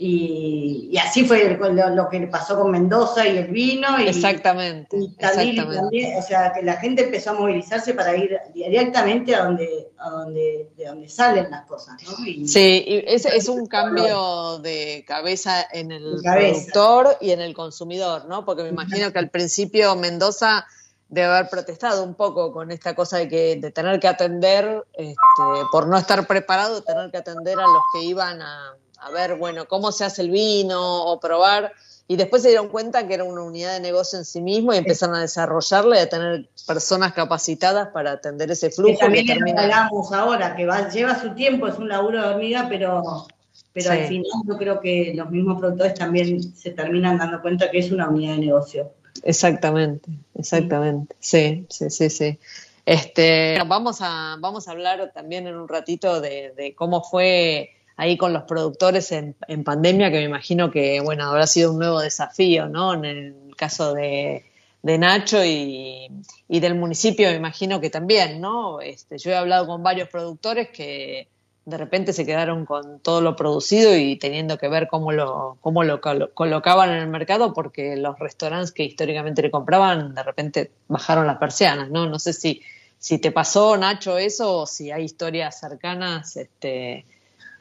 y, 0.00 0.96
así 0.96 1.24
fue 1.24 1.58
lo, 1.58 2.08
que 2.08 2.20
pasó 2.28 2.56
con 2.56 2.70
Mendoza 2.70 3.26
y 3.26 3.36
el 3.36 3.48
vino. 3.48 3.98
Y, 3.98 4.06
exactamente. 4.06 4.96
Y 4.96 5.12
también, 5.16 6.16
o 6.16 6.22
sea, 6.22 6.52
que 6.52 6.62
la 6.62 6.76
gente 6.76 7.02
empezó 7.02 7.30
a 7.30 7.32
movilizarse 7.32 7.94
para 7.94 8.16
ir 8.16 8.38
directamente 8.54 9.34
a 9.34 9.42
donde, 9.42 9.88
a 9.98 10.10
donde, 10.10 10.70
de 10.76 10.84
donde 10.84 11.08
salen 11.08 11.50
las 11.50 11.66
cosas. 11.66 11.96
¿no? 12.04 12.16
sí, 12.46 12.84
y 12.86 13.04
es, 13.08 13.26
es 13.26 13.48
un 13.48 13.66
cambio 13.66 14.60
de 14.60 15.04
cabeza 15.04 15.66
en 15.72 15.90
el 15.90 16.20
productor 16.22 17.16
y 17.20 17.32
en 17.32 17.40
el 17.40 17.52
consumidor, 17.52 18.26
¿no? 18.26 18.44
Porque 18.44 18.62
me 18.62 18.68
imagino 18.68 19.12
que 19.12 19.18
al 19.18 19.30
principio 19.30 19.96
Mendoza 19.96 20.64
debe 21.08 21.26
haber 21.26 21.50
protestado 21.50 22.04
un 22.04 22.14
poco 22.14 22.52
con 22.52 22.70
esta 22.70 22.94
cosa 22.94 23.18
de 23.18 23.28
que 23.28 23.56
de 23.56 23.72
tener 23.72 23.98
que 23.98 24.06
atender, 24.06 24.84
este, 24.92 25.42
por 25.72 25.88
no 25.88 25.98
estar 25.98 26.24
preparado, 26.28 26.84
tener 26.84 27.10
que 27.10 27.16
atender 27.16 27.58
a 27.58 27.62
los 27.62 27.82
que 27.92 28.04
iban 28.04 28.40
a 28.42 28.76
a 29.00 29.10
ver, 29.10 29.36
bueno, 29.36 29.66
cómo 29.66 29.92
se 29.92 30.04
hace 30.04 30.22
el 30.22 30.30
vino 30.30 31.04
o 31.04 31.20
probar. 31.20 31.72
Y 32.10 32.16
después 32.16 32.40
se 32.40 32.48
dieron 32.48 32.68
cuenta 32.68 33.06
que 33.06 33.14
era 33.14 33.24
una 33.24 33.42
unidad 33.42 33.74
de 33.74 33.80
negocio 33.80 34.18
en 34.18 34.24
sí 34.24 34.40
mismo 34.40 34.72
y 34.72 34.78
empezaron 34.78 35.14
a 35.16 35.20
desarrollarla 35.20 35.96
y 35.96 36.00
a 36.00 36.08
tener 36.08 36.48
personas 36.66 37.12
capacitadas 37.12 37.88
para 37.88 38.12
atender 38.12 38.50
ese 38.50 38.70
flujo. 38.70 38.94
Que 38.94 38.98
también 38.98 39.26
que 39.26 39.32
hablamos 39.32 40.10
ahora, 40.10 40.56
que 40.56 40.66
lleva 40.90 41.20
su 41.20 41.34
tiempo, 41.34 41.68
es 41.68 41.76
un 41.76 41.88
laburo 41.88 42.22
de 42.22 42.28
hormiga, 42.28 42.66
pero, 42.66 43.26
pero 43.74 43.90
al 43.90 44.06
final 44.06 44.42
yo 44.46 44.56
creo 44.56 44.80
que 44.80 45.12
los 45.14 45.30
mismos 45.30 45.60
productores 45.60 45.94
también 45.94 46.42
se 46.56 46.70
terminan 46.70 47.18
dando 47.18 47.42
cuenta 47.42 47.70
que 47.70 47.78
es 47.78 47.92
una 47.92 48.08
unidad 48.08 48.36
de 48.36 48.40
negocio. 48.46 48.90
Exactamente, 49.22 50.10
exactamente. 50.34 51.14
Sí, 51.20 51.66
sí, 51.68 51.90
sí, 51.90 52.08
sí. 52.08 52.38
Este, 52.86 53.58
vamos 53.66 53.98
a, 54.00 54.36
vamos 54.40 54.66
a 54.66 54.70
hablar 54.70 55.12
también 55.12 55.46
en 55.46 55.56
un 55.56 55.68
ratito 55.68 56.22
de, 56.22 56.54
de 56.56 56.74
cómo 56.74 57.02
fue 57.02 57.70
ahí 57.98 58.16
con 58.16 58.32
los 58.32 58.44
productores 58.44 59.10
en, 59.12 59.34
pandemia, 59.64 60.10
que 60.10 60.18
me 60.18 60.24
imagino 60.24 60.70
que, 60.70 61.00
bueno, 61.00 61.24
habrá 61.24 61.46
sido 61.48 61.72
un 61.72 61.80
nuevo 61.80 62.00
desafío, 62.00 62.68
¿no? 62.68 62.94
En 62.94 63.04
el 63.04 63.34
caso 63.56 63.92
de, 63.92 64.44
Nacho 64.82 65.44
y, 65.44 66.08
del 66.48 66.76
municipio, 66.76 67.28
me 67.28 67.34
imagino 67.34 67.80
que 67.80 67.90
también, 67.90 68.40
¿no? 68.40 68.80
Este, 68.80 69.18
yo 69.18 69.32
he 69.32 69.36
hablado 69.36 69.66
con 69.66 69.82
varios 69.82 70.08
productores 70.08 70.68
que 70.70 71.26
de 71.64 71.76
repente 71.76 72.12
se 72.12 72.24
quedaron 72.24 72.64
con 72.64 73.00
todo 73.00 73.20
lo 73.20 73.34
producido 73.34 73.94
y 73.96 74.16
teniendo 74.16 74.58
que 74.58 74.68
ver 74.68 74.86
cómo 74.88 75.10
lo, 75.10 75.58
cómo 75.60 75.82
lo 75.82 76.00
colocaban 76.00 76.90
en 76.90 77.00
el 77.00 77.08
mercado 77.08 77.52
porque 77.52 77.96
los 77.96 78.18
restaurantes 78.18 78.72
que 78.72 78.84
históricamente 78.84 79.42
le 79.42 79.50
compraban 79.50 80.14
de 80.14 80.22
repente 80.22 80.70
bajaron 80.86 81.26
las 81.26 81.36
persianas, 81.38 81.90
¿no? 81.90 82.06
No 82.06 82.18
sé 82.20 82.32
si, 82.32 82.62
si 82.96 83.18
te 83.18 83.32
pasó, 83.32 83.76
Nacho, 83.76 84.16
eso 84.16 84.58
o 84.58 84.66
si 84.66 84.92
hay 84.92 85.04
historias 85.04 85.58
cercanas, 85.60 86.36
este, 86.36 87.04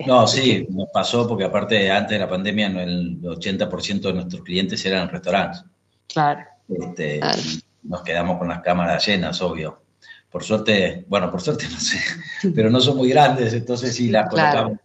no, 0.06 0.28
sí, 0.28 0.68
nos 0.70 0.90
pasó 0.90 1.28
porque 1.28 1.46
aparte 1.46 1.90
antes 1.92 2.12
de 2.12 2.20
la 2.20 2.30
pandemia 2.30 2.68
el 2.68 3.22
80% 3.22 4.02
de 4.02 4.14
nuestros 4.14 4.44
clientes 4.44 4.86
eran 4.86 5.10
restaurantes. 5.10 5.64
Claro. 6.08 6.42
Este, 6.70 7.20
nos 7.84 8.02
quedamos 8.04 8.38
con 8.38 8.48
las 8.48 8.62
cámaras 8.62 9.06
llenas, 9.06 9.42
obvio. 9.42 9.82
Por 10.30 10.44
suerte, 10.44 11.06
bueno, 11.08 11.32
por 11.32 11.42
suerte 11.42 11.68
no 11.72 11.80
sé, 11.80 12.00
pero 12.54 12.70
no 12.70 12.80
son 12.80 12.98
muy 12.98 13.10
grandes, 13.10 13.54
entonces 13.54 13.96
sí 13.96 14.10
las 14.10 14.30
colocamos, 14.30 14.78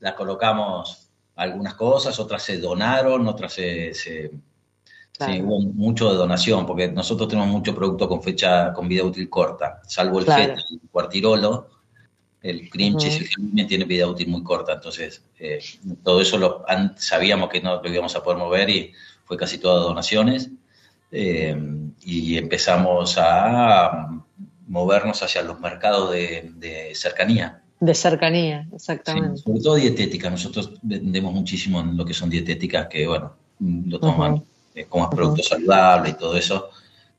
las 0.00 0.14
colocamos 0.14 1.10
algunas 1.36 1.74
cosas, 1.74 2.18
otras 2.18 2.42
se 2.42 2.58
donaron, 2.58 3.28
otras 3.28 3.52
se, 3.52 3.92
se 3.92 4.30
Sí, 5.18 5.40
hubo 5.40 5.60
mucho 5.60 6.10
de 6.10 6.16
donación, 6.16 6.66
porque 6.66 6.88
nosotros 6.88 7.28
tenemos 7.28 7.50
mucho 7.50 7.74
producto 7.74 8.06
con 8.06 8.22
fecha, 8.22 8.74
con 8.74 8.86
vida 8.86 9.02
útil 9.02 9.30
corta, 9.30 9.80
salvo 9.86 10.18
el 10.18 10.26
claro. 10.26 10.52
el 10.52 10.80
cuartirolo, 10.90 11.68
el 12.42 12.70
cream 12.70 12.96
cheese 12.96 13.30
tiene 13.68 13.84
vida 13.84 14.06
útil 14.06 14.28
muy 14.28 14.42
corta, 14.42 14.74
entonces 14.74 15.22
eh, 15.38 15.58
todo 16.02 16.20
eso 16.20 16.38
lo 16.38 16.64
sabíamos 16.96 17.48
que 17.48 17.60
no 17.60 17.82
lo 17.82 17.92
íbamos 17.92 18.14
a 18.14 18.22
poder 18.22 18.38
mover 18.38 18.70
y 18.70 18.92
fue 19.24 19.36
casi 19.36 19.58
todo 19.58 19.88
donaciones. 19.88 20.50
Eh, 21.10 21.56
y 22.02 22.36
empezamos 22.36 23.16
a 23.18 24.08
movernos 24.66 25.22
hacia 25.22 25.42
los 25.42 25.60
mercados 25.60 26.10
de, 26.12 26.92
cercanía. 26.94 27.62
De 27.80 27.94
cercanía, 27.94 28.66
exactamente. 28.72 29.38
sobre 29.38 29.60
todo 29.60 29.74
dietética. 29.76 30.30
Nosotros 30.30 30.72
vendemos 30.82 31.32
muchísimo 31.32 31.80
en 31.80 31.96
lo 31.96 32.04
que 32.04 32.14
son 32.14 32.28
dietéticas, 32.28 32.88
que 32.88 33.06
bueno, 33.06 33.34
lo 33.60 33.98
toman 33.98 34.42
como 34.88 35.08
producto 35.10 35.42
saludable 35.42 36.10
y 36.10 36.14
todo 36.14 36.36
eso. 36.36 36.70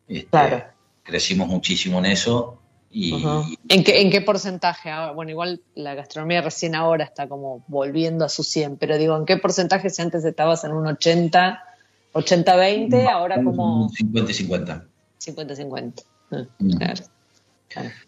Este, 0.08 0.30
claro. 0.30 0.64
Crecimos 1.04 1.48
muchísimo 1.48 2.00
en 2.00 2.08
eso 2.08 2.60
¿En, 2.92 3.84
qué, 3.84 4.02
¿En 4.02 4.10
qué 4.10 4.22
porcentaje? 4.22 4.90
Ah, 4.90 5.12
bueno, 5.12 5.32
igual 5.32 5.62
la 5.76 5.94
gastronomía 5.94 6.42
recién 6.42 6.74
ahora 6.74 7.04
está 7.04 7.28
como 7.28 7.64
volviendo 7.68 8.26
a 8.26 8.30
su 8.30 8.44
100, 8.44 8.78
pero 8.78 8.98
digo, 8.98 9.16
¿en 9.18 9.26
qué 9.26 9.38
porcentaje 9.38 9.90
si 9.90 10.02
antes 10.02 10.24
estabas 10.24 10.64
en 10.64 10.72
un 10.72 10.88
80, 10.88 11.64
80-20, 12.14 13.08
ahora 13.10 13.44
como... 13.44 13.90
50-50. 13.90 14.86
50-50. 15.20 16.04
Ah, 16.32 16.46
mm. 16.60 16.72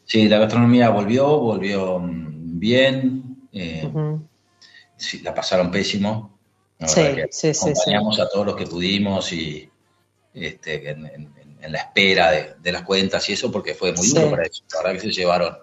Sí, 0.05 0.27
la 0.27 0.39
gastronomía 0.39 0.89
volvió, 0.89 1.39
volvió 1.39 1.99
mm, 1.99 2.59
bien, 2.59 3.47
eh, 3.51 3.91
la 5.23 5.35
pasaron 5.35 5.71
pésimo. 5.71 6.39
sí, 6.85 7.01
sí, 7.31 7.53
sí, 7.53 7.69
acompañamos 7.69 8.19
a 8.19 8.29
todos 8.29 8.45
los 8.45 8.55
que 8.55 8.65
pudimos 8.65 9.31
y 9.33 9.69
este, 10.33 10.89
en, 10.89 11.05
en 11.05 11.38
la 11.67 11.79
espera 11.79 12.31
de, 12.31 12.71
las 12.71 12.83
cuentas 12.83 13.27
y 13.29 13.33
eso, 13.33 13.51
porque 13.51 13.73
fue 13.73 13.93
muy 13.93 14.07
duro 14.07 14.29
para 14.29 14.43
eso. 14.43 14.63
La 14.73 14.79
verdad 14.79 14.93
que 14.93 15.07
se 15.07 15.11
llevaron 15.11 15.57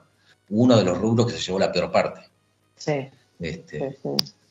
uno 0.51 0.77
de 0.77 0.85
los 0.85 0.99
rubros 0.99 1.27
que 1.27 1.33
se 1.33 1.41
llevó 1.41 1.59
la 1.59 1.73
peor 1.73 1.91
parte. 1.91 2.21
Sí. 2.77 3.09
Este, 3.39 3.97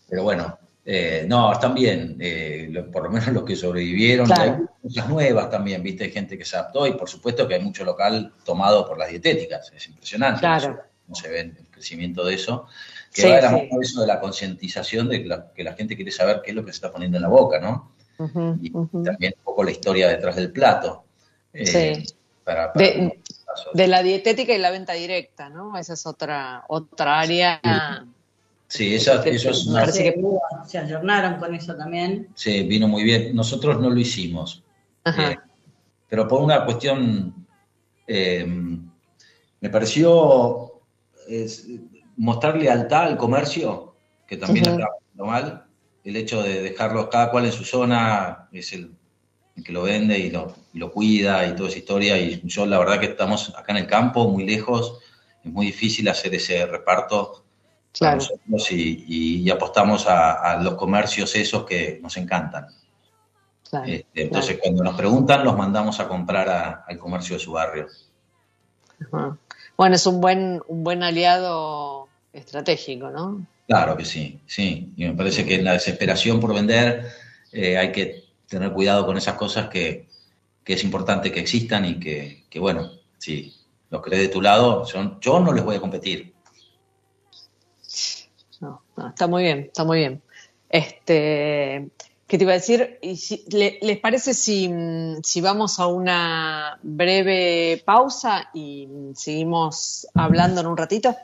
pero 0.10 0.23
bueno, 0.23 0.58
eh, 0.88 1.25
no, 1.27 1.51
están 1.51 1.73
bien, 1.73 2.15
eh, 2.19 2.86
por 2.91 3.03
lo 3.03 3.10
menos 3.10 3.27
los 3.29 3.43
que 3.43 3.55
sobrevivieron. 3.55 4.31
Hay 4.31 4.53
muchas 4.84 5.10
nuevas 5.10 5.49
también, 5.49 5.81
viste, 5.81 6.03
hay 6.03 6.12
gente 6.12 6.38
que 6.38 6.45
se 6.45 6.55
adaptó 6.58 6.86
y 6.86 6.93
por 6.93 7.10
supuesto 7.10 7.47
que 7.47 7.55
hay 7.55 7.62
mucho 7.62 7.84
local 7.84 8.34
tomado 8.43 8.88
por 8.88 8.97
las 8.97 9.10
dietéticas, 9.10 9.71
es 9.75 9.88
impresionante. 9.88 10.41
Claro. 10.41 10.79
No 11.08 11.15
se 11.15 11.29
ve 11.29 11.39
el 11.39 11.67
crecimiento 11.71 12.23
de 12.23 12.36
eso. 12.36 12.67
Que 13.12 13.29
va 13.29 13.36
de 13.38 13.41
la 13.43 13.51
mano 13.51 13.81
eso 13.81 14.01
de 14.01 14.08
la 14.08 14.19
concientización 14.19 15.08
de 15.08 15.23
que 15.23 15.63
la, 15.63 15.73
gente 15.73 15.95
quiere 15.95 16.12
saber 16.12 16.41
qué 16.43 16.51
es 16.51 16.55
lo 16.55 16.65
que 16.65 16.71
se 16.71 16.77
está 16.77 16.91
poniendo 16.91 17.17
en 17.17 17.23
la 17.23 17.29
boca, 17.29 17.60
¿no? 17.60 17.93
y 18.62 18.71
también 18.71 19.34
un 19.38 19.43
poco 19.43 19.63
la 19.63 19.71
historia 19.71 20.08
detrás 20.10 20.36
del 20.36 20.51
plato. 20.51 21.04
Eh, 21.55 22.03
de, 23.73 23.87
la 23.87 24.03
dietética 24.03 24.53
y 24.53 24.57
la 24.57 24.71
venta 24.71 24.93
directa, 24.93 25.49
¿no? 25.49 25.77
Esa 25.77 25.93
es 25.93 26.05
otra, 26.05 26.65
otra 26.67 27.19
área. 27.19 27.61
Sí, 28.67 28.95
eso, 28.95 29.23
es 29.23 29.65
una... 29.67 29.85
Se, 29.87 30.13
se 30.65 30.77
ayornaron 30.77 31.39
con 31.39 31.55
eso 31.55 31.75
también. 31.75 32.27
Sí, 32.35 32.63
vino 32.63 32.87
muy 32.87 33.03
bien. 33.03 33.35
Nosotros 33.35 33.79
no 33.79 33.89
lo 33.89 33.99
hicimos. 33.99 34.63
Eh, 35.05 35.37
pero 36.09 36.27
por 36.27 36.41
una 36.41 36.65
cuestión, 36.65 37.47
eh, 38.07 38.45
me 38.45 39.69
pareció 39.69 40.81
mostrar 42.17 42.58
lealtad 42.58 43.03
al 43.03 43.17
comercio, 43.17 43.95
que 44.27 44.37
también 44.37 44.67
está 44.67 44.89
mal. 45.15 45.65
El 46.03 46.15
hecho 46.17 46.43
de 46.43 46.62
dejarlos 46.62 47.08
cada 47.08 47.31
cual 47.31 47.45
en 47.45 47.51
su 47.51 47.63
zona 47.63 48.47
es 48.51 48.73
el 48.73 48.91
que 49.63 49.71
lo 49.71 49.83
vende 49.83 50.17
y 50.19 50.29
lo, 50.29 50.53
lo, 50.73 50.91
cuida 50.91 51.45
y 51.47 51.56
toda 51.56 51.69
esa 51.69 51.79
historia. 51.79 52.17
Y 52.17 52.41
yo 52.43 52.65
la 52.65 52.77
verdad 52.77 52.99
que 52.99 53.08
estamos 53.08 53.53
acá 53.56 53.71
en 53.71 53.77
el 53.77 53.87
campo, 53.87 54.27
muy 54.27 54.45
lejos, 54.45 54.99
es 55.43 55.51
muy 55.51 55.67
difícil 55.67 56.08
hacer 56.10 56.33
ese 56.35 56.65
reparto 56.65 57.45
claro. 57.93 58.21
y, 58.71 59.49
apostamos 59.49 60.06
a, 60.08 60.60
los 60.62 60.75
comercios 60.75 61.35
esos 61.35 61.65
que 61.65 61.99
nos 62.01 62.17
encantan. 62.17 62.67
Este, 63.85 64.23
entonces 64.23 64.60
cuando 64.62 64.83
nos 64.83 64.95
preguntan 64.95 65.43
los 65.43 65.58
mandamos 65.58 65.99
a 65.99 66.08
comprar 66.08 66.83
al 66.87 66.97
comercio 66.97 67.35
de 67.35 67.39
su 67.39 67.51
barrio. 67.51 67.87
Bueno, 69.77 69.95
es 69.95 70.06
un 70.08 70.21
buen, 70.21 70.62
un 70.67 70.83
buen 70.83 71.03
aliado 71.03 72.08
estratégico, 72.31 73.10
¿no? 73.10 73.45
Claro 73.67 73.97
que 73.97 74.06
sí, 74.06 74.39
sí. 74.45 74.93
Y 74.95 75.06
me 75.06 75.13
parece 75.13 75.45
que 75.45 75.56
en 75.56 75.65
la 75.65 75.73
desesperación 75.73 76.39
por 76.39 76.53
vender 76.53 77.08
eh, 77.51 77.77
hay 77.77 77.91
que 77.91 78.25
tener 78.56 78.71
cuidado 78.71 79.06
con 79.06 79.17
esas 79.17 79.35
cosas 79.35 79.67
que, 79.69 80.08
es 80.65 80.83
importante 80.83 81.31
que 81.31 81.41
existan 81.41 81.85
y 81.85 81.99
que, 81.99 82.60
bueno, 82.60 82.89
si 83.17 83.53
los 83.89 84.01
crees 84.01 84.23
de 84.23 84.27
tu 84.29 84.41
lado, 84.41 84.85
yo, 84.85 85.19
yo 85.19 85.39
no 85.39 85.53
les 85.53 85.63
voy 85.63 85.75
a 85.75 85.81
competir. 85.81 86.33
No, 88.62 88.81
no, 88.95 89.10
está 89.10 89.27
muy 89.27 89.43
bien, 89.43 89.60
está 89.60 89.83
muy 89.83 89.99
bien. 89.99 90.21
Este, 90.69 91.89
¿Qué 92.27 92.37
te 92.37 92.43
iba 92.45 92.53
a 92.53 92.56
decir? 92.56 92.97
Y 93.01 93.19
¿Les 93.51 93.99
parece 93.99 94.33
si, 94.33 94.73
si, 95.21 95.41
vamos 95.41 95.79
a 95.79 95.87
una 95.87 96.79
breve 96.81 97.83
pausa 97.85 98.49
y 98.53 98.87
seguimos 99.15 100.08
hablando 100.15 100.62
en 100.62 100.67
un 100.67 100.77
ratito? 100.77 101.15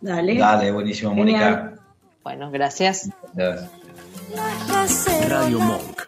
Dale. 0.00 0.36
Dale, 0.36 0.72
buenísimo, 0.72 1.14
Mónica. 1.14 1.74
Bueno, 2.24 2.50
gracias. 2.50 3.10
gracias. 3.34 3.70
Radio 5.28 5.58
Monk. 5.60 5.99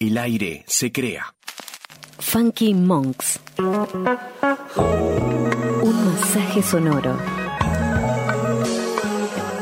El 0.00 0.16
aire 0.16 0.64
se 0.68 0.92
crea. 0.92 1.34
Funky 2.20 2.72
Monks. 2.72 3.40
Un 3.58 4.04
masaje 6.04 6.62
sonoro. 6.62 7.18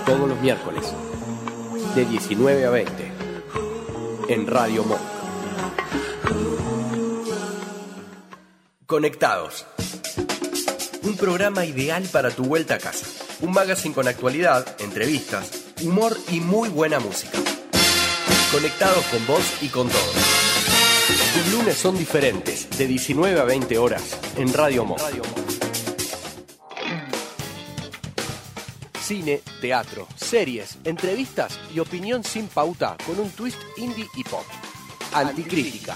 Todos 0.05 0.28
los 0.28 0.39
miércoles, 0.43 0.93
de 1.95 2.05
19 2.05 2.66
a 2.66 2.70
20 2.70 3.12
en 4.28 4.47
Radio 4.47 4.84
Monk. 4.84 5.01
Conectados. 8.84 9.64
Un 11.03 11.16
programa 11.16 11.64
ideal 11.64 12.07
para 12.12 12.30
tu 12.30 12.45
vuelta 12.45 12.74
a 12.74 12.78
casa. 12.78 13.07
Un 13.41 13.53
magazine 13.53 13.95
con 13.95 14.07
actualidad, 14.07 14.66
entrevistas, 14.80 15.72
humor 15.82 16.14
y 16.30 16.41
muy 16.41 16.68
buena 16.68 17.01
música. 17.01 17.39
Conectados 18.53 19.05
con 19.07 19.26
vos 19.26 19.44
y 19.61 19.68
con 19.68 19.88
todos. 19.88 20.14
Tus 21.34 21.53
lunes 21.53 21.76
son 21.76 21.99
diferentes, 21.99 22.68
de 22.78 22.86
19 22.86 23.40
a 23.40 23.44
20 23.44 23.78
horas, 23.78 24.18
en 24.36 24.53
Radio 24.53 24.84
Monk. 24.84 25.01
cine, 29.07 29.40
teatro, 29.61 30.09
series, 30.16 30.78
entrevistas 30.82 31.61
y 31.72 31.78
opinión 31.78 32.24
sin 32.24 32.49
pauta 32.49 32.97
con 33.07 33.20
un 33.20 33.30
twist 33.30 33.59
indie 33.76 34.09
y 34.16 34.24
pop. 34.24 34.42
Anticrítica. 35.12 35.94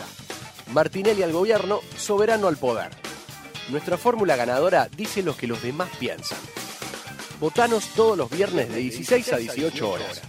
Martinelli 0.73 1.25
al 1.25 1.33
gobierno, 1.33 1.81
soberano 1.97 2.47
al 2.47 2.57
poder. 2.57 2.91
Nuestra 3.69 3.99
fórmula 3.99 4.37
ganadora 4.37 4.89
dice 4.97 5.25
lo 5.25 5.37
que 5.37 5.49
los 5.49 5.61
demás 5.61 5.91
piensan. 5.99 6.39
Votanos 7.41 7.89
todos 7.97 8.17
los 8.17 8.31
viernes 8.31 8.69
de 8.69 8.77
16 8.77 9.33
a 9.33 9.39
18 9.39 9.91
horas. 9.91 10.23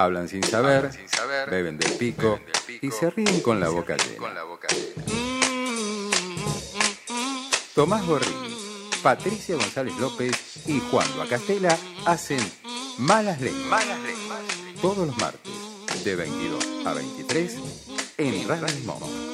Hablan 0.00 0.30
sin 0.30 0.42
saber, 0.42 0.90
beben 1.50 1.76
del 1.76 1.92
pico 1.98 2.40
y 2.80 2.90
se 2.90 3.10
ríen 3.10 3.42
con 3.42 3.60
la 3.60 3.68
boca 3.68 3.98
llena. 3.98 4.34
Tomás 7.74 8.06
Gorri 8.06 8.32
Patricia 9.02 9.56
González 9.56 9.94
López 9.98 10.66
y 10.66 10.80
Juan 10.90 11.06
Castela 11.28 11.76
hacen 12.06 12.40
Malas 12.96 13.42
Lenguas. 13.42 13.84
Todos 14.80 15.06
los 15.06 15.18
martes, 15.18 15.52
de 16.02 16.16
22 16.16 16.86
a 16.86 16.94
23, 16.94 17.56
en 18.16 18.48
Radio 18.48 18.78
Monk. 18.86 19.29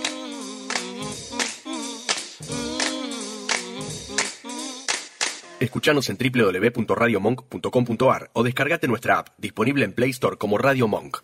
Escuchanos 5.58 6.10
en 6.10 6.18
www.radiomonk.com.ar 6.18 8.30
o 8.34 8.42
descargate 8.42 8.88
nuestra 8.88 9.20
app, 9.20 9.28
disponible 9.38 9.86
en 9.86 9.94
Play 9.94 10.10
Store 10.10 10.36
como 10.36 10.58
Radio 10.58 10.86
Monk. 10.86 11.20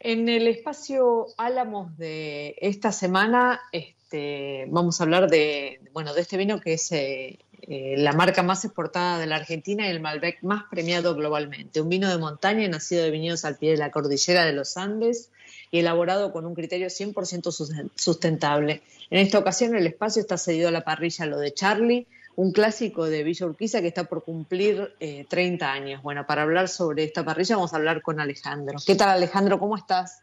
En 0.00 0.28
el 0.28 0.48
espacio 0.48 1.28
Álamos 1.38 1.96
de 1.96 2.56
esta 2.60 2.90
semana 2.90 3.60
este, 3.70 4.66
vamos 4.68 5.00
a 5.00 5.04
hablar 5.04 5.30
de, 5.30 5.78
bueno, 5.92 6.12
de 6.12 6.22
este 6.22 6.36
vino 6.36 6.60
que 6.60 6.72
es 6.72 6.90
eh, 6.90 7.38
eh, 7.62 7.94
la 7.96 8.14
marca 8.14 8.42
más 8.42 8.64
exportada 8.64 9.20
de 9.20 9.26
la 9.26 9.36
Argentina 9.36 9.86
y 9.86 9.90
el 9.90 10.00
Malbec 10.00 10.42
más 10.42 10.64
premiado 10.68 11.14
globalmente. 11.14 11.80
Un 11.80 11.88
vino 11.88 12.10
de 12.10 12.18
montaña 12.18 12.66
nacido 12.66 13.04
de 13.04 13.12
viñedos 13.12 13.44
al 13.44 13.58
pie 13.58 13.70
de 13.70 13.76
la 13.76 13.92
cordillera 13.92 14.44
de 14.44 14.54
los 14.54 14.76
Andes 14.76 15.30
y 15.70 15.78
elaborado 15.78 16.32
con 16.32 16.46
un 16.46 16.56
criterio 16.56 16.88
100% 16.88 17.92
sustentable. 17.94 18.82
En 19.10 19.20
esta 19.20 19.38
ocasión 19.38 19.76
el 19.76 19.86
espacio 19.86 20.20
está 20.20 20.36
cedido 20.36 20.66
a 20.68 20.72
la 20.72 20.84
parrilla 20.84 21.26
Lo 21.26 21.38
de 21.38 21.54
Charlie, 21.54 22.08
un 22.36 22.52
clásico 22.52 23.06
de 23.06 23.24
Villa 23.24 23.46
Urquiza 23.46 23.80
que 23.80 23.88
está 23.88 24.04
por 24.04 24.22
cumplir 24.22 24.94
30 25.28 25.64
eh, 25.64 25.68
años. 25.68 26.02
Bueno, 26.02 26.26
para 26.26 26.42
hablar 26.42 26.68
sobre 26.68 27.04
esta 27.04 27.24
parrilla 27.24 27.56
vamos 27.56 27.72
a 27.72 27.76
hablar 27.76 28.02
con 28.02 28.20
Alejandro. 28.20 28.78
¿Qué 28.86 28.94
tal 28.94 29.08
Alejandro? 29.08 29.58
¿Cómo 29.58 29.76
estás? 29.76 30.22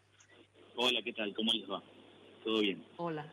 Hola, 0.75 1.01
¿qué 1.03 1.11
tal? 1.13 1.33
¿Cómo 1.33 1.51
les 1.53 1.69
va? 1.69 1.81
¿Todo 2.43 2.59
bien? 2.59 2.83
Hola. 2.97 3.25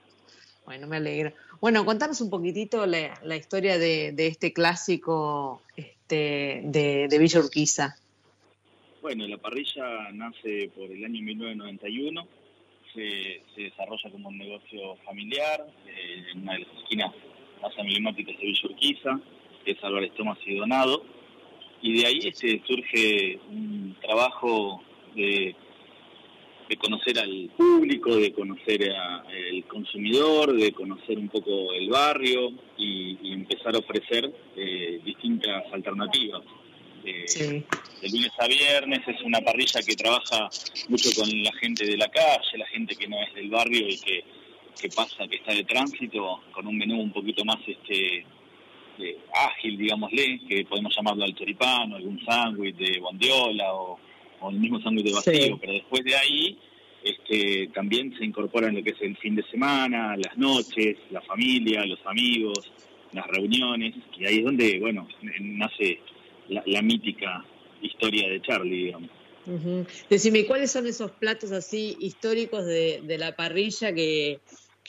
Bueno, 0.65 0.87
me 0.87 0.97
alegro. 0.97 1.33
Bueno, 1.61 1.85
contanos 1.85 2.21
un 2.21 2.31
poquitito 2.31 2.87
la, 2.87 3.37
historia 3.37 3.79
de, 3.79 4.15
este 4.17 4.53
clásico 4.53 5.63
este, 5.77 6.63
de, 6.65 7.19
Villa 7.19 7.41
Urquiza. 7.41 7.97
Bueno, 9.03 9.27
la 9.27 9.37
parrilla 9.37 10.11
nace 10.13 10.71
por 10.75 10.91
el 10.91 11.05
año 11.05 11.23
1991, 11.23 12.27
se, 12.95 13.43
se 13.55 13.63
desarrolla 13.63 14.11
como 14.11 14.29
un 14.29 14.39
negocio 14.39 14.97
familiar 15.05 15.67
eh, 15.87 16.25
en 16.33 16.43
una 16.43 16.53
de 16.55 16.59
las 16.61 16.77
esquinas 16.83 17.13
más 17.63 17.73
emblemáticas 17.79 18.37
de 18.39 18.47
Villa 18.47 18.61
Urquiza, 18.65 19.21
que 19.65 19.73
es 19.73 19.85
Álvarez 19.85 20.13
Tomás 20.15 20.39
y 20.47 20.57
Donado, 20.57 21.05
y 21.83 22.01
de 22.01 22.07
ahí 22.07 22.19
este, 22.25 22.63
surge 22.67 23.39
un 23.51 23.97
trabajo 24.01 24.83
de 25.15 25.55
de 26.71 26.77
conocer 26.77 27.19
al 27.19 27.51
público, 27.57 28.15
de 28.15 28.33
conocer 28.33 28.93
al 28.93 29.65
consumidor, 29.67 30.55
de 30.55 30.71
conocer 30.71 31.19
un 31.19 31.29
poco 31.29 31.73
el 31.73 31.91
barrio 31.91 32.53
y, 32.79 33.33
empezar 33.33 33.75
a 33.75 33.79
ofrecer 33.79 34.33
eh, 34.57 35.01
distintas 35.05 35.65
alternativas. 35.73 36.43
Eh, 37.05 37.65
de 38.03 38.09
lunes 38.09 38.31
a 38.39 38.47
viernes 38.47 39.01
es 39.09 39.21
una 39.23 39.41
parrilla 39.41 39.81
que 39.83 39.97
trabaja 39.97 40.49
mucho 40.89 41.09
con 41.17 41.29
la 41.43 41.53
gente 41.55 41.87
de 41.87 41.97
la 41.97 42.09
calle, 42.09 42.59
la 42.59 42.67
gente 42.69 42.95
que 42.95 43.09
no 43.09 43.21
es 43.21 43.35
del 43.35 43.51
barrio 43.51 43.89
y 43.89 43.99
que, 43.99 44.25
pasa, 44.89 45.29
que 45.29 45.37
está 45.37 45.53
de 45.53 45.65
tránsito, 45.65 46.41
con 46.53 46.67
un 46.67 46.77
menú 46.77 47.01
un 47.01 47.13
poquito 47.13 47.45
más 47.45 47.59
este 47.67 48.25
eh, 48.99 49.19
ágil, 49.35 49.79
digámosle, 49.79 50.41
que 50.49 50.65
podemos 50.65 50.95
llamarlo 50.97 51.25
al 51.25 51.35
choripano, 51.35 51.97
algún 51.97 52.25
sándwich 52.25 52.77
de 52.77 52.99
bondiola 52.99 53.75
o 53.75 53.99
o 54.41 54.51
el 54.51 54.59
mismo 54.59 54.81
sándwich 54.81 55.07
de 55.07 55.13
vacío, 55.13 55.59
pero 55.61 55.73
después 55.75 56.05
de 56.05 56.17
ahí 56.17 56.59
este, 57.05 57.69
también 57.75 58.17
se 58.19 58.25
incorpora 58.25 58.69
en 58.69 58.77
lo 58.77 58.83
que 58.83 58.91
es 58.91 59.01
el 59.01 59.17
fin 59.19 59.37
de 59.37 59.45
semana, 59.51 60.17
las 60.17 60.37
noches, 60.37 60.97
la 61.11 61.21
familia, 61.23 61.85
los 61.85 62.01
amigos, 62.07 62.73
las 63.13 63.27
reuniones, 63.27 63.95
y 64.19 64.27
ahí 64.27 64.39
es 64.39 64.45
donde, 64.45 64.79
bueno, 64.81 65.07
nace 65.41 66.01
la, 66.49 66.83
mítica 66.83 67.45
historia 67.83 68.29
de 68.29 68.41
Charlie, 68.43 68.85
digamos. 68.85 69.11
Decime, 70.09 70.45
¿cuáles 70.45 70.71
son 70.71 70.87
esos 70.87 71.11
platos 71.13 71.51
así 71.51 71.97
históricos 71.99 72.67
de, 72.67 73.17
la 73.19 73.35
parrilla 73.35 73.93
que, 73.95 74.41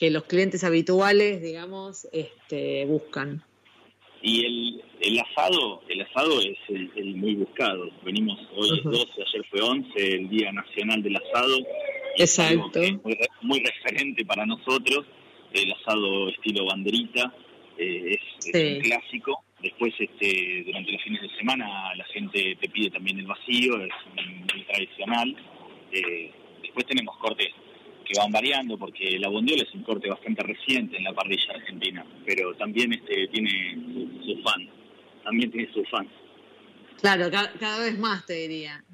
que, 0.02 0.10
los 0.10 0.24
clientes 0.24 0.64
habituales, 0.64 1.40
digamos, 1.40 2.08
este, 2.12 2.84
buscan? 2.86 3.42
Y 4.20 4.44
el, 4.44 4.84
el 5.00 5.20
asado, 5.20 5.82
el 5.88 6.02
asado 6.02 6.40
es 6.40 6.58
el, 6.68 7.16
muy 7.16 7.34
buscado. 7.34 7.88
Venimos 8.04 8.38
hoy 8.56 8.78
es 8.78 8.84
12, 8.84 8.98
ayer 8.98 9.46
fue 9.50 9.60
11, 9.60 10.14
el 10.14 10.28
Día 10.28 10.52
Nacional 10.52 11.02
del 11.02 11.16
Asado. 11.16 11.56
Exacto. 12.16 12.80
muy, 13.42 13.60
referente 13.64 14.24
para 14.24 14.44
nosotros, 14.44 15.06
el 15.52 15.72
asado 15.72 16.28
estilo 16.28 16.66
banderita, 16.66 17.32
eh, 17.78 18.18
es, 18.44 18.74
un 18.76 18.80
clásico. 18.80 19.44
Después, 19.62 19.94
este, 19.98 20.64
durante 20.66 20.92
los 20.92 21.02
fines 21.02 21.22
de 21.22 21.36
semana, 21.36 21.94
la 21.94 22.04
gente 22.06 22.56
te 22.60 22.68
pide 22.68 22.90
también 22.90 23.18
el 23.20 23.26
vacío, 23.26 23.80
es 23.80 23.92
muy, 24.14 24.62
tradicional. 24.64 25.36
Eh, 25.92 26.30
después 26.62 26.86
tenemos 26.86 27.16
cortes 27.18 27.48
que 28.12 28.18
van 28.18 28.30
variando 28.30 28.76
porque 28.76 29.18
la 29.18 29.28
bondiola 29.28 29.62
es 29.62 29.74
un 29.74 29.82
corte 29.82 30.08
bastante 30.08 30.42
reciente 30.42 30.96
en 30.96 31.04
la 31.04 31.12
parrilla 31.12 31.54
argentina, 31.54 32.04
pero 32.26 32.54
también 32.54 32.92
este 32.92 33.28
tiene 33.28 33.78
su, 34.24 34.42
fan, 34.42 34.68
también 35.24 35.50
tiene 35.50 35.72
su 35.72 35.82
fan. 35.84 36.06
Claro, 37.00 37.30
cada, 37.30 37.78
vez 37.78 37.98
más 37.98 38.24
te 38.26 38.34
diría. 38.34 38.84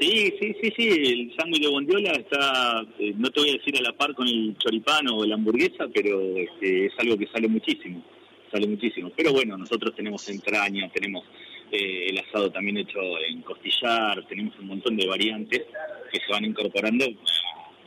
Sí, 0.00 0.32
sí, 0.40 0.54
sí, 0.62 0.72
sí, 0.76 0.88
el 0.88 1.36
sándwich 1.36 1.62
de 1.62 1.68
bondiola 1.68 2.12
está, 2.12 2.82
eh, 2.98 3.12
no 3.16 3.30
te 3.30 3.40
voy 3.40 3.50
a 3.50 3.54
decir 3.54 3.76
a 3.76 3.82
la 3.82 3.92
par 3.92 4.14
con 4.14 4.26
el 4.26 4.56
choripano 4.56 5.18
o 5.18 5.26
la 5.26 5.34
hamburguesa, 5.34 5.86
pero 5.92 6.20
este, 6.36 6.86
es 6.86 6.92
algo 6.98 7.18
que 7.18 7.26
sale 7.26 7.48
muchísimo, 7.48 8.02
sale 8.50 8.66
muchísimo. 8.66 9.12
Pero 9.14 9.32
bueno, 9.32 9.58
nosotros 9.58 9.94
tenemos 9.94 10.26
entraña, 10.30 10.88
tenemos 10.90 11.24
eh, 11.70 12.06
el 12.08 12.18
asado 12.18 12.50
también 12.50 12.78
hecho 12.78 12.98
en 13.28 13.42
costillar, 13.42 14.26
tenemos 14.26 14.58
un 14.58 14.68
montón 14.68 14.96
de 14.96 15.06
variantes 15.06 15.66
que 16.10 16.20
se 16.20 16.32
van 16.32 16.46
incorporando 16.46 17.04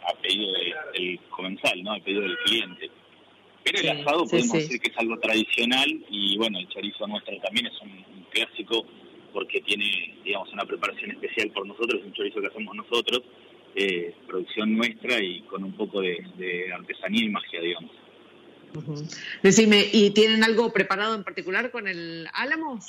a 0.07 0.13
pedido 0.21 0.51
del 0.93 1.19
comensal, 1.29 1.83
¿no? 1.83 1.93
A 1.93 1.99
pedido 1.99 2.21
del 2.21 2.37
cliente. 2.39 2.89
Pero 3.63 3.79
el 3.79 3.85
Sí, 3.85 3.89
asado 4.01 4.25
podemos 4.25 4.51
sí. 4.51 4.57
decir 4.57 4.81
que 4.81 4.91
es 4.91 4.97
algo 4.97 5.17
tradicional 5.19 6.05
y 6.09 6.37
bueno, 6.37 6.59
el 6.59 6.67
chorizo 6.67 7.07
nuestro 7.07 7.37
también 7.39 7.67
es 7.67 7.81
un, 7.81 7.91
un 7.91 8.23
clásico 8.29 8.85
porque 9.31 9.61
tiene, 9.61 10.15
digamos, 10.23 10.51
una 10.53 10.65
preparación 10.65 11.11
especial 11.11 11.49
por 11.51 11.65
nosotros, 11.65 12.01
un 12.03 12.13
chorizo 12.13 12.41
que 12.41 12.47
hacemos 12.47 12.75
nosotros, 12.75 13.21
eh, 13.75 14.13
producción 14.27 14.75
nuestra 14.77 15.21
y 15.23 15.41
con 15.41 15.63
un 15.63 15.73
poco 15.73 16.01
de, 16.01 16.23
de 16.37 16.71
artesanía 16.71 17.23
y 17.23 17.29
magia, 17.29 17.61
digamos. 17.61 17.91
Ujú. 18.75 18.95
Decime, 19.41 19.85
¿y 19.91 20.11
tienen 20.11 20.43
algo 20.43 20.71
preparado 20.71 21.15
en 21.15 21.23
particular 21.23 21.71
con 21.71 21.87
el 21.87 22.27
álamo? 22.33 22.79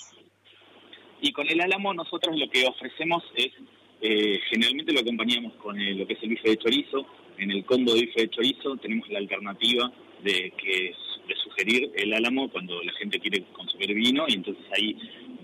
Y 1.20 1.32
con 1.32 1.48
el 1.48 1.60
álamo 1.60 1.94
nosotros 1.94 2.38
lo 2.38 2.50
que 2.50 2.66
ofrecemos 2.66 3.22
es, 3.36 3.52
eh, 4.01 4.40
generalmente 4.51 4.92
lo 4.92 5.01
acompañamos 5.01 5.55
con 5.55 5.78
el- 5.80 5.99
lo 5.99 6.07
que 6.07 6.14
es 6.14 6.22
el 6.22 6.30
bife 6.30 6.51
de 6.51 6.57
chorizo. 6.59 7.07
En 7.38 7.51
el 7.51 7.64
combo 7.64 7.95
de 7.95 8.03
bife 8.03 8.20
de 8.22 8.30
chorizo 8.30 8.76
tenemos 8.76 9.09
la 9.09 9.18
alternativa 9.18 9.90
de 10.22 10.53
que 10.57 10.95
de 11.28 11.34
sugerir 11.36 11.90
el 11.97 12.12
álamo 12.12 12.51
cuando 12.51 12.82
la 12.82 12.92
gente 12.92 13.18
quiere 13.18 13.45
consumir 13.53 13.95
vino 13.95 14.26
y 14.28 14.34
entonces 14.34 14.62
ahí 14.76 14.95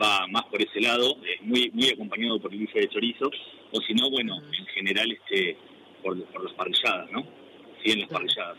va 0.01 0.27
más 0.27 0.45
por 0.47 0.61
ese 0.61 0.81
lado, 0.81 1.17
es 1.25 1.41
muy 1.43 1.71
muy 1.73 1.89
acompañado 1.89 2.39
por 2.41 2.53
el 2.53 2.61
bife 2.61 2.81
de 2.81 2.89
chorizo, 2.89 3.31
o 3.73 3.81
si 3.81 3.95
no, 3.95 4.11
bueno, 4.11 4.37
en 4.59 4.67
general 4.67 5.11
este 5.11 5.57
por, 6.03 6.23
por 6.27 6.45
las 6.45 6.53
parrilladas, 6.55 7.11
¿no? 7.13 7.27
Sí, 7.83 7.93
en 7.93 8.01
las 8.01 8.09
parrilladas. 8.11 8.59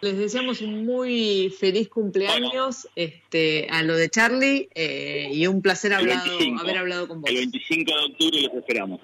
les 0.00 0.16
deseamos 0.16 0.60
un 0.60 0.86
muy 0.86 1.52
feliz 1.58 1.88
cumpleaños 1.88 2.88
este, 2.94 3.66
a 3.70 3.82
lo 3.82 3.96
de 3.96 4.08
Charlie 4.08 4.68
eh, 4.74 5.28
y 5.32 5.46
un 5.46 5.60
placer 5.62 5.92
El 5.92 5.98
hablado, 5.98 6.38
25. 6.38 6.60
haber 6.62 6.78
hablado 6.78 7.08
con 7.08 7.20
vos. 7.20 7.30
El 7.30 7.36
25 7.36 7.90
de 7.90 8.04
octubre 8.04 8.42
los 8.42 8.54
esperamos. 8.54 9.00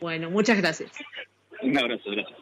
Bueno, 0.00 0.30
muchas 0.30 0.58
gracias. 0.58 0.92
Un 1.62 1.78
abrazo, 1.78 2.10
gracias. 2.10 2.38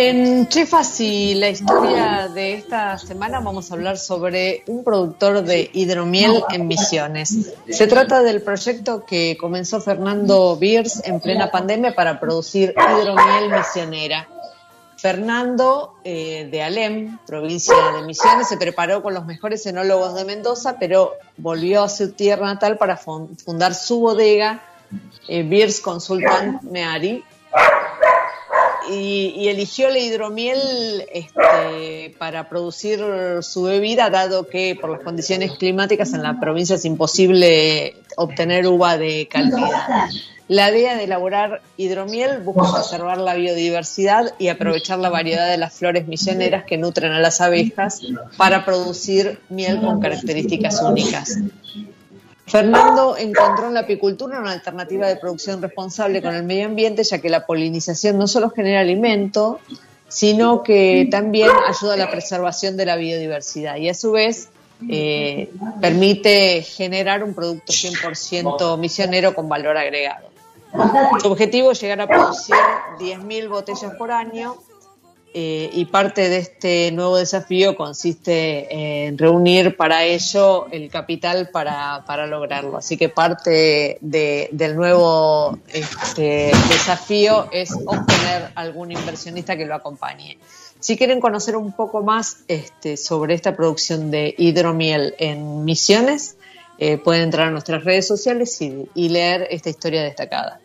En 0.00 0.46
Chefas 0.46 1.00
y 1.00 1.34
la 1.34 1.48
historia 1.48 2.28
de 2.32 2.54
esta 2.54 2.96
semana 2.98 3.40
vamos 3.40 3.68
a 3.68 3.74
hablar 3.74 3.98
sobre 3.98 4.62
un 4.68 4.84
productor 4.84 5.42
de 5.42 5.68
hidromiel 5.72 6.44
en 6.52 6.68
Misiones. 6.68 7.52
Se 7.68 7.88
trata 7.88 8.22
del 8.22 8.40
proyecto 8.40 9.04
que 9.04 9.36
comenzó 9.36 9.80
Fernando 9.80 10.56
Beers 10.56 11.02
en 11.04 11.18
plena 11.18 11.50
pandemia 11.50 11.96
para 11.96 12.20
producir 12.20 12.72
hidromiel 12.76 13.50
misionera. 13.50 14.28
Fernando 14.96 15.94
eh, 16.04 16.46
de 16.48 16.62
Alem, 16.62 17.18
provincia 17.26 17.74
de 17.96 18.02
Misiones, 18.06 18.48
se 18.48 18.56
preparó 18.56 19.02
con 19.02 19.14
los 19.14 19.26
mejores 19.26 19.66
enólogos 19.66 20.14
de 20.14 20.24
Mendoza, 20.24 20.76
pero 20.78 21.14
volvió 21.38 21.82
a 21.82 21.88
su 21.88 22.12
tierra 22.12 22.46
natal 22.46 22.78
para 22.78 22.96
fun- 22.96 23.36
fundar 23.36 23.74
su 23.74 23.98
bodega, 23.98 24.62
eh, 25.26 25.42
Beers 25.42 25.80
Consultant 25.80 26.62
Meari, 26.62 27.24
y, 28.90 29.34
y 29.36 29.48
eligió 29.48 29.90
la 29.90 29.98
hidromiel 29.98 30.58
este, 31.12 32.14
para 32.18 32.48
producir 32.48 33.00
su 33.42 33.62
bebida, 33.64 34.10
dado 34.10 34.48
que 34.48 34.76
por 34.80 34.90
las 34.90 35.00
condiciones 35.00 35.52
climáticas 35.52 36.12
en 36.14 36.22
la 36.22 36.38
provincia 36.40 36.76
es 36.76 36.84
imposible 36.84 37.96
obtener 38.16 38.66
uva 38.66 38.98
de 38.98 39.28
calidad. 39.28 40.08
La 40.48 40.70
idea 40.70 40.96
de 40.96 41.04
elaborar 41.04 41.60
hidromiel 41.76 42.38
busca 42.38 42.72
preservar 42.72 43.18
la 43.18 43.34
biodiversidad 43.34 44.32
y 44.38 44.48
aprovechar 44.48 44.98
la 44.98 45.10
variedad 45.10 45.46
de 45.46 45.58
las 45.58 45.74
flores 45.74 46.08
misioneras 46.08 46.64
que 46.64 46.78
nutren 46.78 47.12
a 47.12 47.20
las 47.20 47.42
abejas 47.42 48.00
para 48.38 48.64
producir 48.64 49.40
miel 49.50 49.78
con 49.80 50.00
características 50.00 50.80
únicas. 50.80 51.38
Fernando 52.48 53.16
encontró 53.16 53.68
en 53.68 53.74
la 53.74 53.80
apicultura 53.80 54.40
una 54.40 54.52
alternativa 54.52 55.06
de 55.06 55.16
producción 55.16 55.60
responsable 55.60 56.22
con 56.22 56.34
el 56.34 56.42
medio 56.44 56.66
ambiente, 56.66 57.04
ya 57.04 57.18
que 57.18 57.28
la 57.28 57.46
polinización 57.46 58.18
no 58.18 58.26
solo 58.26 58.50
genera 58.50 58.80
alimento, 58.80 59.60
sino 60.08 60.62
que 60.62 61.06
también 61.10 61.50
ayuda 61.68 61.94
a 61.94 61.96
la 61.96 62.10
preservación 62.10 62.76
de 62.76 62.86
la 62.86 62.96
biodiversidad 62.96 63.76
y 63.76 63.88
a 63.90 63.94
su 63.94 64.12
vez 64.12 64.48
eh, 64.88 65.50
permite 65.80 66.62
generar 66.62 67.22
un 67.22 67.34
producto 67.34 67.72
100% 67.72 68.78
misionero 68.78 69.34
con 69.34 69.48
valor 69.48 69.76
agregado. 69.76 70.28
Su 71.20 71.32
objetivo 71.32 71.72
es 71.72 71.80
llegar 71.80 72.00
a 72.00 72.06
producir 72.06 72.54
10.000 72.98 73.48
botellas 73.48 73.94
por 73.98 74.10
año 74.10 74.56
eh, 75.34 75.70
y 75.72 75.84
parte 75.84 76.28
de 76.28 76.38
este 76.38 76.90
nuevo 76.92 77.16
desafío 77.16 77.76
consiste 77.76 79.06
en 79.06 79.18
reunir 79.18 79.76
para 79.76 80.04
ello 80.04 80.66
el 80.70 80.90
capital 80.90 81.50
para, 81.50 82.04
para 82.06 82.26
lograrlo. 82.26 82.76
Así 82.76 82.96
que 82.96 83.08
parte 83.08 83.98
de- 84.00 84.48
del 84.52 84.74
nuevo 84.76 85.58
este, 85.72 86.50
desafío 86.70 87.48
es 87.52 87.70
obtener 87.72 88.50
algún 88.54 88.90
inversionista 88.92 89.56
que 89.56 89.66
lo 89.66 89.74
acompañe. 89.74 90.38
Si 90.80 90.96
quieren 90.96 91.20
conocer 91.20 91.56
un 91.56 91.72
poco 91.72 92.02
más 92.02 92.38
este, 92.48 92.96
sobre 92.96 93.34
esta 93.34 93.54
producción 93.56 94.10
de 94.10 94.34
hidromiel 94.38 95.14
en 95.18 95.64
Misiones, 95.64 96.36
eh, 96.78 96.96
pueden 96.96 97.22
entrar 97.24 97.48
a 97.48 97.50
nuestras 97.50 97.82
redes 97.84 98.06
sociales 98.06 98.56
y 98.60 99.08
leer 99.08 99.48
esta 99.50 99.68
historia 99.70 100.02
destacada. 100.04 100.60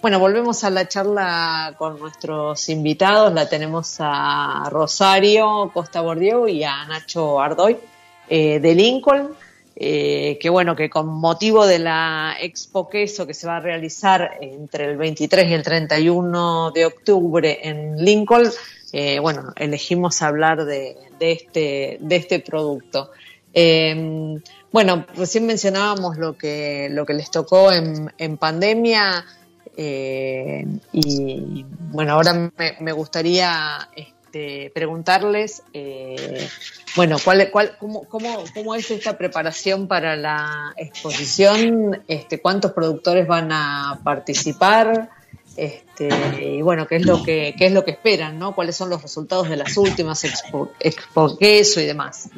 Bueno, 0.00 0.20
volvemos 0.20 0.62
a 0.62 0.70
la 0.70 0.86
charla 0.86 1.74
con 1.76 1.98
nuestros 1.98 2.68
invitados. 2.68 3.32
La 3.34 3.48
tenemos 3.48 3.96
a 3.98 4.68
Rosario 4.70 5.72
Costa 5.74 6.00
Bordiego 6.02 6.46
y 6.46 6.62
a 6.62 6.84
Nacho 6.84 7.40
Ardoy 7.40 7.76
eh, 8.28 8.60
de 8.60 8.74
Lincoln. 8.76 9.34
eh, 9.74 10.38
que 10.40 10.50
bueno, 10.50 10.76
que 10.76 10.88
con 10.88 11.08
motivo 11.08 11.66
de 11.66 11.80
la 11.80 12.36
Expo 12.40 12.88
Queso 12.88 13.26
que 13.26 13.34
se 13.34 13.48
va 13.48 13.56
a 13.56 13.60
realizar 13.60 14.38
entre 14.40 14.84
el 14.84 14.96
23 14.96 15.50
y 15.50 15.54
el 15.54 15.62
31 15.64 16.70
de 16.70 16.86
octubre 16.86 17.58
en 17.62 17.96
Lincoln, 17.96 18.48
eh, 18.92 19.18
bueno, 19.18 19.52
elegimos 19.56 20.22
hablar 20.22 20.64
de, 20.64 20.96
de 21.18 21.32
este, 21.32 21.98
de 22.00 22.16
este 22.16 22.38
producto. 22.38 23.10
Eh, 23.52 24.38
bueno, 24.70 25.06
recién 25.16 25.46
mencionábamos 25.46 26.18
lo 26.18 26.36
que, 26.36 26.88
lo 26.90 27.06
que 27.06 27.14
les 27.14 27.30
tocó 27.30 27.72
en, 27.72 28.12
en 28.18 28.36
pandemia. 28.36 29.24
Eh, 29.80 30.66
y 30.92 31.64
bueno, 31.92 32.14
ahora 32.14 32.32
me, 32.34 32.76
me 32.80 32.90
gustaría 32.90 33.88
este, 33.94 34.72
preguntarles, 34.74 35.62
eh, 35.72 36.48
bueno, 36.96 37.16
¿cuál, 37.22 37.48
cuál, 37.52 37.76
cómo, 37.78 38.02
cómo, 38.08 38.42
cómo 38.52 38.74
es 38.74 38.90
esta 38.90 39.16
preparación 39.16 39.86
para 39.86 40.16
la 40.16 40.74
exposición? 40.76 42.02
Este, 42.08 42.40
¿Cuántos 42.40 42.72
productores 42.72 43.28
van 43.28 43.52
a 43.52 44.00
participar? 44.02 45.10
Este, 45.56 46.56
y 46.56 46.60
bueno, 46.60 46.88
¿qué 46.88 46.96
es 46.96 47.06
lo 47.06 47.22
que, 47.22 47.54
qué 47.56 47.66
es 47.66 47.72
lo 47.72 47.84
que 47.84 47.92
esperan, 47.92 48.36
¿no? 48.36 48.56
¿Cuáles 48.56 48.74
son 48.74 48.90
los 48.90 49.00
resultados 49.00 49.48
de 49.48 49.58
las 49.58 49.76
últimas 49.76 50.24
expo, 50.24 50.72
expo 50.80 51.38
queso 51.38 51.80
y 51.80 51.86
demás? 51.86 52.30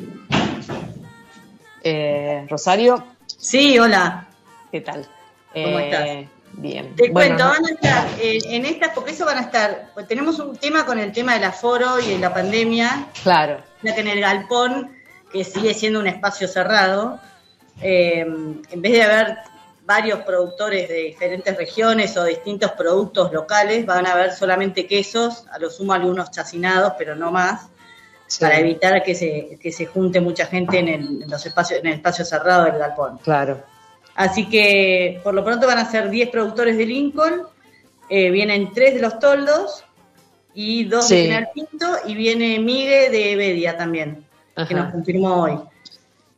Eh, 1.82 2.46
Rosario, 2.50 3.02
Sí, 3.38 3.78
hola. 3.78 4.28
¿qué 4.70 4.82
tal? 4.82 5.08
¿Cómo 5.54 5.78
estás? 5.78 6.28
Bien. 6.52 6.94
Te 6.96 7.10
Bueno, 7.10 7.36
cuento, 7.36 7.44
van 7.44 7.64
a 7.64 7.68
estar, 7.68 8.08
en 8.20 8.64
esta, 8.64 8.92
porque 8.92 9.12
eso 9.12 9.24
van 9.24 9.38
a 9.38 9.42
estar, 9.42 9.90
pues 9.94 10.06
tenemos 10.06 10.38
un 10.38 10.56
tema 10.56 10.84
con 10.84 10.98
el 10.98 11.12
tema 11.12 11.34
del 11.34 11.44
aforo 11.44 11.98
y 12.00 12.08
de 12.10 12.18
la 12.18 12.34
pandemia, 12.34 13.06
Claro, 13.22 13.62
ya 13.82 13.94
que 13.94 14.00
en 14.00 14.08
el 14.08 14.20
galpón, 14.20 14.96
que 15.32 15.44
sigue 15.44 15.74
siendo 15.74 16.00
un 16.00 16.06
espacio 16.06 16.48
cerrado, 16.48 17.20
eh, 17.80 18.20
en 18.20 18.82
vez 18.82 18.92
de 18.92 19.02
haber 19.02 19.38
varios 19.84 20.20
productores 20.20 20.88
de 20.88 20.94
diferentes 20.94 21.56
regiones 21.56 22.16
o 22.16 22.24
distintos 22.24 22.72
productos 22.72 23.32
locales, 23.32 23.86
van 23.86 24.06
a 24.06 24.12
haber 24.12 24.32
solamente 24.32 24.86
quesos, 24.86 25.46
a 25.50 25.58
lo 25.58 25.70
sumo 25.70 25.92
algunos 25.92 26.30
chacinados, 26.30 26.94
pero 26.98 27.16
no 27.16 27.30
más, 27.32 27.68
sí, 28.26 28.40
para 28.40 28.58
evitar 28.58 29.02
que 29.02 29.14
se, 29.14 29.58
que 29.60 29.72
se 29.72 29.86
junte 29.86 30.20
mucha 30.20 30.46
gente 30.46 30.78
en 30.78 30.88
el, 30.88 31.22
en 31.22 31.30
los 31.30 31.44
espacios, 31.46 31.80
en 31.80 31.86
el 31.86 31.94
espacio 31.94 32.24
cerrado 32.24 32.64
del 32.64 32.78
galpón. 32.78 33.18
claro. 33.18 33.62
Así 34.14 34.48
que 34.48 35.20
por 35.22 35.34
lo 35.34 35.44
pronto 35.44 35.66
van 35.66 35.78
a 35.78 35.90
ser 35.90 36.10
10 36.10 36.30
productores 36.30 36.76
de 36.76 36.86
Lincoln, 36.86 37.42
eh, 38.08 38.30
vienen 38.30 38.72
3 38.72 38.94
de 38.94 39.00
los 39.00 39.18
toldos 39.18 39.84
y 40.54 40.84
2 40.84 41.06
Sí. 41.06 41.14
de 41.14 41.22
General 41.22 41.48
Pinto 41.54 41.86
y 42.06 42.14
viene 42.14 42.58
Mire 42.58 43.08
de 43.10 43.36
Bedia 43.36 43.76
también, 43.76 44.24
que 44.68 44.74
nos 44.74 44.92
confirmó 44.92 45.42
hoy. 45.42 45.58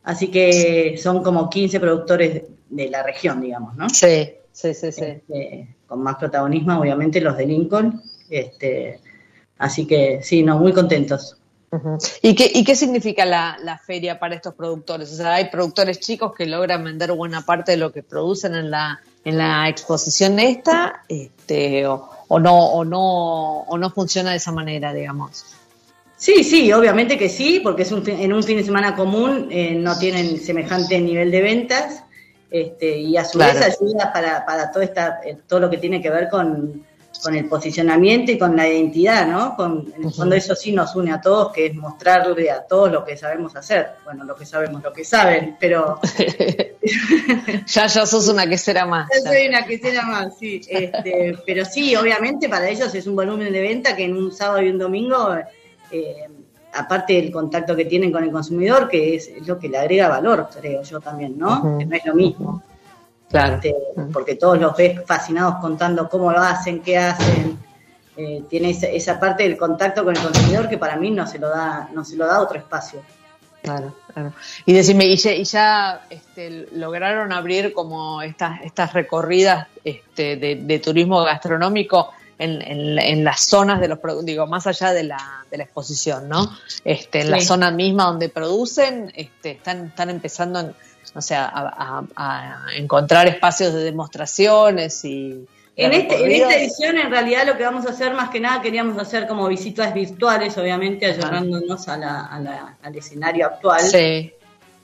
Así 0.03 0.27
que 0.29 0.97
son 1.01 1.23
como 1.23 1.49
15 1.49 1.79
productores 1.79 2.33
de, 2.33 2.47
de 2.69 2.89
la 2.89 3.03
región, 3.03 3.41
digamos, 3.41 3.75
¿no? 3.75 3.89
Sí, 3.89 4.31
sí, 4.51 4.73
sí, 4.73 4.91
sí. 4.91 5.03
Este, 5.03 5.75
con 5.87 6.01
más 6.03 6.15
protagonismo, 6.15 6.79
obviamente, 6.79 7.19
los 7.21 7.35
de 7.37 7.45
Lincoln. 7.45 8.01
Este, 8.29 8.99
así 9.57 9.85
que 9.87 10.19
sí, 10.21 10.43
no, 10.43 10.57
muy 10.59 10.73
contentos. 10.73 11.37
¿Y 12.21 12.35
qué, 12.35 12.51
¿Y 12.53 12.63
qué 12.63 12.75
significa 12.75 13.25
la, 13.25 13.57
la, 13.61 13.77
feria 13.77 14.19
para 14.19 14.35
estos 14.35 14.53
productores? 14.53 15.11
O 15.11 15.15
sea, 15.15 15.35
hay 15.35 15.49
productores 15.49 15.99
chicos 15.99 16.33
que 16.35 16.45
logran 16.45 16.83
vender 16.83 17.11
buena 17.13 17.41
parte 17.41 17.71
de 17.71 17.77
lo 17.77 17.91
que 17.91 18.03
producen 18.03 18.55
en 18.55 18.69
la, 18.69 19.01
en 19.25 19.37
la 19.37 19.67
exposición 19.69 20.39
esta, 20.39 21.03
este, 21.07 21.87
o, 21.87 22.09
o, 22.27 22.39
no, 22.39 22.57
o 22.57 22.85
no, 22.85 23.59
o 23.61 23.77
no 23.77 23.89
funciona 23.89 24.31
de 24.31 24.37
esa 24.37 24.51
manera, 24.51 24.93
digamos. 24.93 25.45
Sí, 26.15 26.43
sí, 26.43 26.71
obviamente 26.71 27.17
que 27.17 27.27
sí, 27.27 27.59
porque 27.61 27.81
es 27.81 27.91
un, 27.91 28.07
en 28.07 28.31
un 28.31 28.43
fin 28.43 28.57
de 28.57 28.63
semana 28.63 28.95
común 28.95 29.49
eh, 29.51 29.75
no 29.75 29.97
tienen 29.97 30.39
semejante 30.39 30.99
nivel 30.99 31.31
de 31.31 31.41
ventas 31.41 32.03
este, 32.49 32.97
y 32.97 33.17
a 33.17 33.25
su 33.25 33.39
vez 33.39 33.59
ayuda 33.61 34.13
para, 34.13 34.45
para 34.45 34.71
todo, 34.71 34.83
esta, 34.83 35.19
eh, 35.25 35.37
todo 35.47 35.59
lo 35.59 35.69
que 35.69 35.77
tiene 35.77 36.01
que 36.01 36.09
ver 36.09 36.29
con, 36.29 36.85
con 37.23 37.35
el 37.35 37.45
posicionamiento 37.45 38.31
y 38.33 38.37
con 38.37 38.55
la 38.55 38.67
identidad, 38.67 39.25
¿no? 39.25 39.55
Con, 39.55 39.91
en 39.95 40.03
el 40.03 40.13
fondo 40.13 40.35
eso 40.35 40.55
sí 40.55 40.73
nos 40.73 40.93
une 40.95 41.13
a 41.13 41.21
todos, 41.21 41.53
que 41.53 41.67
es 41.67 41.75
mostrarle 41.75 42.51
a 42.51 42.63
todos 42.63 42.91
lo 42.91 43.05
que 43.05 43.15
sabemos 43.15 43.55
hacer. 43.55 43.91
Bueno, 44.03 44.25
lo 44.25 44.35
que 44.35 44.45
sabemos, 44.45 44.83
lo 44.83 44.91
que 44.91 45.05
saben, 45.05 45.55
pero... 45.59 45.99
ya, 47.65 47.87
ya 47.87 48.05
sos 48.05 48.27
una 48.27 48.47
quesera 48.47 48.85
más. 48.85 49.09
Ya, 49.13 49.31
soy 49.31 49.47
una 49.47 49.65
quesera 49.65 50.01
más, 50.03 50.37
sí. 50.37 50.61
Este, 50.67 51.37
pero 51.45 51.63
sí, 51.63 51.95
obviamente 51.95 52.49
para 52.49 52.69
ellos 52.69 52.93
es 52.93 53.07
un 53.07 53.15
volumen 53.15 53.53
de 53.53 53.61
venta 53.61 53.95
que 53.95 54.03
en 54.03 54.17
un 54.17 54.31
sábado 54.31 54.61
y 54.61 54.69
un 54.69 54.77
domingo, 54.77 55.35
eh, 55.91 56.27
aparte 56.73 57.13
del 57.13 57.31
contacto 57.31 57.75
que 57.75 57.85
tienen 57.85 58.11
con 58.11 58.23
el 58.23 58.31
consumidor, 58.31 58.89
que 58.89 59.15
es 59.15 59.31
lo 59.47 59.57
que 59.57 59.69
le 59.69 59.77
agrega 59.77 60.09
valor, 60.09 60.49
creo 60.59 60.83
yo 60.83 60.99
también, 60.99 61.37
¿no? 61.37 61.77
Que 61.79 61.85
no 61.85 61.95
es 61.95 62.05
lo 62.05 62.15
mismo. 62.15 62.63
Claro. 63.33 63.55
Este, 63.55 63.75
porque 64.13 64.35
todos 64.35 64.59
los 64.59 64.77
ves 64.77 65.01
fascinados 65.07 65.55
contando 65.59 66.07
cómo 66.07 66.31
lo 66.31 66.39
hacen, 66.39 66.81
qué 66.81 66.99
hacen. 66.99 67.57
Eh, 68.15 68.43
tiene 68.47 68.69
esa, 68.69 68.85
esa, 68.85 69.19
parte 69.19 69.41
del 69.41 69.57
contacto 69.57 70.03
con 70.03 70.15
el 70.15 70.21
consumidor 70.21 70.69
que 70.69 70.77
para 70.77 70.97
mí 70.97 71.09
no 71.09 71.25
se 71.25 71.39
lo 71.39 71.49
da, 71.49 71.89
no 71.91 72.05
se 72.05 72.15
lo 72.15 72.27
da 72.27 72.39
otro 72.39 72.59
espacio. 72.59 73.01
Claro, 73.63 73.95
claro. 74.13 74.33
Y 74.67 74.73
decime, 74.73 75.05
¿y 75.05 75.15
ya, 75.15 75.33
y 75.33 75.45
ya 75.45 76.05
este, 76.11 76.67
lograron 76.73 77.31
abrir 77.31 77.73
como 77.73 78.21
estas, 78.21 78.61
estas 78.61 78.93
recorridas 78.93 79.67
este, 79.83 80.35
de, 80.35 80.57
de, 80.57 80.79
turismo 80.79 81.23
gastronómico 81.23 82.11
en, 82.37 82.61
en, 82.61 82.99
en, 82.99 83.23
las 83.23 83.39
zonas 83.39 83.81
de 83.81 83.87
los 83.87 83.97
digo, 84.23 84.45
más 84.45 84.67
allá 84.67 84.93
de 84.93 85.05
la, 85.05 85.17
de 85.49 85.57
la 85.57 85.63
exposición, 85.63 86.29
¿no? 86.29 86.51
Este, 86.85 87.21
en 87.21 87.25
sí. 87.25 87.31
la 87.31 87.41
zona 87.41 87.71
misma 87.71 88.03
donde 88.03 88.29
producen, 88.29 89.11
este, 89.15 89.51
están, 89.51 89.87
están 89.87 90.11
empezando 90.11 90.59
en 90.59 90.75
o 91.13 91.21
sea, 91.21 91.45
a, 91.45 91.69
a, 91.69 92.03
a, 92.15 92.75
encontrar 92.75 93.27
espacios 93.27 93.73
de 93.73 93.83
demostraciones 93.83 95.03
y... 95.05 95.45
En, 95.75 95.91
este, 95.91 96.23
en, 96.23 96.31
esta 96.31 96.55
edición, 96.55 96.99
en 96.99 97.09
realidad, 97.09 97.47
lo 97.47 97.57
que 97.57 97.63
vamos 97.63 97.87
a 97.87 97.89
hacer, 97.89 98.13
más 98.13 98.29
que 98.29 98.39
nada, 98.39 98.61
queríamos 98.61 98.95
hacer 98.99 99.27
como 99.27 99.47
visitas 99.47 99.91
virtuales, 99.91 100.55
obviamente, 100.59 101.07
ayudándonos 101.07 101.87
a 101.87 101.97
la, 101.97 102.25
a 102.27 102.39
la, 102.39 102.77
al 102.83 102.95
escenario 102.95 103.47
actual. 103.47 103.81
Sí. 103.81 104.31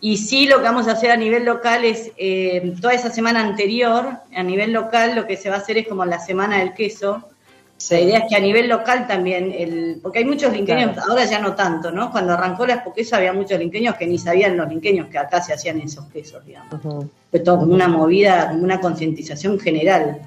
Y 0.01 0.17
sí, 0.17 0.47
lo 0.47 0.57
que 0.57 0.63
vamos 0.63 0.87
a 0.87 0.93
hacer 0.93 1.11
a 1.11 1.17
nivel 1.17 1.45
local 1.45 1.83
es, 1.83 2.11
eh, 2.17 2.73
toda 2.81 2.93
esa 2.93 3.11
semana 3.11 3.41
anterior, 3.41 4.13
a 4.33 4.43
nivel 4.43 4.71
local, 4.71 5.13
lo 5.15 5.27
que 5.27 5.37
se 5.37 5.49
va 5.49 5.57
a 5.57 5.59
hacer 5.59 5.77
es 5.77 5.87
como 5.87 6.05
la 6.05 6.19
semana 6.19 6.59
del 6.59 6.73
queso. 6.73 7.23
La 7.91 7.99
idea 7.99 8.17
es 8.19 8.25
que 8.29 8.35
a 8.35 8.39
nivel 8.39 8.67
local 8.67 9.07
también, 9.07 9.53
el, 9.57 9.99
porque 10.01 10.19
hay 10.19 10.25
muchos 10.25 10.51
linqueños, 10.51 10.91
claro. 10.91 11.11
ahora 11.11 11.25
ya 11.25 11.39
no 11.39 11.55
tanto, 11.55 11.91
¿no? 11.91 12.11
Cuando 12.11 12.33
arrancó 12.33 12.65
la 12.65 12.75
espoquesa 12.75 13.17
había 13.17 13.31
muchos 13.31 13.57
linqueños 13.57 13.95
que 13.95 14.05
ni 14.05 14.17
sabían 14.17 14.57
los 14.57 14.67
linqueños 14.67 15.07
que 15.07 15.17
acá 15.17 15.41
se 15.41 15.53
hacían 15.53 15.79
esos 15.79 16.05
quesos, 16.07 16.45
digamos. 16.45 16.73
Uh 16.73 16.77
-huh. 16.77 17.09
Fue 17.31 17.39
todo 17.39 17.59
como 17.59 17.73
una 17.73 17.87
movida, 17.87 18.49
como 18.49 18.63
una 18.63 18.81
concientización 18.81 19.59
general. 19.59 20.21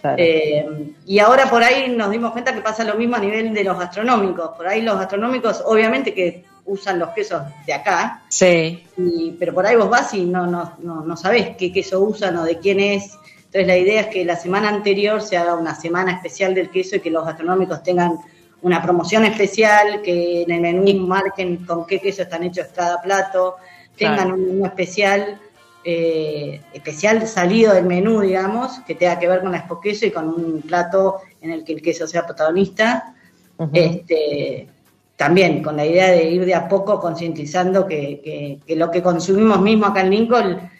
Claro. 0.00 0.16
Eh, 0.18 0.94
y 1.06 1.18
ahora 1.18 1.48
por 1.48 1.62
ahí 1.62 1.94
nos 1.94 2.10
dimos 2.10 2.32
cuenta 2.32 2.54
que 2.54 2.60
pasa 2.60 2.82
lo 2.84 2.94
mismo 2.96 3.16
a 3.16 3.20
nivel 3.20 3.54
de 3.54 3.64
los 3.64 3.78
gastronómicos. 3.78 4.50
Por 4.56 4.66
ahí 4.66 4.82
los 4.82 4.98
gastronómicos, 4.98 5.62
obviamente 5.64 6.12
que 6.12 6.44
usan 6.64 6.98
los 6.98 7.10
quesos 7.10 7.42
de 7.66 7.72
acá. 7.72 8.22
Sí. 8.28 8.84
Y, 8.96 9.36
pero 9.38 9.54
por 9.54 9.66
ahí 9.66 9.76
vos 9.76 9.90
vas 9.90 10.12
y 10.14 10.24
no, 10.24 10.46
no, 10.46 10.74
no, 10.78 11.04
no 11.04 11.16
sabés 11.16 11.56
qué 11.56 11.72
queso 11.72 12.00
usan 12.00 12.36
o 12.36 12.44
de 12.44 12.58
quién 12.58 12.80
es 12.80 13.16
entonces 13.50 13.66
la 13.66 13.76
idea 13.76 14.02
es 14.02 14.06
que 14.06 14.24
la 14.24 14.36
semana 14.36 14.68
anterior 14.68 15.20
se 15.20 15.36
haga 15.36 15.56
una 15.56 15.74
semana 15.74 16.12
especial 16.12 16.54
del 16.54 16.70
queso 16.70 16.94
y 16.94 17.00
que 17.00 17.10
los 17.10 17.26
gastronómicos 17.26 17.82
tengan 17.82 18.16
una 18.62 18.80
promoción 18.80 19.24
especial, 19.24 20.02
que 20.02 20.42
en 20.42 20.52
el 20.52 20.60
menú 20.60 21.04
marquen 21.04 21.56
con 21.66 21.84
qué 21.84 21.98
queso 21.98 22.22
están 22.22 22.44
hechos 22.44 22.68
cada 22.72 23.02
plato, 23.02 23.56
tengan 23.96 24.28
claro. 24.28 24.34
un 24.34 24.46
menú 24.46 24.66
especial, 24.66 25.40
eh, 25.82 26.60
especial 26.72 27.26
salido 27.26 27.74
del 27.74 27.86
menú, 27.86 28.20
digamos, 28.20 28.78
que 28.86 28.94
tenga 28.94 29.18
que 29.18 29.26
ver 29.26 29.40
con 29.40 29.50
la 29.50 29.58
expo 29.58 29.80
queso 29.80 30.06
y 30.06 30.12
con 30.12 30.28
un 30.28 30.62
plato 30.62 31.16
en 31.40 31.50
el 31.50 31.64
que 31.64 31.72
el 31.72 31.82
queso 31.82 32.06
sea 32.06 32.24
protagonista. 32.24 33.16
Uh 33.56 33.64
-huh. 33.64 33.70
este, 33.72 34.68
también 35.16 35.60
con 35.60 35.76
la 35.76 35.84
idea 35.84 36.12
de 36.12 36.30
ir 36.30 36.44
de 36.44 36.54
a 36.54 36.68
poco 36.68 37.00
concientizando 37.00 37.84
que, 37.84 38.20
que, 38.22 38.58
que, 38.64 38.76
lo 38.76 38.92
que 38.92 39.02
consumimos 39.02 39.60
mismo 39.60 39.86
acá 39.86 40.02
en 40.02 40.10
Lincoln 40.10 40.70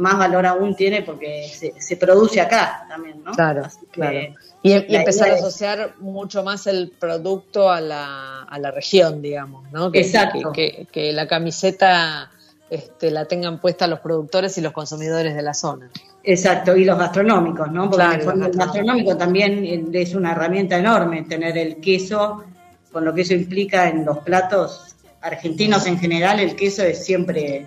más 0.00 0.18
valor 0.18 0.46
aún 0.46 0.74
tiene 0.74 1.02
porque 1.02 1.46
se, 1.52 1.74
se 1.78 1.96
produce 1.96 2.40
acá 2.40 2.86
también, 2.88 3.22
¿no? 3.22 3.32
Claro, 3.32 3.62
que, 3.62 3.86
claro. 3.90 4.18
Y, 4.62 4.72
y 4.72 4.96
empezar 4.96 5.30
a 5.30 5.34
asociar 5.34 5.94
mucho 5.98 6.42
más 6.42 6.66
el 6.66 6.92
producto 6.98 7.70
a 7.70 7.80
la, 7.80 8.42
a 8.42 8.58
la 8.58 8.70
región, 8.70 9.20
digamos, 9.20 9.70
¿no? 9.70 9.92
Que, 9.92 10.00
Exacto. 10.00 10.52
Que, 10.52 10.86
que, 10.90 11.12
la 11.12 11.28
camiseta 11.28 12.30
este, 12.70 13.10
la 13.10 13.26
tengan 13.26 13.60
puesta 13.60 13.86
los 13.86 14.00
productores 14.00 14.56
y 14.56 14.62
los 14.62 14.72
consumidores 14.72 15.34
de 15.34 15.42
la 15.42 15.54
zona. 15.54 15.90
Exacto, 16.22 16.76
y 16.76 16.84
los 16.84 16.98
gastronómicos, 16.98 17.70
¿no? 17.70 17.90
Porque 17.90 18.04
claro, 18.04 18.32
el, 18.32 18.50
gastronómico 18.52 19.16
también 19.16 19.90
es 19.92 20.14
una 20.14 20.32
herramienta 20.32 20.78
enorme 20.78 21.22
tener 21.22 21.56
el 21.58 21.76
queso, 21.76 22.44
con 22.90 23.04
lo 23.04 23.14
que 23.14 23.22
eso 23.22 23.34
implica 23.34 23.88
en 23.88 24.04
los 24.04 24.18
platos 24.18 24.94
argentinos 25.20 25.86
en 25.86 25.98
general, 25.98 26.40
el 26.40 26.56
queso 26.56 26.82
es 26.82 27.04
siempre 27.04 27.66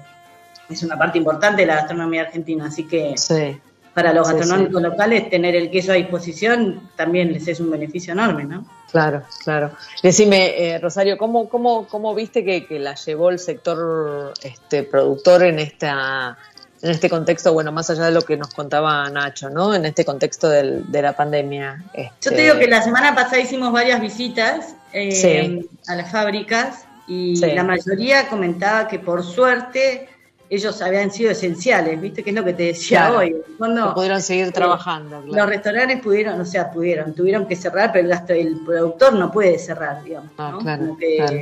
es 0.70 0.84
una 0.84 0.98
parte 0.98 1.18
importante 1.18 1.62
de 1.62 1.68
la 1.68 1.76
gastronomía 1.76 2.22
argentina, 2.22 2.68
así 2.68 2.86
que 2.86 3.14
sí. 3.18 3.58
para 3.94 4.14
los 4.14 4.28
gastronómicos 4.28 4.82
sí, 4.82 4.86
sí. 4.86 4.92
locales 4.92 5.30
tener 5.30 5.56
el 5.56 5.70
queso 5.70 5.92
a 5.92 5.96
disposición 5.96 6.90
también 6.96 7.34
les 7.34 7.48
es 7.48 7.60
un 7.60 7.72
beneficio 7.72 8.14
enorme, 8.14 8.46
¿no? 8.46 8.66
Claro, 8.92 9.24
claro. 9.44 9.72
Decime, 10.04 10.54
eh, 10.56 10.80
Rosario, 10.80 11.18
¿cómo, 11.18 11.50
cómo, 11.50 11.88
¿cómo 11.88 12.14
viste 12.14 12.46
que, 12.46 12.66
que, 12.68 12.78
la 12.80 12.94
llevó 12.94 13.30
el 13.32 13.40
sector 13.40 14.34
este, 14.44 14.84
productor 14.84 15.44
en 15.44 15.60
esta 15.60 16.38
en 16.84 16.92
este 16.92 17.10
contexto, 17.10 17.54
bueno, 17.54 17.72
más 17.72 17.90
allá 17.90 18.06
de 18.06 18.12
lo 18.12 18.22
que 18.24 18.36
nos 18.36 18.54
contaba 18.54 19.10
Nacho, 19.10 19.50
¿no? 19.50 19.74
En 19.74 19.86
este 19.86 20.04
contexto 20.04 20.50
del, 20.50 20.92
de 20.92 21.02
la 21.02 21.14
pandemia. 21.14 21.82
Este... 21.94 22.30
Yo 22.30 22.32
te 22.32 22.42
digo 22.42 22.60
que 22.60 22.68
la 22.68 22.82
semana 22.82 23.16
pasada 23.16 23.40
hicimos 23.40 23.72
varias 23.72 24.02
visitas 24.02 24.76
eh, 24.92 25.66
a 25.88 25.96
las 25.96 26.12
fábricas 26.12 26.86
y 27.08 27.38
la 27.38 27.64
mayoría 27.64 28.28
comentaba 28.28 28.90
que 28.90 29.00
por 29.00 29.24
suerte 29.24 30.10
ellos 30.56 30.82
habían 30.82 31.12
sido 31.12 31.32
esenciales, 31.32 32.00
¿viste? 32.00 32.24
Que 32.24 32.30
es 32.30 32.36
lo 32.36 32.44
que 32.44 32.54
te 32.54 32.64
decía 32.64 33.00
claro, 33.00 33.18
hoy. 33.20 33.36
Cuando, 33.58 33.94
pudieron 33.94 34.22
seguir 34.22 34.52
trabajando. 34.52 35.22
Claro. 35.22 35.36
Los 35.36 35.50
restaurantes 35.50 36.02
pudieron, 36.02 36.40
o 36.40 36.46
sea, 36.46 36.70
pudieron, 36.72 37.14
tuvieron 37.16 37.48
que 37.48 37.56
cerrar, 37.56 37.92
pero 37.92 38.08
el, 38.08 38.38
el 38.38 38.60
productor 38.66 39.14
no 39.14 39.32
puede 39.32 39.58
cerrar, 39.58 40.04
digamos. 40.04 40.32
Ah, 40.38 40.52
¿no? 40.52 40.60
claro, 40.60 40.86
Como 40.86 40.98
que, 40.98 41.16
claro. 41.18 41.38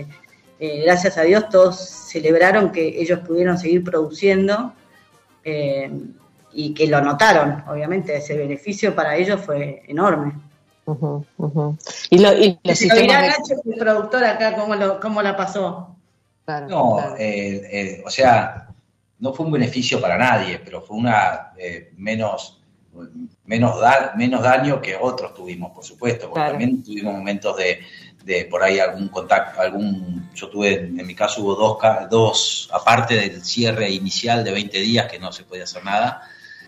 Eh, 0.60 0.84
gracias 0.86 1.18
a 1.18 1.24
Dios, 1.24 1.50
todos 1.50 1.80
celebraron 1.80 2.72
que 2.72 3.02
ellos 3.02 3.20
pudieron 3.20 3.58
seguir 3.58 3.84
produciendo 3.84 4.74
eh, 5.44 5.92
y 6.54 6.74
que 6.74 6.88
lo 6.88 7.02
notaron, 7.02 7.64
obviamente, 7.68 8.16
ese 8.16 8.38
beneficio 8.38 8.96
para 8.96 9.16
ellos 9.16 9.42
fue 9.42 9.84
enorme. 9.88 10.34
Uh 10.86 10.94
-huh, 10.94 11.26
uh 11.38 11.48
-huh. 11.48 11.78
Y, 12.12 12.20
lo, 12.20 12.34
y 12.34 12.60
los 12.64 12.78
si 12.78 12.90
sistemas 12.90 13.22
de... 13.22 13.28
Nacho, 13.28 13.62
el 13.66 13.80
productor 13.80 14.24
acá, 14.24 14.56
¿cómo, 14.56 14.76
lo, 14.76 15.00
cómo 15.00 15.22
la 15.22 15.36
pasó? 15.36 15.96
Claro, 16.46 16.68
no, 16.68 16.96
claro. 16.98 17.16
Eh, 17.18 17.62
eh, 17.72 18.04
o 18.06 18.10
sea, 18.10 18.71
no 19.22 19.34
fue 19.34 19.46
un 19.46 19.52
beneficio 19.54 20.02
para 20.02 20.18
nadie, 20.18 20.60
pero 20.60 20.82
fue 20.82 20.98
una 20.98 21.54
eh, 21.58 21.94
menos, 21.96 22.60
menos, 23.46 23.80
da, 23.80 24.14
menos 24.18 24.42
daño 24.42 24.82
que 24.82 24.98
otros 25.00 25.34
tuvimos, 25.36 25.72
por 25.72 25.86
supuesto, 25.86 26.26
porque 26.26 26.40
claro. 26.40 26.52
también 26.54 26.84
tuvimos 26.84 27.14
momentos 27.14 27.56
de, 27.56 27.82
de, 28.26 28.46
por 28.46 28.64
ahí 28.64 28.80
algún 28.80 29.10
contacto, 29.10 29.62
algún, 29.62 30.30
yo 30.34 30.50
tuve, 30.50 30.74
en 30.74 31.06
mi 31.06 31.14
caso 31.14 31.44
hubo 31.44 31.56
dos, 31.56 31.78
dos, 32.10 32.70
aparte 32.74 33.14
del 33.14 33.44
cierre 33.44 33.92
inicial 33.92 34.44
de 34.44 34.52
20 34.52 34.80
días 34.80 35.10
que 35.10 35.20
no 35.20 35.32
se 35.32 35.44
podía 35.44 35.66
hacer 35.66 35.86
nada, 35.86 36.24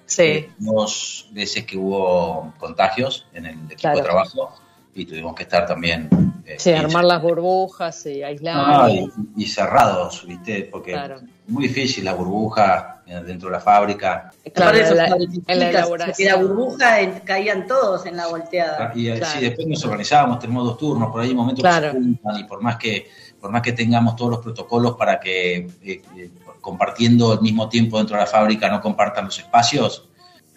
sí. 0.05 0.21
eh, 0.21 0.49
dos 0.59 1.29
veces 1.31 1.65
que 1.65 1.75
hubo 1.75 2.53
contagios 2.59 3.25
en 3.33 3.47
el 3.47 3.55
equipo 3.65 3.81
claro. 3.81 3.97
de 3.97 4.03
trabajo 4.03 4.55
y 4.93 5.05
tuvimos 5.05 5.33
que 5.33 5.41
estar 5.41 5.65
también 5.65 6.07
eh, 6.45 6.57
sí, 6.59 6.71
armar 6.71 7.05
las 7.05 7.19
burbujas 7.19 8.05
y 8.05 8.21
aislar. 8.21 8.55
No, 8.55 8.89
y, 8.89 9.11
y, 9.37 9.45
cerrados, 9.47 10.23
¿viste? 10.27 10.69
Porque 10.71 10.91
claro. 10.91 11.19
Muy 11.47 11.67
difícil 11.67 12.05
la 12.05 12.13
burbuja 12.13 12.93
dentro 13.05 13.49
de 13.49 13.53
la 13.53 13.59
fábrica. 13.59 14.31
Claro, 14.53 14.77
eso, 14.77 14.95
la, 14.95 15.07
en 15.07 15.59
la 15.59 15.69
elaboración. 15.69 16.29
la 16.29 16.35
burbuja 16.37 17.21
caían 17.25 17.67
todos 17.67 18.05
en 18.05 18.15
la 18.15 18.27
volteada. 18.27 18.91
Y 18.95 19.11
claro. 19.11 19.25
sí, 19.25 19.39
después 19.41 19.67
nos 19.67 19.83
organizábamos, 19.83 20.39
tenemos 20.39 20.65
dos 20.65 20.77
turnos, 20.77 21.11
por 21.11 21.21
ahí 21.21 21.29
hay 21.29 21.35
momentos 21.35 21.61
claro. 21.61 21.87
que 21.87 21.97
se 21.97 22.03
juntan 22.03 22.39
y 22.39 22.43
por 22.45 22.61
más 22.61 22.77
que, 22.77 23.09
por 23.39 23.51
más 23.51 23.61
que 23.61 23.73
tengamos 23.73 24.15
todos 24.15 24.31
los 24.31 24.39
protocolos 24.39 24.95
para 24.95 25.19
que 25.19 25.67
eh, 25.83 26.01
eh, 26.15 26.31
compartiendo 26.61 27.33
el 27.33 27.41
mismo 27.41 27.67
tiempo 27.67 27.97
dentro 27.97 28.15
de 28.15 28.21
la 28.21 28.27
fábrica 28.27 28.69
no 28.69 28.79
compartan 28.79 29.25
los 29.25 29.37
espacios, 29.37 30.07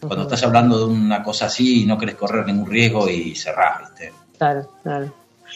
cuando 0.00 0.22
estás 0.22 0.42
hablando 0.44 0.78
de 0.78 0.84
una 0.84 1.22
cosa 1.22 1.46
así, 1.46 1.84
no 1.84 1.98
querés 1.98 2.14
correr 2.14 2.46
ningún 2.46 2.70
riesgo 2.70 3.08
y 3.08 3.34
cerrás, 3.34 3.80
¿viste? 3.80 4.12
Claro, 4.38 4.70
claro. 4.82 5.12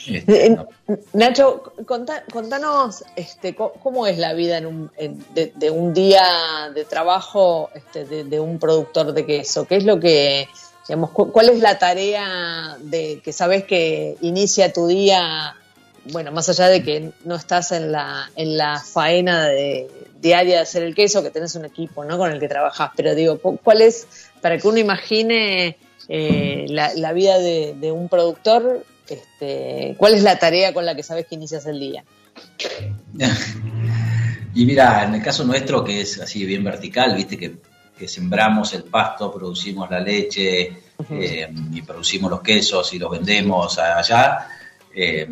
Este, 0.06 0.46
Eh, 0.46 0.50
no. 0.50 0.68
Nacho, 1.12 1.62
contá- 1.86 2.24
contanos 2.32 3.04
este, 3.16 3.54
cómo 3.54 4.06
es 4.06 4.18
la 4.18 4.32
vida 4.32 4.58
en 4.58 4.66
un, 4.66 4.90
en- 4.96 5.24
de, 5.34 5.52
de 5.54 5.70
un 5.70 5.92
día 5.94 6.22
de 6.74 6.84
trabajo 6.84 7.70
este, 7.74 8.04
de, 8.04 8.24
de 8.24 8.40
un 8.40 8.58
productor 8.58 9.12
de 9.12 9.26
queso. 9.26 9.66
¿Qué 9.66 9.76
es 9.76 9.84
lo 9.84 10.00
que, 10.00 10.48
digamos, 10.88 11.10
cu- 11.10 11.30
cuál 11.32 11.48
es 11.50 11.60
la 11.60 11.78
tarea 11.78 12.76
de 12.80 13.20
que 13.24 13.32
sabes 13.32 13.64
que 13.64 14.16
inicia 14.22 14.72
tu 14.72 14.86
día? 14.86 15.54
Bueno, 16.12 16.32
más 16.32 16.48
allá 16.48 16.68
de 16.68 16.82
que 16.82 17.12
no 17.24 17.34
estás 17.36 17.72
en 17.72 17.92
la, 17.92 18.30
en 18.36 18.56
la 18.56 18.80
faena 18.80 19.46
de- 19.48 19.88
diaria 20.20 20.56
de 20.56 20.62
hacer 20.62 20.82
el 20.82 20.94
queso, 20.94 21.22
que 21.22 21.30
tenés 21.30 21.54
un 21.56 21.64
equipo 21.66 22.04
¿no? 22.04 22.16
con 22.18 22.30
el 22.32 22.40
que 22.40 22.48
trabajas, 22.48 22.90
pero 22.96 23.14
digo, 23.14 23.38
cu- 23.38 23.58
¿cuál 23.62 23.80
es, 23.82 24.06
para 24.40 24.56
que 24.58 24.66
uno 24.66 24.78
imagine 24.78 25.76
eh, 26.08 26.64
la, 26.68 26.92
la 26.94 27.12
vida 27.12 27.38
de, 27.38 27.74
de 27.78 27.92
un 27.92 28.08
productor, 28.08 28.84
este, 29.10 29.94
cuál 29.98 30.14
es 30.14 30.22
la 30.22 30.38
tarea 30.38 30.72
con 30.72 30.86
la 30.86 30.94
que 30.94 31.02
sabes 31.02 31.26
que 31.26 31.34
inicias 31.34 31.66
el 31.66 31.80
día? 31.80 32.04
Y 34.52 34.66
mira, 34.66 35.04
en 35.04 35.14
el 35.14 35.22
caso 35.22 35.44
nuestro, 35.44 35.84
que 35.84 36.00
es 36.00 36.20
así 36.20 36.44
bien 36.44 36.64
vertical, 36.64 37.14
viste 37.14 37.38
que, 37.38 37.56
que 37.96 38.08
sembramos 38.08 38.74
el 38.74 38.84
pasto, 38.84 39.32
producimos 39.32 39.88
la 39.88 40.00
leche 40.00 40.72
eh, 41.08 41.48
y 41.72 41.82
producimos 41.82 42.30
los 42.30 42.40
quesos 42.40 42.92
y 42.92 42.98
los 42.98 43.10
vendemos 43.10 43.78
allá. 43.78 44.48
eh, 44.94 45.28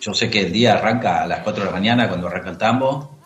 yo 0.00 0.14
sé 0.14 0.30
que 0.30 0.40
el 0.40 0.52
día 0.52 0.74
arranca 0.74 1.22
a 1.22 1.26
las 1.26 1.40
4 1.40 1.64
de 1.64 1.70
la 1.70 1.76
mañana 1.76 2.08
cuando 2.08 2.28
arranca 2.28 2.50
el 2.50 2.56
tambo. 2.56 3.18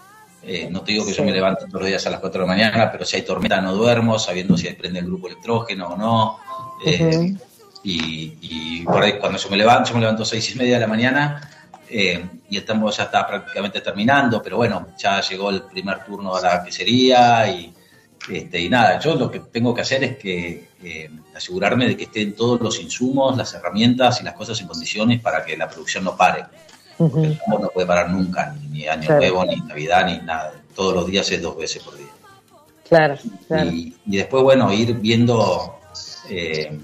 Eh, 0.43 0.69
no 0.71 0.83
te 0.83 0.93
digo 0.93 1.07
que 1.07 1.13
yo 1.13 1.25
me 1.25 1.31
levanto 1.31 1.67
todos 1.67 1.83
los 1.83 1.87
días 1.87 2.07
a 2.07 2.11
las 2.11 2.21
4 2.21 2.43
de 2.43 2.47
la 2.47 2.53
mañana, 2.53 2.91
pero 2.91 3.05
si 3.05 3.17
hay 3.17 3.23
tormenta 3.23 3.61
no 3.61 3.73
duermo, 3.73 4.19
sabiendo 4.19 4.57
si 4.57 4.69
prende 4.71 4.99
el 4.99 5.07
grupo 5.07 5.29
electrógeno 5.29 5.89
o 5.89 5.97
no. 5.97 6.39
Ujú. 6.85 7.39
Y, 7.85 8.37
y 8.41 8.85
por 8.85 9.03
ahí 9.03 9.19
cuando 9.19 9.39
yo 9.39 9.49
me 9.51 9.57
levanto, 9.57 9.91
yo 9.91 9.95
me 9.95 10.01
levanto 10.01 10.23
a 10.23 10.27
seis 10.27 10.55
y 10.55 10.59
media 10.59 10.75
de 10.75 10.81
la 10.81 10.87
mañana 10.87 11.51
eh, 11.89 12.25
y 12.51 12.57
el 12.57 12.65
tambo 12.65 12.91
ya 12.91 13.05
está 13.05 13.27
prácticamente 13.27 13.81
terminando, 13.81 14.43
pero 14.43 14.57
bueno, 14.57 14.89
ya 14.99 15.21
llegó 15.21 15.51
el 15.51 15.63
primer 15.63 16.05
turno 16.05 16.35
a 16.35 16.41
la 16.41 16.65
quesería 16.65 17.47
y, 17.49 17.73
este, 18.31 18.61
y 18.61 18.69
nada, 18.71 18.99
yo 18.99 19.15
lo 19.15 19.31
que 19.31 19.41
tengo 19.41 19.75
que 19.75 19.83
hacer 19.83 20.03
es 20.03 20.17
que 20.17 20.69
eh, 20.83 21.11
asegurarme 21.37 21.87
de 21.87 21.97
que 21.97 22.05
estén 22.05 22.35
todos 22.35 22.61
los 22.61 22.81
insumos, 22.81 23.37
las 23.37 23.53
herramientas 23.55 24.21
y 24.21 24.25
las 24.25 24.35
cosas 24.35 24.59
en 24.61 24.67
condiciones 24.67 25.21
para 25.21 25.45
que 25.45 25.57
la 25.57 25.69
producción 25.69 26.05
no 26.05 26.17
pare. 26.17 26.45
Porque 26.97 27.23
el 27.27 27.39
tambo 27.39 27.59
no 27.59 27.69
puede 27.69 27.87
parar 27.87 28.11
nunca, 28.11 28.55
ni, 28.61 28.69
ni 28.69 28.89
año 28.89 29.03
Claro. 29.07 29.21
nuevo, 29.21 29.45
ni 29.45 29.57
Navidad, 29.57 30.07
ni 30.07 30.19
nada. 30.25 30.55
Todos 30.75 30.95
los 30.95 31.07
días 31.07 31.31
es 31.33 31.43
dos 31.43 31.57
veces 31.57 31.83
por 31.83 31.97
día. 31.99 32.07
Claro, 32.89 33.19
claro. 33.49 33.71
Y, 33.71 33.95
y 34.07 34.17
después, 34.17 34.43
bueno, 34.43 34.73
ir 34.73 34.95
viendo, 34.95 35.81
eh, 36.31 36.79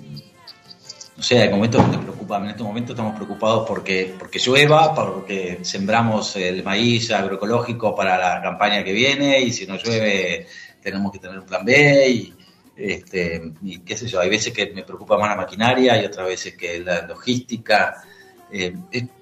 no 1.21 1.25
sé, 1.25 1.39
hay 1.39 1.51
momentos 1.51 1.85
que 1.85 1.99
te 1.99 2.03
preocupan, 2.03 2.45
en 2.45 2.51
este 2.53 2.63
momento 2.63 2.93
estamos 2.95 3.15
preocupados 3.15 3.69
porque, 3.69 4.15
porque 4.19 4.39
llueva, 4.39 4.95
porque 4.95 5.59
sembramos 5.61 6.35
el 6.37 6.65
maíz 6.65 7.11
agroecológico 7.11 7.95
para 7.95 8.17
la 8.17 8.41
campaña 8.41 8.83
que 8.83 8.95
viene 8.95 9.39
y 9.39 9.53
si 9.53 9.67
no 9.67 9.77
llueve 9.77 10.47
tenemos 10.83 11.13
que 11.13 11.19
tener 11.19 11.39
un 11.39 11.45
plan 11.45 11.63
B 11.63 12.09
y, 12.09 12.35
este, 12.75 13.53
y 13.61 13.81
qué 13.81 13.99
sé 13.99 14.07
yo, 14.07 14.19
hay 14.19 14.31
veces 14.31 14.55
que 14.55 14.73
me 14.73 14.83
preocupa 14.83 15.19
más 15.19 15.29
la 15.29 15.37
maquinaria 15.37 16.01
y 16.01 16.07
otras 16.07 16.27
veces 16.27 16.55
que 16.57 16.81
la 16.81 17.03
logística. 17.03 18.03
Eh, 18.51 18.75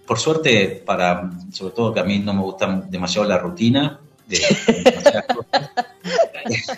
por 0.06 0.20
suerte, 0.20 0.80
para, 0.86 1.28
sobre 1.50 1.74
todo 1.74 1.92
que 1.92 1.98
a 1.98 2.04
mí 2.04 2.20
no 2.20 2.32
me 2.32 2.42
gusta 2.42 2.80
demasiado 2.88 3.26
la 3.26 3.38
rutina, 3.38 3.98
de, 4.24 4.38
cosas. 5.34 5.68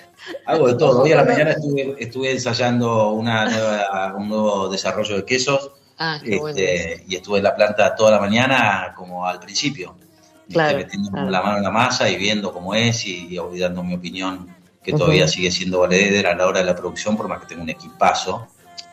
Hago 0.46 0.68
de 0.68 0.74
todo. 0.74 1.02
Hoy 1.02 1.12
a 1.12 1.16
la 1.16 1.24
mañana 1.24 1.50
estuve, 1.52 1.96
estuve 1.98 2.30
ensayando 2.32 3.10
una 3.10 3.44
nueva, 3.48 4.14
un 4.16 4.28
nuevo 4.28 4.68
desarrollo 4.68 5.16
de 5.16 5.24
quesos 5.24 5.70
Ah, 5.98 6.18
qué 6.24 6.38
bueno. 6.38 6.56
este, 6.58 7.04
y 7.08 7.16
estuve 7.16 7.38
en 7.38 7.44
la 7.44 7.54
planta 7.54 7.94
toda 7.94 8.12
la 8.12 8.20
mañana 8.20 8.94
como 8.96 9.26
al 9.26 9.38
principio. 9.38 9.94
Este, 9.98 10.54
Claro, 10.54 10.78
metiendo 10.78 11.10
claro. 11.10 11.30
la 11.30 11.42
mano 11.42 11.56
en 11.58 11.62
la 11.62 11.70
masa 11.70 12.08
y 12.10 12.16
viendo 12.16 12.52
cómo 12.52 12.74
es 12.74 13.04
y, 13.06 13.28
y 13.38 13.58
dando 13.58 13.82
mi 13.84 13.94
opinión, 13.94 14.48
que 14.82 14.92
Ujú. 14.92 15.00
todavía 15.00 15.28
sigue 15.28 15.50
siendo 15.50 15.80
valedera 15.80 16.32
a 16.32 16.34
la 16.34 16.46
hora 16.46 16.60
de 16.60 16.64
la 16.64 16.74
producción, 16.74 17.16
por 17.16 17.28
más 17.28 17.40
que 17.40 17.46
tengo 17.46 17.62
un 17.62 17.68
equipazo. 17.70 18.46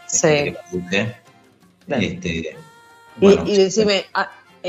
Sí. 0.06 0.28
gente 0.28 0.52
que 0.54 0.58
produce. 0.70 1.16
Claro. 1.88 2.02
Este, 2.04 2.30
Y, 2.30 2.46
bueno, 3.20 3.44
y 3.48 3.58
decime, 3.58 4.06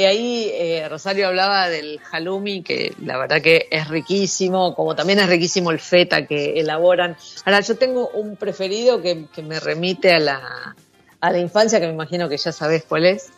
eh, 0.02 0.06
ahí 0.06 0.50
eh, 0.54 0.88
Rosario 0.88 1.28
hablaba 1.28 1.68
del 1.68 2.00
halloumi, 2.12 2.62
que 2.62 2.94
la 3.04 3.18
verdad 3.18 3.40
que 3.42 3.66
es 3.70 3.88
riquísimo, 3.88 4.74
como 4.74 4.94
también 4.94 5.18
es 5.18 5.28
riquísimo 5.28 5.70
el 5.70 5.80
feta 5.80 6.26
que 6.26 6.60
elaboran. 6.60 7.16
Ahora, 7.44 7.60
yo 7.60 7.76
tengo 7.76 8.08
un 8.10 8.36
preferido 8.36 9.00
que, 9.02 9.26
que 9.34 9.42
me 9.42 9.58
remite 9.60 10.12
a 10.12 10.18
la, 10.18 10.76
a 11.20 11.30
la 11.32 11.38
infancia, 11.38 11.80
que 11.80 11.86
me 11.86 11.92
imagino 11.94 12.28
que 12.28 12.36
ya 12.36 12.52
sabés 12.52 12.84
cuál 12.88 13.06
es, 13.06 13.30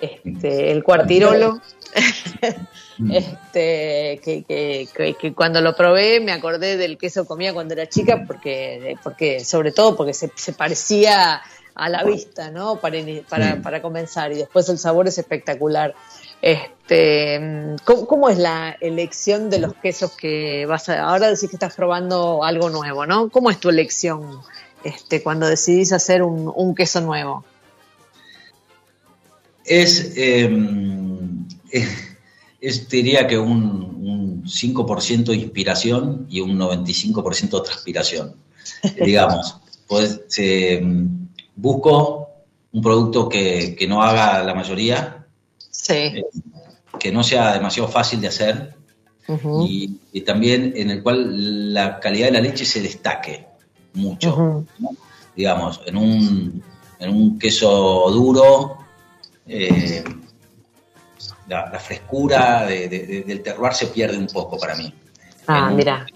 este, 0.00 0.70
el 0.72 0.82
cuartirolo. 0.84 1.60
mm, 2.98 3.10
este, 3.12 4.20
que, 4.24 4.44
que, 4.46 4.88
que- 4.94 5.14
que 5.14 5.32
cuando 5.34 5.60
lo 5.60 5.74
probé 5.76 6.20
me 6.20 6.32
acordé 6.32 6.76
del 6.76 6.98
queso 6.98 7.22
que 7.22 7.28
comía 7.28 7.52
cuando 7.54 7.74
era 7.74 7.88
chica, 7.88 8.24
porque, 8.26 8.96
porque 9.02 9.44
sobre 9.44 9.72
todo 9.72 9.96
porque 9.96 10.14
se, 10.14 10.30
se 10.34 10.52
parecía 10.52 11.40
a 11.76 11.88
la 11.88 12.02
vista, 12.04 12.50
¿no? 12.50 12.76
Para, 12.76 12.98
para, 13.28 13.54
Sí. 13.54 13.60
para 13.62 13.82
comenzar, 13.82 14.32
y 14.32 14.36
después 14.36 14.68
el 14.68 14.78
sabor 14.78 15.06
es 15.06 15.18
espectacular. 15.18 15.94
Este, 16.42 17.76
¿cómo, 17.84 18.06
cómo 18.06 18.28
es 18.28 18.38
la 18.38 18.76
elección 18.80 19.50
de 19.50 19.58
los 19.58 19.74
quesos 19.74 20.16
que 20.16 20.66
vas 20.66 20.88
a... 20.88 21.04
Ahora 21.04 21.28
decís 21.28 21.48
que 21.50 21.56
estás 21.56 21.74
probando 21.74 22.44
algo 22.44 22.70
nuevo, 22.70 23.06
¿no? 23.06 23.28
¿Cómo 23.30 23.50
es 23.50 23.58
tu 23.58 23.68
elección 23.68 24.40
este, 24.84 25.22
cuando 25.22 25.46
decidís 25.46 25.92
hacer 25.92 26.22
un, 26.22 26.50
un 26.54 26.74
queso 26.74 27.00
nuevo? 27.00 27.44
Es, 29.64 30.12
eh, 30.16 30.48
es, 31.70 31.88
es, 32.60 32.88
diría 32.88 33.26
que 33.26 33.38
un, 33.38 33.62
un 34.02 34.44
5% 34.44 35.34
inspiración 35.34 36.26
y 36.30 36.40
un 36.40 36.58
95% 36.58 37.64
transpiración. 37.64 38.36
Digamos, 39.04 39.56
pues 39.88 40.20
eh, 40.38 40.80
busco 41.56 42.28
un 42.72 42.82
producto 42.82 43.28
que, 43.28 43.74
que, 43.74 43.86
no 43.88 44.02
haga 44.02 44.42
la 44.42 44.54
mayoría, 44.54 45.26
sí. 45.70 45.94
eh, 45.94 46.24
que 46.98 47.10
no 47.10 47.22
sea 47.22 47.52
demasiado 47.54 47.88
fácil 47.88 48.20
de 48.20 48.28
hacer 48.28 48.74
uh 49.28 49.34
-huh. 49.34 49.66
y, 49.68 49.98
y, 50.12 50.20
también 50.20 50.74
en 50.76 50.90
el 50.90 51.02
cual 51.02 51.72
la 51.72 51.98
calidad 51.98 52.26
de 52.26 52.32
la 52.32 52.40
leche 52.40 52.64
se 52.64 52.82
destaque 52.82 53.46
mucho. 53.94 54.34
Uh 54.34 54.38
-huh. 54.38 54.66
¿no? 54.78 54.90
Digamos, 55.34 55.80
en 55.86 55.96
un, 55.96 56.62
en 56.98 57.10
un 57.10 57.38
queso 57.38 58.10
duro 58.10 58.78
eh, 59.46 60.04
la, 61.48 61.70
la, 61.70 61.78
frescura 61.78 62.66
de, 62.66 62.88
de, 62.88 63.06
de, 63.06 63.22
del 63.22 63.42
terroir 63.42 63.72
se 63.72 63.86
pierde 63.86 64.18
un 64.18 64.26
poco 64.26 64.58
para 64.58 64.74
mí. 64.74 64.92
Ah, 65.46 65.70
mira. 65.70 66.06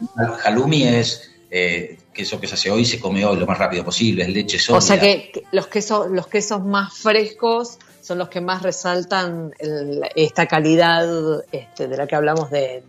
Halloumi 0.44 0.84
es 0.84 1.30
eh, 1.50 1.98
queso 2.12 2.40
que 2.40 2.46
se 2.46 2.54
hace 2.54 2.70
hoy 2.70 2.84
se 2.84 3.00
come 3.00 3.24
hoy 3.24 3.38
lo 3.38 3.46
más 3.46 3.58
rápido 3.58 3.84
posible, 3.84 4.22
es 4.24 4.28
leche 4.28 4.58
sólida. 4.58 4.78
O 4.78 4.80
sea 4.80 5.00
que, 5.00 5.44
los, 5.52 5.66
quesos, 5.66 6.10
los 6.10 6.26
quesos 6.26 6.64
más 6.64 6.94
frescos 6.94 7.78
son 8.00 8.18
los 8.18 8.28
que 8.28 8.40
más 8.40 8.62
resaltan 8.62 9.52
el, 9.58 10.02
esta 10.14 10.46
calidad 10.46 11.06
este, 11.52 11.88
de 11.88 11.96
la 11.96 12.06
que 12.06 12.14
hablamos 12.16 12.50
de, 12.50 12.82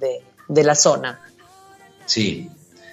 de 0.47 0.63
la 0.63 0.75
zona. 0.75 1.19
Sí. 2.05 2.49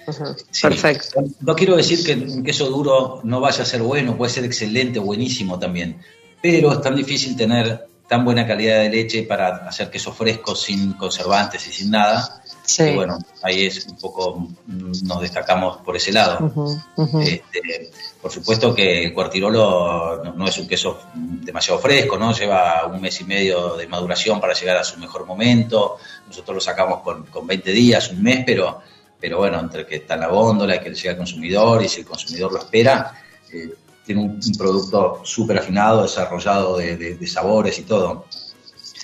Uh 0.07 0.11
-huh. 0.11 0.35
sí. 0.49 0.61
Perfecto. 0.61 1.23
No 1.41 1.55
quiero 1.55 1.75
decir 1.75 2.03
que 2.03 2.13
un 2.13 2.43
queso 2.43 2.69
duro 2.69 3.21
no 3.23 3.39
vaya 3.39 3.63
a 3.63 3.65
ser 3.65 3.81
bueno, 3.81 4.17
puede 4.17 4.31
ser 4.31 4.43
excelente, 4.43 4.99
buenísimo 4.99 5.59
también 5.59 6.01
pero 6.41 6.73
es 6.73 6.81
tan 6.81 6.95
difícil 6.95 7.35
tener 7.35 7.87
tan 8.09 8.25
buena 8.25 8.47
calidad 8.47 8.81
de 8.81 8.89
leche 8.89 9.21
para 9.21 9.67
hacer 9.67 9.91
quesos 9.91 10.17
frescos 10.17 10.63
sin 10.63 10.93
conservantes 10.93 11.65
y 11.67 11.71
sin 11.71 11.91
nada. 11.91 12.41
Sí. 12.63 12.83
Y 12.83 12.95
bueno, 12.95 13.19
ahí 13.43 13.67
es 13.67 13.85
un 13.85 13.97
poco, 13.97 14.47
nos 14.65 15.21
destacamos 15.21 15.77
por 15.77 15.95
ese 15.95 16.11
lado. 16.11 16.39
Uh 16.43 16.49
-huh, 16.49 16.83
uh 16.95 17.05
-huh. 17.05 17.21
Este, 17.21 17.91
por 18.19 18.31
supuesto 18.31 18.73
que 18.73 19.05
el 19.05 19.13
cuartirolo 19.13 20.23
no, 20.23 20.33
no, 20.33 20.47
es 20.47 20.57
un 20.57 20.67
queso 20.67 20.99
demasiado 21.13 21.79
fresco, 21.79 22.17
¿no? 22.17 22.33
Lleva 22.33 22.87
un 22.87 22.99
mes 22.99 23.21
y 23.21 23.25
medio 23.25 23.77
de 23.77 23.87
maduración 23.87 24.41
para 24.41 24.53
llegar 24.53 24.77
a 24.77 24.83
su 24.83 24.97
mejor 24.97 25.27
momento. 25.27 25.97
Nosotros 26.27 26.55
lo 26.55 26.61
sacamos 26.61 27.01
con, 27.01 27.27
con 27.27 27.45
20 27.45 27.71
días, 27.71 28.09
un 28.09 28.23
mes, 28.23 28.43
pero, 28.43 28.81
pero 29.19 29.37
bueno, 29.37 29.59
entre 29.59 29.85
que 29.85 29.97
está 29.97 30.15
en 30.15 30.21
la 30.21 30.27
góndola 30.29 30.75
y 30.75 30.79
que 30.79 30.95
llega 30.95 31.11
al 31.11 31.17
consumidor 31.17 31.83
y 31.83 31.87
si 31.87 32.01
el 32.01 32.07
consumidor 32.07 32.51
lo 32.53 32.57
espera, 32.57 33.13
eh, 33.53 33.69
tiene 34.09 34.23
un, 34.23 34.39
un 34.43 34.55
producto 34.57 35.21
súper 35.23 35.59
afinado, 35.59 36.01
desarrollado 36.01 36.77
de, 36.77 36.97
de, 36.97 37.13
de, 37.13 37.27
sabores 37.27 37.77
y 37.77 37.83
todo. 37.83 38.25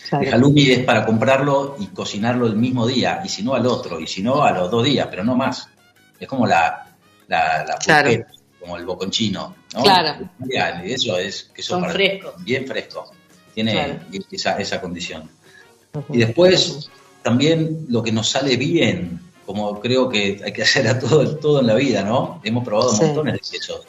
Claro. 0.09 0.25
El 0.25 0.33
halloumi 0.33 0.71
es 0.71 0.79
para 0.79 1.05
comprarlo 1.05 1.75
y 1.79 1.85
cocinarlo 1.87 2.47
el 2.47 2.55
mismo 2.55 2.87
día, 2.87 3.21
y 3.23 3.29
si 3.29 3.43
no 3.43 3.53
al 3.53 3.67
otro, 3.67 3.99
y 3.99 4.07
si 4.07 4.23
no 4.23 4.43
a 4.43 4.49
los 4.49 4.71
dos 4.71 4.83
días, 4.83 5.05
pero 5.07 5.23
no 5.23 5.35
más. 5.35 5.69
Es 6.19 6.27
como 6.27 6.47
la, 6.47 6.87
la, 7.27 7.63
la 7.65 7.75
claro. 7.75 8.09
pulqueta, 8.09 8.31
como 8.59 8.77
el 8.77 8.85
boconchino, 8.87 9.55
¿no? 9.75 9.83
Claro. 9.83 10.27
Eso 10.83 11.19
es 11.19 11.51
que 11.53 11.61
son 11.61 11.87
frescos. 11.87 12.43
Bien 12.43 12.65
fresco. 12.65 13.11
Tiene 13.53 13.73
claro. 13.73 13.99
esa, 14.31 14.57
esa, 14.57 14.81
condición. 14.81 15.29
Uh 15.93 15.99
-huh. 15.99 16.15
Y 16.15 16.17
después, 16.17 16.89
también 17.21 17.85
lo 17.89 18.01
que 18.01 18.11
nos 18.11 18.27
sale 18.27 18.57
bien 18.57 19.19
como 19.45 19.79
creo 19.79 20.09
que 20.09 20.41
hay 20.43 20.51
que 20.51 20.63
hacer 20.63 20.87
a 20.87 20.97
todo, 20.97 21.37
todo 21.37 21.59
en 21.59 21.67
la 21.67 21.75
vida, 21.75 22.01
¿no? 22.01 22.41
Hemos 22.43 22.63
probado 22.65 22.89
Sí. 22.89 23.03
montones 23.03 23.35
de 23.35 23.39
quesos 23.39 23.85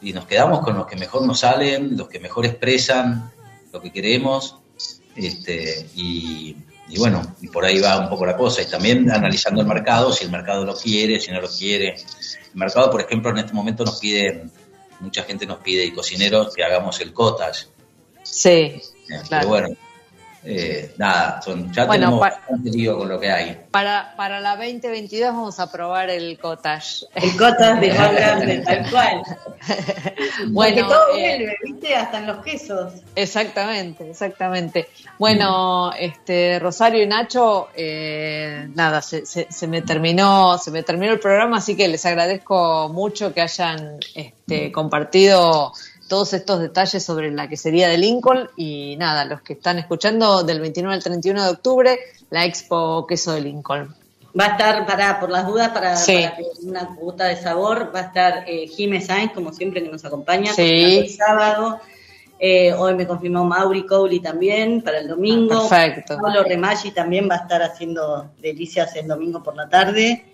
y 0.00 0.12
nos 0.12 0.26
quedamos 0.26 0.60
con 0.60 0.76
los 0.76 0.86
que 0.86 0.96
mejor 0.96 1.26
nos 1.26 1.40
salen, 1.40 1.96
los 1.96 2.08
que 2.08 2.20
mejor 2.20 2.46
expresan 2.46 3.30
lo 3.72 3.80
que 3.80 3.92
queremos, 3.92 4.56
este, 5.16 5.86
y, 5.94 6.56
y 6.88 6.98
bueno, 6.98 7.22
y 7.40 7.48
por 7.48 7.64
ahí 7.64 7.80
va 7.80 7.98
un 7.98 8.08
poco 8.08 8.24
la 8.24 8.36
cosa. 8.36 8.62
Y 8.62 8.66
también 8.66 9.10
analizando 9.10 9.60
el 9.60 9.66
mercado, 9.66 10.12
si 10.12 10.24
el 10.24 10.30
mercado 10.30 10.64
lo 10.64 10.74
quiere, 10.76 11.20
si 11.20 11.30
no 11.30 11.40
lo 11.40 11.48
quiere. 11.48 11.94
El 11.94 12.54
mercado, 12.54 12.90
por 12.90 13.00
ejemplo, 13.00 13.30
en 13.30 13.38
este 13.38 13.52
momento 13.52 13.84
nos 13.84 13.98
piden, 13.98 14.50
mucha 15.00 15.24
gente 15.24 15.46
nos 15.46 15.58
pide, 15.58 15.84
y 15.84 15.92
cocineros, 15.92 16.54
que 16.54 16.64
hagamos 16.64 17.00
el 17.00 17.12
cottage. 17.12 17.66
Sí, 18.22 18.50
Eh, 18.50 18.80
Claro. 19.06 19.24
Pero 19.30 19.48
bueno, 19.48 19.68
eh, 20.50 20.94
nada, 20.96 21.42
son, 21.42 21.70
ya 21.74 21.84
Bueno, 21.84 22.06
tenemos 22.06 22.20
pa- 22.20 22.36
bastante 22.36 22.70
lío 22.70 22.96
con 22.96 23.08
lo 23.08 23.20
que 23.20 23.30
hay. 23.30 23.60
para, 23.70 24.14
para 24.16 24.40
la 24.40 24.56
2022 24.56 25.34
vamos 25.34 25.60
a 25.60 25.70
probar 25.70 26.08
el 26.08 26.38
cottage. 26.38 27.04
El 27.14 27.36
cotas 27.36 27.78
de 27.80 27.94
Juan 27.94 28.14
Grande, 28.16 28.58
tal 28.64 28.90
cual. 28.90 29.22
Bueno, 30.48 30.76
Porque 30.76 30.82
todo 30.82 31.16
eh, 31.16 31.36
vuelve, 31.36 31.56
¿viste? 31.64 31.94
Hasta 31.94 32.18
en 32.18 32.26
los 32.28 32.38
quesos. 32.44 32.92
Exactamente, 33.14 34.08
exactamente. 34.10 34.88
Bueno, 35.18 35.92
este 35.98 36.58
Rosario 36.58 37.02
y 37.02 37.06
Nacho, 37.06 37.68
eh, 37.74 38.68
nada, 38.74 39.02
se, 39.02 39.26
se- 39.26 39.48
se 39.50 39.66
me 39.66 39.82
terminó, 39.82 40.56
se 40.58 40.70
me 40.70 40.82
terminó 40.82 41.12
el 41.12 41.20
programa, 41.20 41.58
así 41.58 41.76
que 41.76 41.88
les 41.88 42.06
agradezco 42.06 42.88
mucho 42.88 43.34
que 43.34 43.42
hayan 43.42 43.98
este, 44.14 44.72
compartido 44.72 45.72
todos 46.08 46.32
estos 46.32 46.60
detalles 46.60 47.04
sobre 47.04 47.30
la 47.30 47.48
quesería 47.48 47.88
de 47.88 47.98
Lincoln 47.98 48.48
y 48.56 48.96
nada, 48.96 49.24
los 49.24 49.42
que 49.42 49.52
están 49.52 49.78
escuchando 49.78 50.42
del 50.42 50.60
29 50.60 50.94
al 50.94 51.02
31 51.02 51.44
de 51.44 51.50
octubre, 51.50 51.98
la 52.30 52.44
Expo 52.44 53.06
Queso 53.06 53.32
de 53.32 53.42
Lincoln. 53.42 53.94
Va 54.38 54.44
a 54.46 54.48
estar, 54.48 54.86
para, 54.86 55.20
por 55.20 55.30
las 55.30 55.46
dudas, 55.46 55.70
para, 55.70 55.96
Sí. 55.96 56.24
para 56.24 56.36
una 56.62 56.96
cuota 56.96 57.24
de 57.24 57.36
sabor, 57.36 57.92
va 57.94 58.00
a 58.00 58.02
estar 58.04 58.44
eh, 58.46 58.66
Jime 58.66 59.00
Sainz, 59.00 59.32
como 59.32 59.52
siempre, 59.52 59.82
que 59.82 59.88
nos 59.90 60.04
acompaña, 60.04 60.52
Sí. 60.52 60.98
el 60.98 61.10
sábado. 61.10 61.80
Eh, 62.40 62.72
hoy 62.72 62.94
me 62.94 63.04
confirmó 63.06 63.44
Mauri 63.44 63.84
Cowley 63.84 64.20
también 64.20 64.82
para 64.82 64.98
el 64.98 65.08
domingo. 65.08 65.66
Ah, 65.66 65.68
perfecto. 65.68 66.18
Pablo 66.22 66.44
Remaggi 66.44 66.92
también 66.92 67.28
va 67.28 67.34
a 67.34 67.38
estar 67.38 67.62
haciendo 67.62 68.30
delicias 68.38 68.94
el 68.94 69.08
domingo 69.08 69.42
por 69.42 69.56
la 69.56 69.68
tarde. 69.68 70.24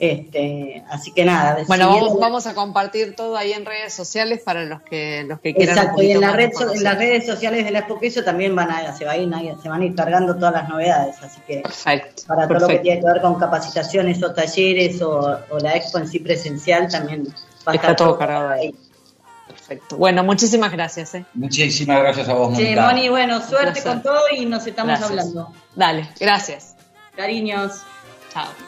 Este, 0.00 0.84
así 0.88 1.10
que 1.12 1.24
nada. 1.24 1.58
Bueno, 1.66 1.88
vamos, 1.88 2.14
la- 2.14 2.20
vamos 2.20 2.46
a 2.46 2.54
compartir 2.54 3.16
todo 3.16 3.36
ahí 3.36 3.52
en 3.52 3.66
redes 3.66 3.92
sociales 3.92 4.40
para 4.44 4.64
los 4.64 4.80
que 4.82 5.24
los 5.26 5.40
que 5.40 5.52
quieran. 5.54 5.76
Exacto, 5.76 6.02
y 6.02 6.12
en, 6.12 6.20
la 6.20 6.30
red, 6.32 6.50
en 6.72 6.84
las 6.84 6.96
redes 6.98 7.26
sociales 7.26 7.64
de 7.64 7.72
la 7.72 7.80
Expo 7.80 7.98
Queso 7.98 8.22
también 8.22 8.54
van 8.54 8.70
a, 8.70 8.96
se, 8.96 9.04
va 9.04 9.12
a 9.12 9.16
ir, 9.16 9.28
se 9.60 9.68
van 9.68 9.82
a 9.82 9.84
ir 9.84 9.94
cargando 9.96 10.36
todas 10.36 10.52
las 10.54 10.68
novedades, 10.68 11.16
así 11.20 11.40
que 11.48 11.62
Perfecto. 11.62 12.22
para 12.28 12.46
todo 12.46 12.60
lo 12.60 12.68
que 12.68 12.78
tiene 12.78 13.00
que 13.00 13.06
ver 13.06 13.20
con 13.20 13.40
capacitaciones 13.40 14.22
o 14.22 14.32
talleres 14.32 15.02
o, 15.02 15.36
o 15.50 15.58
la 15.58 15.74
expo 15.74 15.98
en 15.98 16.06
sí 16.06 16.20
presencial 16.20 16.88
también 16.88 17.24
va 17.66 17.72
a 17.72 17.74
Está 17.74 17.90
estar 17.90 17.96
todo 17.96 18.16
cargado 18.16 18.50
ahí. 18.50 18.66
ahí. 18.68 18.74
Perfecto. 19.48 19.96
Bueno, 19.96 20.22
muchísimas 20.22 20.70
gracias. 20.70 21.14
¿eh? 21.16 21.24
Muchísimas 21.34 21.98
gracias 22.00 22.28
a 22.28 22.34
vos, 22.34 22.56
Sí, 22.56 22.62
Mónica. 22.62 22.86
Moni, 22.86 23.08
bueno, 23.08 23.40
suerte 23.44 23.82
con 23.82 24.00
todo 24.02 24.20
y 24.30 24.46
nos 24.46 24.64
estamos 24.64 24.90
Gracias. 24.90 25.10
hablando. 25.10 25.52
Dale, 25.74 26.08
gracias. 26.20 26.76
Cariños. 27.16 27.82
Chao. 28.32 28.67